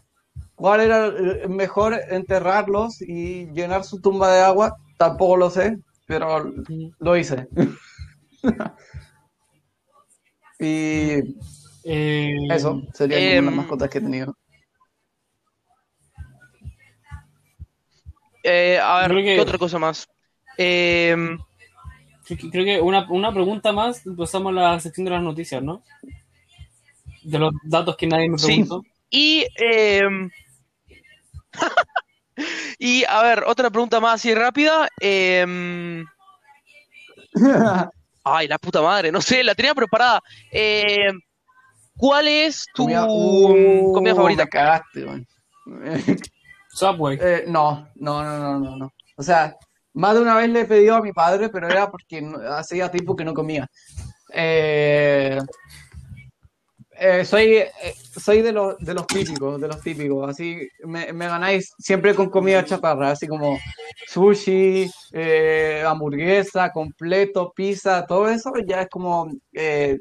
¿Cuál 0.56 0.82
era 0.82 1.12
mejor 1.48 2.00
enterrarlos 2.10 3.02
y 3.02 3.48
llenar 3.52 3.84
su 3.84 4.00
tumba 4.00 4.32
de 4.32 4.42
agua? 4.42 4.76
Tampoco 4.98 5.38
lo 5.38 5.50
sé, 5.50 5.80
pero 6.06 6.54
lo 7.00 7.18
hice. 7.18 7.48
y 10.62 11.36
eh, 11.84 12.36
eso 12.52 12.84
sería 12.94 13.18
una 13.18 13.26
de 13.26 13.42
las 13.42 13.52
em, 13.52 13.56
mascotas 13.56 13.90
que 13.90 13.98
he 13.98 14.02
tenido. 14.02 14.38
Eh, 18.44 18.80
a 18.82 19.08
ver, 19.08 19.24
¿qué 19.24 19.40
otra 19.40 19.58
cosa 19.58 19.80
más? 19.80 20.08
Eh, 20.58 21.16
creo 22.52 22.66
que 22.66 22.80
una, 22.80 23.10
una, 23.10 23.34
pregunta 23.34 23.72
más, 23.72 24.06
empezamos 24.06 24.54
la 24.54 24.80
sección 24.80 25.06
de 25.06 25.12
las 25.12 25.24
noticias, 25.24 25.64
¿no? 25.64 25.84
De 27.24 27.40
los 27.40 27.54
datos 27.64 27.98
que 27.98 28.06
nadie 28.08 28.30
me 28.30 28.38
preguntó. 28.38 28.84
Y, 29.10 29.48
eh, 29.60 30.02
y, 32.80 33.04
a 33.06 33.24
ver, 33.24 33.44
otra 33.48 33.72
pregunta 33.72 34.00
más 34.00 34.16
así 34.16 34.36
rápida. 34.36 34.88
Ay, 38.24 38.48
la 38.48 38.58
puta 38.58 38.82
madre, 38.82 39.12
no 39.12 39.22
sé, 39.22 39.44
la 39.44 39.56
tenía 39.56 39.74
preparada. 39.74 40.22
Eh, 40.52 41.12
¿Cuál 41.98 42.28
es 42.28 42.66
tu 42.74 42.84
comida, 42.84 43.06
uh, 43.08 44.16
favorita? 44.16 44.48
cagaste, 44.48 45.06
Subway. 46.74 47.20
Eh, 47.22 47.44
no, 47.48 47.88
no, 47.96 48.24
no, 48.24 48.60
no, 48.60 48.78
no, 48.78 48.94
O 49.18 49.24
sea, 49.24 49.56
más 49.94 50.16
de 50.16 50.22
una 50.22 50.36
vez 50.36 50.50
le 50.50 50.62
he 50.62 50.66
pedido 50.66 50.96
a 50.96 51.02
mi 51.02 51.12
padre, 51.12 51.50
pero 51.50 51.70
era 51.70 51.92
porque 51.92 52.26
hacía 52.50 52.90
tiempo 52.90 53.16
que 53.16 53.26
no 53.26 53.34
comía. 53.34 53.70
Eh, 54.34 55.38
eh, 57.02 57.26
soy 57.26 57.64
soy 58.18 58.42
de, 58.42 58.52
los, 58.52 58.78
de 58.78 58.94
los 58.94 59.08
típicos, 59.08 59.60
de 59.60 59.68
los 59.68 59.82
típicos. 59.82 60.30
Así 60.30 60.70
me, 60.86 61.12
me 61.12 61.28
ganáis 61.28 61.74
siempre 61.80 62.14
con 62.14 62.30
comida 62.30 62.64
chatarra, 62.64 63.12
así 63.12 63.28
como 63.28 63.58
sushi, 64.08 64.90
hamburguesa, 65.86 66.72
completo, 66.72 67.52
pizza, 67.56 68.06
todo 68.06 68.30
eso 68.30 68.52
ya 68.66 68.82
es 68.82 68.90
como 68.90 69.30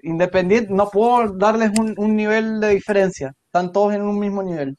independiente. 0.03 0.73
No 0.73 0.91
puedo 0.91 1.33
darles 1.33 1.71
un, 1.79 1.95
un 1.97 2.15
nivel 2.15 2.61
de 2.61 2.71
diferencia. 2.71 3.33
Están 3.47 3.73
todos 3.73 3.95
en 3.95 4.03
un 4.03 4.19
mismo 4.19 4.43
nivel. 4.43 4.77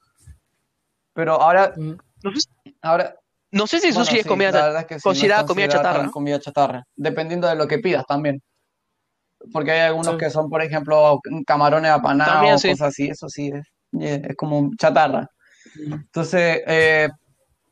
Pero 1.14 1.42
ahora. 1.42 1.74
Mm. 1.76 1.98
No 2.24 2.32
sé, 2.36 2.48
ahora, 2.84 3.16
no 3.52 3.68
sé 3.68 3.80
si 3.80 3.88
eso 3.90 4.06
sí 4.06 4.20
es 4.20 4.26
comida, 4.26 4.86
considerada 5.04 5.46
comida 5.46 5.68
chatarra. 5.68 6.10
Comida 6.10 6.40
chatarra, 6.40 6.84
dependiendo 6.96 7.48
de 7.48 7.56
lo 7.56 7.68
que 7.68 7.80
pidas 7.80 8.06
también. 8.06 8.42
Porque 9.52 9.72
hay 9.72 9.80
algunos 9.82 10.18
que 10.18 10.30
son, 10.30 10.50
por 10.50 10.62
ejemplo, 10.62 11.20
camarones 11.46 11.92
apanados, 11.92 12.62
cosas 12.62 12.82
así, 12.82 13.08
eso 13.08 13.28
sí 13.30 13.52
es, 13.54 14.24
es 14.24 14.36
como 14.36 14.72
chatarra. 14.78 15.28
Entonces, 15.76 16.62
eh, 16.68 17.10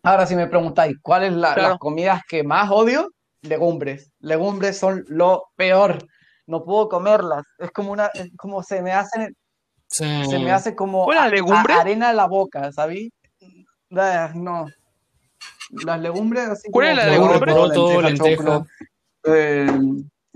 ahora 0.03 0.26
si 0.26 0.36
me 0.36 0.47
preguntáis, 0.47 0.95
¿cuáles 1.01 1.32
son 1.32 1.41
las 1.41 1.78
comidas 1.78 2.22
que 2.28 2.43
más 2.43 2.70
odio? 2.72 3.09
Legumbres. 3.41 4.11
Legumbres 4.20 4.78
son 4.78 5.03
lo 5.07 5.45
peor. 5.55 5.99
No 6.47 6.63
puedo 6.63 6.89
comerlas. 6.89 7.43
Es 7.57 7.72
como 7.72 7.91
una, 7.91 8.07
es 8.07 8.30
como 8.38 8.63
se 8.63 8.82
me 8.82 8.91
hacen, 8.91 9.36
se 9.88 10.39
me 10.39 10.51
hace 10.51 10.76
como 10.76 11.09
arena 11.11 12.09
en 12.09 12.17
la 12.17 12.28
boca, 12.28 12.72
¿sabí? 12.72 13.11
no. 13.89 14.67
Las 15.72 15.99
legumbres 16.01 16.47
así 16.47 16.70
¿Cuál 16.72 16.88
es 16.88 16.97
la 16.97 17.07
legumbre? 17.07 17.53
eh, 19.26 19.67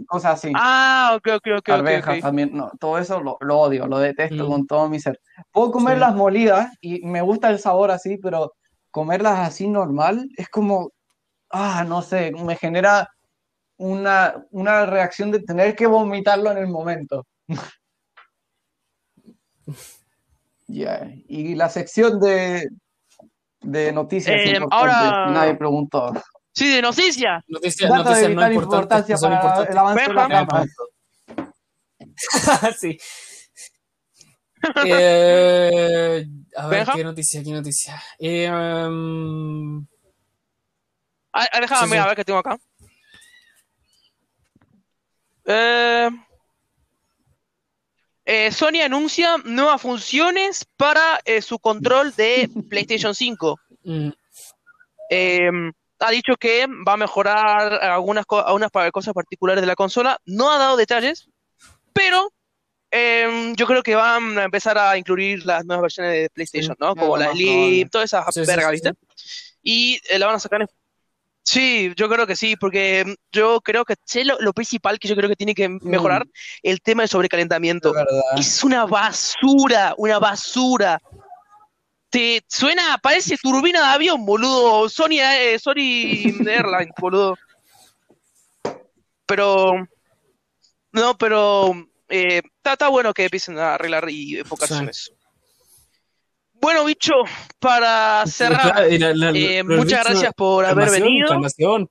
cosas 0.07 0.33
así. 0.35 0.51
Ah, 0.55 1.13
ok, 1.15 1.27
ok, 1.35 1.47
ok. 1.59 1.69
Arvejas 1.69 2.19
también, 2.21 2.51
no, 2.53 2.71
todo 2.79 2.97
eso 2.97 3.19
lo, 3.19 3.37
odio, 3.39 3.87
lo 3.87 3.99
detesto 3.99 4.45
mm. 4.45 4.49
con 4.49 4.67
todo 4.67 4.89
mi 4.89 4.99
ser. 4.99 5.19
Puedo 5.51 5.71
comerlas 5.71 6.15
molidas 6.15 6.71
y 6.81 7.05
me 7.05 7.21
gusta 7.21 7.49
el 7.49 7.59
sabor 7.59 7.91
así, 7.91 8.17
pero 8.17 8.53
comerlas 8.91 9.39
así 9.39 9.67
normal 9.67 10.29
es 10.37 10.49
como, 10.49 10.91
ah, 11.49 11.83
no 11.87 12.01
sé, 12.01 12.31
me 12.31 12.55
genera 12.55 13.09
una, 13.77 14.35
una 14.51 14.85
reacción 14.85 15.31
de 15.31 15.39
tener 15.39 15.75
que 15.75 15.87
vomitarlo 15.87 16.51
en 16.51 16.57
el 16.57 16.67
momento. 16.67 17.25
Ya, 20.65 21.11
y 21.27 21.55
la 21.55 21.69
sección 21.69 22.19
de, 22.19 22.67
de 23.61 23.91
noticias 23.91 24.41
eh, 24.43 24.59
ahora... 24.71 25.29
nadie 25.29 25.55
preguntó. 25.55 26.11
Sí, 26.53 26.69
de 26.69 26.81
noticias. 26.81 27.43
Noticias, 27.47 27.89
noticias 27.89 28.29
no 28.29 28.51
importancia 28.51 29.17
para 29.17 29.63
el 29.69 29.77
avance 29.77 30.07
de 30.07 30.13
la 30.13 30.67
sí. 32.79 32.97
Eh, 34.85 36.25
a 36.55 36.67
ver, 36.67 36.87
¿qué 36.93 37.03
noticia? 37.03 37.43
¿Qué 37.43 37.51
noticia? 37.51 38.01
Eh, 38.19 38.49
um... 38.51 39.85
ah, 41.33 41.59
déjame 41.59 41.91
sí, 41.91 41.97
a 41.97 42.05
ver 42.05 42.15
qué 42.15 42.23
tengo 42.23 42.39
acá. 42.39 42.57
Eh... 45.45 46.09
Eh, 48.25 48.51
Sony 48.51 48.81
anuncia 48.85 49.37
nuevas 49.43 49.81
funciones 49.81 50.65
para 50.77 51.19
eh, 51.25 51.41
su 51.41 51.59
control 51.59 52.13
de 52.15 52.49
PlayStation 52.69 53.13
5. 53.13 53.59
Mm. 53.83 54.09
Em, 56.03 56.07
ha 56.07 56.11
dicho 56.11 56.35
que 56.35 56.67
va 56.87 56.93
a 56.93 56.97
mejorar 56.97 57.73
algunas, 57.83 58.25
algunas 58.29 58.71
cosas 58.91 59.13
particulares 59.13 59.61
de 59.61 59.67
la 59.67 59.75
consola. 59.75 60.19
No 60.25 60.51
ha 60.51 60.57
dado 60.57 60.77
detalles, 60.77 61.29
pero 61.93 62.31
em, 62.91 63.55
yo 63.55 63.65
creo 63.65 63.81
que 63.83 63.95
van 63.95 64.37
a 64.37 64.43
empezar 64.43 64.77
a 64.77 64.97
incluir 64.97 65.45
las 65.45 65.65
nuevas 65.65 65.83
versiones 65.83 66.13
de 66.13 66.29
PlayStation, 66.29 66.75
¿no? 66.79 66.95
Como 66.95 67.17
la 67.17 67.31
Slim, 67.31 67.89
todas 67.89 68.13
esas 68.13 68.47
vergas, 68.47 68.71
¿viste? 68.71 68.91
Y 69.61 69.99
eh, 70.09 70.19
la 70.19 70.27
van 70.27 70.35
a 70.35 70.39
sacar 70.39 70.61
en 70.61 70.67
Sí, 71.45 71.91
yo 71.97 72.07
creo 72.07 72.25
que 72.25 72.37
sí, 72.37 72.55
porque 72.55 73.03
mm, 73.05 73.13
yo 73.31 73.59
creo 73.61 73.83
que 73.83 73.95
lo, 74.39 74.53
principal 74.53 74.97
que 74.97 75.07
yo 75.07 75.15
creo 75.15 75.29
que 75.29 75.35
tiene 75.35 75.53
que 75.53 75.67
mejorar, 75.67 76.25
mm. 76.25 76.29
el 76.63 76.81
tema 76.81 77.03
del 77.03 77.09
sobrecalentamiento. 77.09 77.93
Es, 78.37 78.63
una 78.63 78.85
basura, 78.85 79.93
una 79.97 80.19
basura. 80.19 81.01
Te 82.13 82.43
suena, 82.47 82.99
parece 83.01 83.37
turbina 83.41 83.79
de 83.79 83.87
avión, 83.87 84.23
boludo. 84.23 84.87
Sony, 84.87 85.17
eh, 85.19 85.57
Sony 85.57 86.29
Airlines, 86.47 86.93
boludo. 86.99 87.35
Pero, 89.25 89.87
no, 90.91 91.17
pero 91.17 91.73
está 92.07 92.85
eh, 92.85 92.89
bueno 92.91 93.15
que 93.15 93.23
empiecen 93.23 93.57
a 93.57 93.73
arreglar 93.73 94.07
y 94.11 94.37
enfocarse 94.37 94.75
en 94.75 94.89
eso. 94.89 95.11
Bueno, 96.53 96.85
bicho, 96.85 97.13
para 97.57 98.27
cerrar, 98.27 98.85
eh, 98.91 99.63
muchas 99.63 100.05
gracias 100.05 100.33
por 100.35 100.65
haber 100.65 100.91
venido. 100.91 101.29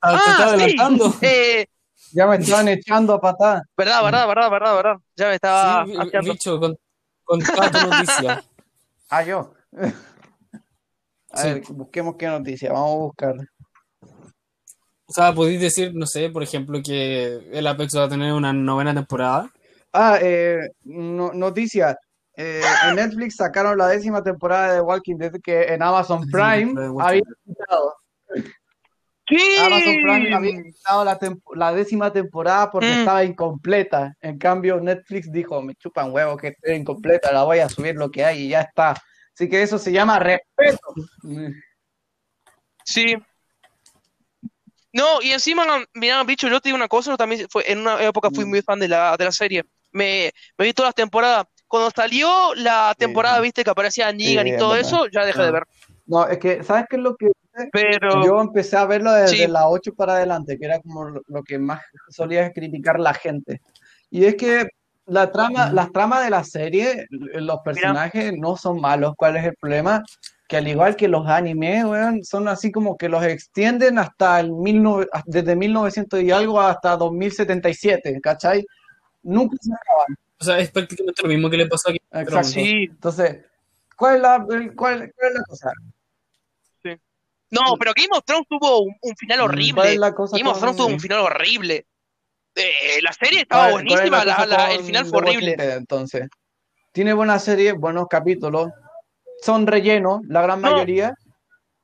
ah, 0.03 0.57
sí, 0.57 0.77
eh, 1.23 1.67
ya 2.13 2.29
me 2.29 2.37
estaban 2.37 2.69
echando 2.69 3.15
a 3.15 3.21
patada. 3.21 3.65
Verdad, 3.77 4.05
verdad, 4.05 4.29
verdad, 4.29 4.51
verdad, 4.53 4.77
verdad. 4.77 4.97
Ya 5.17 5.29
me 5.31 5.35
estaba. 5.35 5.85
Sí, 5.85 6.31
bicho, 6.31 6.61
con, 6.61 6.79
con 7.25 7.41
toda 7.41 7.71
tu 7.73 7.91
noticia. 7.91 8.45
ah, 9.11 9.25
yo. 9.25 9.53
A 11.33 11.45
ver, 11.45 11.63
busquemos 11.71 12.17
qué 12.17 12.27
noticia, 12.27 12.73
vamos 12.73 12.91
a 12.91 13.05
buscar. 13.05 13.35
O 15.07 15.13
sea, 15.13 15.35
podéis 15.35 15.61
decir, 15.61 15.93
no 15.95 16.07
sé, 16.07 16.31
por 16.31 16.43
ejemplo, 16.43 16.81
que 16.83 17.41
el 17.53 17.67
Apex 17.67 17.97
va 17.97 18.05
a 18.05 18.09
tener 18.09 18.33
una 18.33 18.53
novena 18.53 18.95
temporada. 18.95 19.51
Ah, 19.93 20.19
eh, 20.21 20.61
no, 20.85 21.33
noticia. 21.33 21.99
Eh, 22.35 22.63
en 22.89 22.97
Netflix 22.97 23.37
sacaron 23.37 23.77
la 23.77 23.89
décima 23.89 24.23
temporada 24.23 24.75
de 24.75 24.81
Walking 24.81 25.17
Dead 25.17 25.33
que 25.45 25.65
en 25.65 25.83
Amazon 25.83 26.27
Prime 26.31 26.73
había 26.99 27.23
quitado. 27.45 27.95
Amazon 29.61 29.95
Prime 30.03 30.35
había 30.35 30.63
quitado 30.63 31.05
la, 31.55 31.73
décima 31.73 32.11
temporada 32.11 32.71
porque 32.71 32.89
mm. 32.89 32.99
estaba 33.01 33.25
incompleta. 33.25 34.15
En 34.21 34.39
cambio, 34.39 34.81
Netflix 34.81 35.31
dijo: 35.31 35.61
Me 35.61 35.75
chupan 35.75 36.11
huevo 36.11 36.39
que 36.39 36.49
esté 36.49 36.75
incompleta, 36.75 37.33
la 37.33 37.45
voy 37.45 37.59
a 37.59 37.69
subir 37.69 37.97
lo 37.97 38.11
que 38.11 38.25
hay 38.25 38.45
y 38.45 38.49
ya 38.49 38.63
está. 38.63 38.95
Así 39.35 39.49
que 39.49 39.63
eso 39.63 39.79
se 39.79 39.93
llama 39.93 40.19
respeto. 40.19 40.95
Sí. 42.85 43.17
No, 44.93 45.23
y 45.23 45.31
encima, 45.31 45.65
mira, 45.95 46.23
bicho, 46.25 46.49
yo 46.49 46.61
te 46.61 46.69
digo 46.69 46.77
una 46.77 46.89
cosa, 46.89 47.17
también 47.17 47.49
fue, 47.49 47.71
en 47.71 47.79
una 47.79 48.03
época 48.03 48.29
fui 48.31 48.45
mm. 48.45 48.49
muy 48.49 48.63
fan 48.63 48.79
de 48.79 48.89
la, 48.89 49.17
de 49.17 49.25
la 49.25 49.33
serie. 49.33 49.65
Me, 49.91 50.31
me 50.59 50.67
vi 50.67 50.73
todas 50.73 50.89
las 50.89 50.95
temporadas 50.95 51.47
cuando 51.67 51.91
salió 51.91 52.55
la 52.55 52.95
temporada, 52.99 53.41
viste, 53.41 53.65
que 53.65 53.71
aparecía 53.71 54.13
Negan 54.13 54.47
y 54.47 54.59
todo 54.59 54.77
eso, 54.77 55.07
ya 55.07 55.25
dejé 55.25 55.41
de 55.41 55.53
ver. 55.53 55.65
No, 56.05 56.29
es 56.29 56.39
que, 56.39 56.63
¿sabes 56.63 56.85
qué 56.91 56.97
es 56.97 57.03
lo 57.03 57.17
que 57.17 57.29
pero... 57.73 58.25
Yo 58.25 58.41
empecé 58.41 58.77
a 58.77 58.87
verlo 58.87 59.13
desde 59.13 59.49
la 59.49 59.69
8 59.69 59.95
para 59.95 60.17
adelante, 60.17 60.59
que 60.59 60.67
era 60.67 60.81
como 60.81 61.23
lo, 61.27 61.43
que 61.43 61.59
más 61.59 61.83
solía 62.09 62.53
criticar 62.53 62.99
la 62.99 63.15
gente. 63.15 63.61
Y 64.11 64.25
es 64.25 64.35
que 64.37 64.69
la 65.07 65.31
trama, 65.31 65.73
las 65.73 65.93
tramas 65.93 66.25
de 66.25 66.31
la 66.31 66.45
serie, 66.45 67.07
los 67.11 67.61
personajes 67.61 68.33
no 68.37 68.57
son 68.57 68.81
malos. 68.81 69.15
¿Cuál 69.17 69.37
es 69.37 69.45
el 69.45 69.55
problema? 69.57 70.03
Que 70.49 70.59
al 70.59 70.69
igual 70.69 70.97
que 70.97 71.09
los 71.09 71.27
animes, 71.27 71.85
son 72.29 72.49
así 72.49 72.71
como 72.71 72.97
que 72.97 73.09
los 73.09 73.25
extienden 73.25 73.99
hasta 73.99 74.41
el 74.41 74.53
mil 74.53 74.83
desde 75.27 75.57
1900 75.57 76.23
y 76.23 76.31
algo 76.31 76.61
hasta 76.61 76.97
2077, 76.97 78.21
¿cachai? 78.21 78.65
Nunca 79.23 79.57
se 79.61 79.73
acaban. 79.73 80.19
O 80.41 80.45
sea, 80.45 80.59
es 80.59 80.71
prácticamente 80.71 81.23
lo 81.23 81.29
mismo 81.29 81.49
que 81.49 81.57
le 81.57 81.67
pasó 81.67 81.91
aquí. 81.91 82.01
Exacto. 82.11 82.49
Sí. 82.49 82.89
Entonces, 82.91 83.45
¿cuál 83.97 84.17
es 84.17 84.23
la, 84.23 84.47
cuál 84.77 85.03
es 85.03 85.35
la 85.35 85.43
cosa? 85.47 85.73
No, 87.53 87.77
pero 87.79 87.93
Game 87.95 88.09
of 88.13 88.25
Thrones 88.25 88.49
tuvo 88.49 88.81
un, 88.81 89.17
final 89.17 89.41
mm, 89.41 89.43
horrible. 89.43 89.99
Game 89.99 90.49
of 90.49 90.59
Thrones 90.59 90.77
tuvo 90.77 90.87
un 90.87 90.99
final 90.99 91.21
horrible. 91.21 91.87
Eh, 92.55 93.01
la 93.03 93.13
serie 93.13 93.41
estaba 93.41 93.71
buenísima, 93.71 94.23
el 94.71 94.85
final 94.85 95.07
fue 95.07 95.19
horrible. 95.19 95.57
entonces, 95.59 96.29
tiene 96.93 97.13
buena 97.13 97.39
serie, 97.39 97.73
buenos 97.73 98.07
capítulos. 98.09 98.71
Son 99.43 99.67
rellenos, 99.67 100.21
la 100.29 100.43
gran 100.43 100.61
mayoría, 100.61 101.15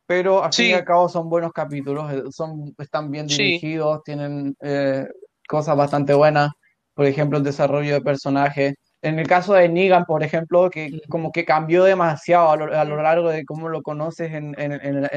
pero 0.07 0.45
al 0.45 0.53
fin 0.53 0.66
y 0.66 0.73
al 0.73 0.85
cabo 0.85 1.09
son 1.09 1.29
buenos 1.29 1.53
capítulos. 1.53 2.12
Eh, 2.12 2.23
son, 2.31 2.75
están 2.79 3.11
bien 3.11 3.27
dirigidos, 3.27 4.03
tienen 4.05 4.55
eh, 4.61 5.07
cosas 5.49 5.77
bastante 5.77 6.14
buenas. 6.14 6.51
Por 6.95 7.07
ejemplo, 7.07 7.39
el 7.39 7.45
desarrollo 7.45 7.95
de 7.95 8.01
personajes 8.01 8.75
en 9.01 9.19
el 9.19 9.29
caso 9.29 9.55
de 9.55 9.69
Negan, 9.69 10.05
por 10.05 10.25
ejemplo, 10.25 10.71
que 10.71 11.01
como 11.09 11.31
que 11.31 11.45
cambió 11.45 11.85
demasiado 11.85 12.51
a 12.51 12.85
lo, 12.85 13.03
largo 13.03 13.31
de 13.31 13.45
cómo 13.45 13.69
lo 13.69 13.83
conoces 13.83 14.33
en, 14.33 14.57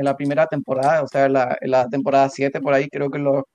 la 0.03 0.15
primera 0.15 0.45
temporada, 0.45 1.01
o 1.01 1.07
sea, 1.07 1.25
en 1.25 1.33
la, 1.33 1.87
temporada 1.89 2.29
7 2.29 2.61
por 2.61 2.73
ahí 2.73 2.87
creo 2.89 3.09
que 3.09 3.17
lo, 3.17 3.45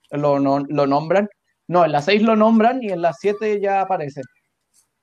nombran. 0.87 1.29
No, 1.67 1.85
en 1.85 1.91
la 1.91 2.01
6 2.01 2.21
lo 2.21 2.35
nombran 2.35 2.81
y 2.81 2.89
en 2.89 3.01
la 3.01 3.13
7 3.13 3.59
ya 3.59 3.81
aparece. 3.81 4.21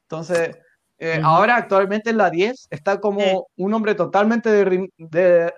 Entonces, 0.09 0.57
eh, 0.99 1.21
ahora 1.23 1.57
actualmente 1.57 2.11
en 2.11 2.19
la 2.19 2.31
10 2.31 2.69
está 2.71 3.01
como 3.01 3.47
un 3.57 3.75
hombre 3.75 3.95
totalmente 3.95 4.51
de, 4.51 5.53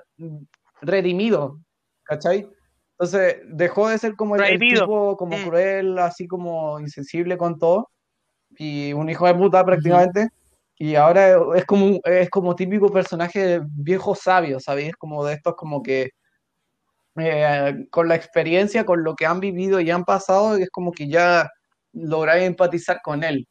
redimido, 0.81 1.61
¿cachai? 2.03 2.49
Entonces, 2.93 3.37
dejó 3.49 3.89
de 3.89 3.99
ser 3.99 4.15
como 4.17 4.37
el, 4.37 4.59
tipo 4.59 5.17
como 5.17 5.37
mm. 5.37 5.43
cruel, 5.45 5.99
así 5.99 6.27
como 6.27 6.81
insensible 6.81 7.37
con 7.37 7.59
todo 7.59 7.91
y 8.59 8.93
un 8.93 9.09
hijo 9.09 9.27
de 9.27 9.35
puta 9.35 9.65
prácticamente. 9.65 10.29
Y 10.79 10.95
ahora 10.95 11.39
es 11.55 11.65
como, 11.65 12.01
es 12.05 12.29
como 12.31 12.55
típico 12.55 12.91
personaje 12.91 13.61
viejo 13.65 14.15
sabio, 14.15 14.61
¿sabéis? 14.61 14.95
Como 14.97 15.25
de 15.25 15.35
estos 15.35 15.55
como 15.55 15.83
que 15.83 16.11
eh, 17.19 17.87
con 17.91 18.09
la 18.09 18.15
experiencia, 18.15 18.85
con 18.85 19.03
lo 19.05 19.15
que 19.15 19.27
han 19.27 19.41
vivido 19.41 19.81
y 19.81 19.91
han 19.91 20.05
pasado, 20.05 20.57
es 20.57 20.71
como 20.71 20.93
que 20.93 21.09
ya 21.09 21.49
lográis 21.93 22.45
empatizar 22.45 23.01
con 23.03 23.25
él. 23.25 23.47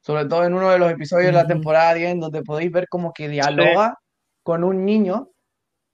Sobre 0.00 0.26
todo 0.26 0.44
en 0.44 0.54
uno 0.54 0.70
de 0.70 0.78
los 0.78 0.90
episodios 0.92 1.26
de 1.26 1.32
la 1.32 1.46
temporada 1.46 1.94
10, 1.94 2.20
donde 2.20 2.42
podéis 2.42 2.70
ver 2.70 2.86
como 2.88 3.12
que 3.12 3.28
dialoga 3.28 3.98
con 4.42 4.62
un 4.62 4.84
niño 4.84 5.30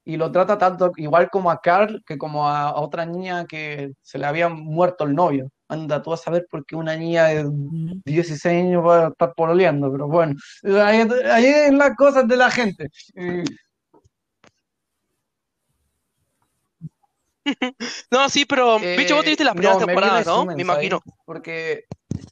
y 0.05 0.16
lo 0.16 0.32
trata 0.32 0.59
tanto 0.59 0.90
igual 0.97 1.30
como 1.30 1.51
a 1.51 1.61
Carl 1.61 2.03
que 2.07 2.18
como 2.18 2.49
a, 2.49 2.74
otra 2.80 3.07
niña 3.07 3.47
que 3.47 3.93
se 4.03 4.18
le 4.18 4.26
había 4.26 4.49
muerto 4.49 5.05
el 5.05 5.14
novio. 5.14 5.49
Anda 5.68 6.03
tú 6.03 6.12
a 6.12 6.16
saber 6.16 6.47
por 6.51 6.66
qué 6.66 6.76
una 6.76 6.97
niña 6.97 7.26
de 7.26 7.49
16 8.05 8.45
años 8.45 8.84
va 8.84 9.07
a 9.07 9.09
estar 9.09 9.32
pololeando, 9.34 9.90
pero 9.90 10.09
bueno, 10.09 10.34
ahí, 10.64 11.09
ahí 11.30 11.47
es 11.47 11.72
las 11.72 11.97
cosas 11.97 12.28
de 12.28 12.36
la 12.36 12.51
gente. 12.51 12.90
No, 18.11 18.28
sí, 18.28 18.45
pero, 18.45 18.78
bicho, 18.78 19.14
vos 19.14 19.24
tuviste 19.24 19.45
las 19.45 19.55
primeras 19.55 19.80
no, 19.80 19.86
temporadas, 19.86 20.26
¿no? 20.26 20.45
Me 20.47 20.62
imagino. 20.62 21.01
Porque 21.24 21.84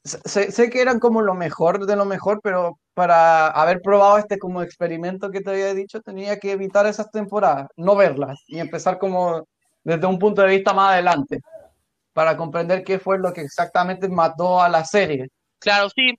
sé, 0.04 0.52
sé, 0.52 0.70
que 0.70 0.80
eran 0.80 1.00
como 1.00 1.22
lo 1.22 1.34
mejor 1.34 1.86
de 1.86 1.96
lo 1.96 2.04
mejor, 2.04 2.40
pero 2.42 2.78
para 2.94 3.48
haber 3.48 3.80
probado 3.80 4.18
este 4.18 4.38
como 4.38 4.62
experimento 4.62 5.30
que 5.30 5.40
te 5.40 5.50
había 5.50 5.74
dicho, 5.74 6.00
tenía 6.00 6.38
que 6.38 6.52
evitar 6.52 6.86
esas 6.86 7.11
temporadas, 7.11 7.68
no 7.76 7.96
verlas 7.96 8.40
y 8.46 8.58
empezar 8.58 8.98
como 8.98 9.46
desde 9.82 10.06
un 10.06 10.18
punto 10.18 10.42
de 10.42 10.48
vista 10.48 10.72
más 10.72 10.92
adelante, 10.92 11.40
para 12.12 12.36
comprender 12.36 12.84
qué 12.84 12.98
fue 12.98 13.18
lo 13.18 13.32
que 13.32 13.40
exactamente 13.40 14.08
mató 14.08 14.61
a 14.61 14.68
la 14.68 14.84
serie. 14.84 15.28
Claro, 15.58 15.88
sí. 15.90 16.18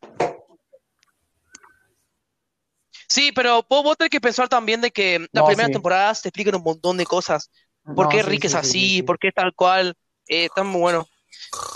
Sí, 3.07 3.31
pero 3.35 3.65
vos, 3.69 3.97
tenés 3.97 4.09
que 4.09 4.21
pensar 4.21 4.47
también 4.47 4.79
de 4.79 4.89
que 4.89 5.27
las 5.33 5.43
primeras 5.43 5.71
temporadas 5.71 6.21
te 6.21 6.29
explican 6.29 6.55
un 6.55 6.63
montón 6.63 6.95
de 6.95 7.05
cosas. 7.05 7.51
¿Por 7.95 8.09
qué 8.09 8.23
Rick 8.23 8.45
es 8.45 8.55
así? 8.55 9.03
¿Por 9.03 9.19
qué 9.19 9.31
tal 9.31 9.53
cual? 9.53 9.95
Eh, 10.27 10.45
está 10.45 10.63
muy 10.63 10.81
bueno. 10.81 11.07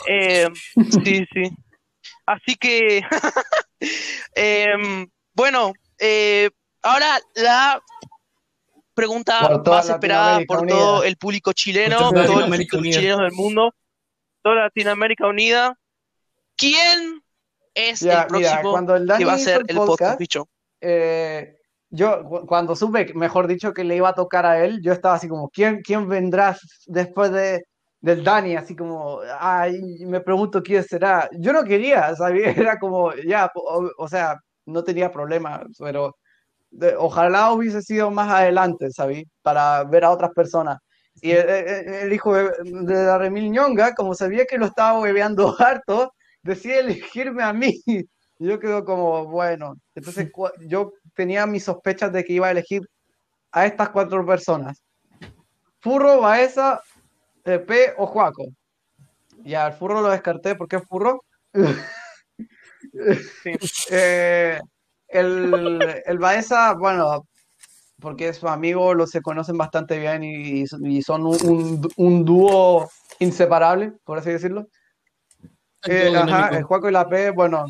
Eh, 0.08 0.48
sí, 1.04 1.26
sí. 1.34 1.50
Así 2.26 2.56
que, 2.56 3.04
em, 4.36 5.08
bueno, 5.34 5.74
eh, 6.00 6.50
ahora 6.82 7.20
la 7.36 7.82
pregunta 8.94 9.62
más 9.66 9.90
esperada 9.90 10.40
por 10.48 10.66
todo 10.66 11.04
el 11.04 11.18
público 11.18 11.54
chileno, 11.54 11.98
todos 12.12 12.50
los 12.50 12.60
chilenos 12.60 13.20
del 13.20 13.32
mundo, 13.34 13.74
toda 14.42 14.56
Latinoamérica 14.56 15.28
unida. 15.28 15.78
¿Quién 16.56 17.22
es 17.74 18.02
el 18.02 18.26
próximo 18.28 18.86
que 19.18 19.26
va 19.26 19.34
a 19.34 19.38
ser 19.38 19.64
el 19.68 19.76
podcast, 19.76 20.18
bicho? 20.18 20.48
Eh, 20.82 21.58
yo 21.96 22.24
cuando 22.48 22.76
supe, 22.76 23.14
mejor 23.16 23.48
dicho, 23.48 23.74
que 23.74 23.84
le 23.84 23.96
iba 23.96 24.10
a 24.10 24.14
tocar 24.14 24.46
a 24.46 24.64
él, 24.64 24.82
yo 24.82 24.94
estaba 24.94 25.16
así 25.16 25.28
como, 25.28 25.50
¿quién, 25.50 25.82
quién 25.82 26.08
vendrá 26.10 26.58
después 26.88 27.32
de, 27.32 27.64
del 28.06 28.24
Dani, 28.24 28.56
así 28.56 28.76
como, 28.76 29.20
ay, 29.40 29.82
me 30.06 30.22
pregunto 30.22 30.62
quién 30.62 30.84
será. 30.84 31.28
Yo 31.40 31.52
no 31.52 31.64
quería, 31.64 32.16
¿sabía? 32.16 32.52
Era 32.74 32.78
como, 32.80 33.14
ya, 33.16 33.52
o, 33.56 34.08
sea, 34.08 34.38
no 34.68 34.84
tenía 34.84 35.12
problema, 35.12 35.64
pero 35.80 36.16
ojalá 37.00 37.52
hubiese 37.54 37.82
sido 37.82 38.12
más 38.12 38.32
adelante, 38.32 38.92
¿sabí? 38.92 39.26
Para 39.42 39.84
ver 39.86 40.04
a 40.06 40.12
otras 40.12 40.32
personas. 40.34 40.78
Y 41.22 41.32
el, 41.32 42.14
hijo 42.14 42.36
de, 42.36 42.52
la 42.94 43.18
Remil 43.18 43.52
Ñonga, 43.52 43.96
como 43.96 44.14
sabía 44.14 44.46
que 44.46 44.58
lo 44.58 44.68
estaba 44.68 45.02
bebeando 45.02 45.56
harto, 45.60 46.14
decía 46.44 46.80
elegirme 46.80 47.44
a 47.44 47.54
mí. 47.54 47.82
Y 48.38 48.48
yo 48.48 48.60
quedo 48.60 48.84
como, 48.84 49.28
bueno, 49.28 49.76
entonces 49.96 50.30
yo 50.68 50.92
tenía 51.16 51.46
mis 51.46 51.64
sospechas 51.64 52.12
de 52.12 52.24
que 52.24 52.34
iba 52.34 52.48
a 52.48 52.52
elegir 52.52 52.82
a 53.52 53.66
estas 53.66 53.90
cuatro 53.90 54.26
personas. 54.26 54.84
Furro, 55.80 56.22
Baeza, 56.22 56.82
P 57.44 57.94
o 57.98 58.08
Juaco. 58.08 58.46
Y 59.44 59.54
al 59.54 59.74
furro 59.74 60.02
lo 60.02 60.10
descarté 60.10 60.56
porque 60.56 60.78
es 60.78 60.84
furro. 60.88 61.24
Eh, 63.90 64.60
el, 65.08 66.02
el 66.06 66.18
Baeza, 66.20 66.74
bueno, 66.76 67.26
porque 68.00 68.30
es 68.30 68.38
su 68.38 68.48
amigo, 68.48 68.94
lo 68.94 69.08
se 69.08 69.22
conocen 69.22 69.58
bastante 69.58 69.98
bien 70.00 70.24
y, 70.24 70.66
son 71.02 71.26
un, 71.26 72.26
dúo 72.26 72.90
inseparable, 73.20 73.94
por 74.04 74.20
así 74.20 74.32
decirlo. 74.32 74.68
Eh, 75.88 76.12
el 76.52 76.64
Juaco 76.64 76.90
y 76.90 76.92
la 76.92 77.08
P, 77.08 77.32
bueno, 77.32 77.66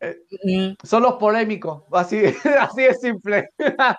eh, 0.00 0.18
mm. 0.44 0.86
son 0.86 1.02
los 1.02 1.14
polémicos, 1.14 1.84
así, 1.92 2.22
así 2.60 2.82
de 2.82 2.94
simple. 2.94 3.50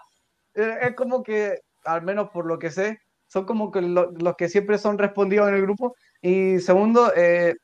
es 0.54 0.96
como 0.96 1.24
que, 1.24 1.60
al 1.86 2.02
menos 2.02 2.30
por 2.30 2.46
lo 2.46 2.60
que 2.60 2.72
sé, 2.72 3.00
son 3.28 3.46
como 3.46 3.72
que 3.72 3.82
los 3.82 4.36
que 4.38 4.50
siempre 4.50 4.78
son 4.78 4.98
respondidos 4.98 5.48
en 5.48 5.56
el 5.56 5.62
grupo. 5.62 5.96
Y 6.22 6.60
segundo, 6.60 7.14
eh, 7.16 7.56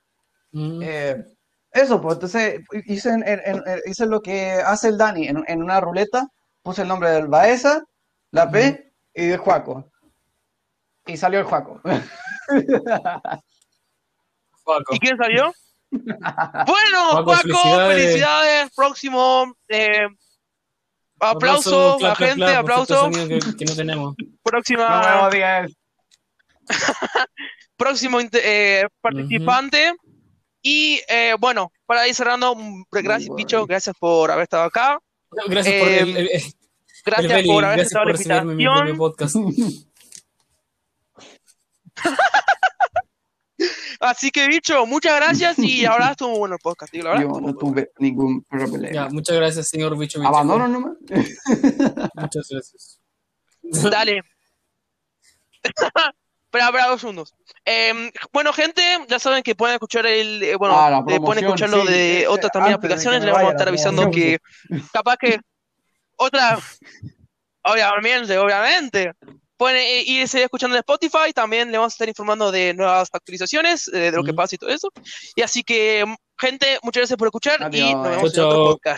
mm. 0.51 0.81
eh, 0.81 1.25
eso, 1.71 2.01
pues 2.01 2.15
entonces 2.15 2.61
hice, 2.85 3.11
hice, 3.85 4.05
lo 4.05 4.21
que 4.21 4.53
hace 4.53 4.87
el 4.87 4.97
Dani 4.97 5.27
en, 5.27 5.61
una 5.61 5.81
ruleta, 5.81 6.27
puse 6.61 6.83
el 6.83 6.87
nombre 6.87 7.11
del 7.11 7.27
Baeza, 7.27 7.83
la 8.31 8.49
P 8.49 8.93
y 9.13 9.25
de 9.25 9.37
Juaco. 9.37 9.91
Y 11.05 11.17
salió 11.17 11.39
el 11.39 11.45
Juaco. 11.45 11.81
¿Y 14.91 14.99
quién 14.99 15.17
salió? 15.17 15.51
Bueno, 15.91 17.23
Juaco, 17.23 17.87
felicidades. 17.87 18.69
Próximo. 18.75 19.53
Eh, 19.69 20.07
aplauso, 21.19 21.97
la 21.99 22.15
gente, 22.15 22.45
aplauso. 22.45 23.09
Que, 23.11 23.65
no 23.65 23.75
tenemos. 23.75 24.15
Próxima. 24.43 25.29
Próximo 27.77 28.19
eh, 28.19 28.87
participante. 29.01 29.95
Y 30.61 30.99
eh, 31.07 31.35
bueno, 31.39 31.71
para 31.85 32.07
ir 32.07 32.15
cerrando, 32.15 32.57
gracias, 32.91 33.33
Picho, 33.35 33.65
gracias 33.65 33.95
por 33.97 34.31
haber 34.31 34.43
estado 34.43 34.63
acá. 34.63 34.99
Gracias 35.47 35.75
por 35.79 35.87
el, 35.87 36.17
eh, 36.17 36.43
Gracias 37.05 37.43
por 37.45 37.63
haber 37.63 37.79
estado 37.79 38.09
en 38.09 38.47
la 38.47 38.51
invitación. 38.53 38.97
podcast. 38.97 39.35
Así 43.99 44.29
que, 44.31 44.47
bicho, 44.47 44.85
muchas 44.85 45.15
gracias 45.15 45.59
y 45.59 45.85
ahora 45.85 46.11
estuvo 46.11 46.37
bueno 46.37 46.55
el 46.55 46.61
podcast, 46.61 46.91
tío, 46.91 47.03
la 47.03 47.21
Yo 47.21 47.39
no 47.41 47.55
tuve 47.55 47.91
ningún 47.99 48.43
problema. 48.43 48.89
Ya, 48.91 49.09
muchas 49.09 49.35
gracias, 49.35 49.67
señor 49.69 49.97
bicho. 49.97 50.21
Abandono 50.25 50.67
nomás. 50.67 50.97
muchas 52.15 52.47
gracias. 52.49 52.99
Dale. 53.63 54.21
Espera, 55.63 56.67
espera 56.67 56.87
dos 56.87 57.01
segundos. 57.01 57.35
Eh, 57.65 58.11
bueno, 58.31 58.53
gente, 58.53 58.81
ya 59.07 59.19
saben 59.19 59.43
que 59.43 59.55
pueden 59.55 59.75
escuchar 59.75 60.05
el. 60.05 60.41
Eh, 60.43 60.55
bueno, 60.55 60.75
ah, 60.77 61.03
eh, 61.09 61.19
pueden 61.19 61.43
escucharlo 61.43 61.81
sí, 61.85 61.91
de 61.91 62.21
eh, 62.21 62.27
otras 62.27 62.51
también 62.51 62.75
aplicaciones. 62.75 63.21
Les 63.23 63.33
vamos 63.33 63.49
a 63.49 63.51
estar 63.51 63.67
avisando 63.67 64.09
que. 64.09 64.39
Capaz 64.93 65.17
que. 65.17 65.39
Otra. 66.15 66.57
Obviamente, 67.63 68.37
obviamente. 68.37 69.11
Pueden 69.57 69.83
irse 70.05 70.43
escuchando 70.43 70.75
en 70.75 70.79
Spotify. 70.79 71.33
También 71.33 71.71
le 71.71 71.77
vamos 71.77 71.93
a 71.93 71.95
estar 71.95 72.07
informando 72.07 72.51
de 72.51 72.73
nuevas 72.73 73.09
actualizaciones, 73.11 73.85
de 73.85 74.11
lo 74.11 74.23
que 74.23 74.33
pasa 74.33 74.55
y 74.55 74.57
todo 74.57 74.69
eso. 74.69 74.89
Y 75.35 75.41
así 75.41 75.63
que, 75.63 76.05
gente, 76.37 76.79
muchas 76.83 77.01
gracias 77.01 77.17
por 77.17 77.27
escuchar 77.27 77.59
y 77.73 77.93
nos 77.93 78.09
vemos 78.09 78.37
en 78.37 78.43
otro 78.43 78.65
podcast. 78.65 78.95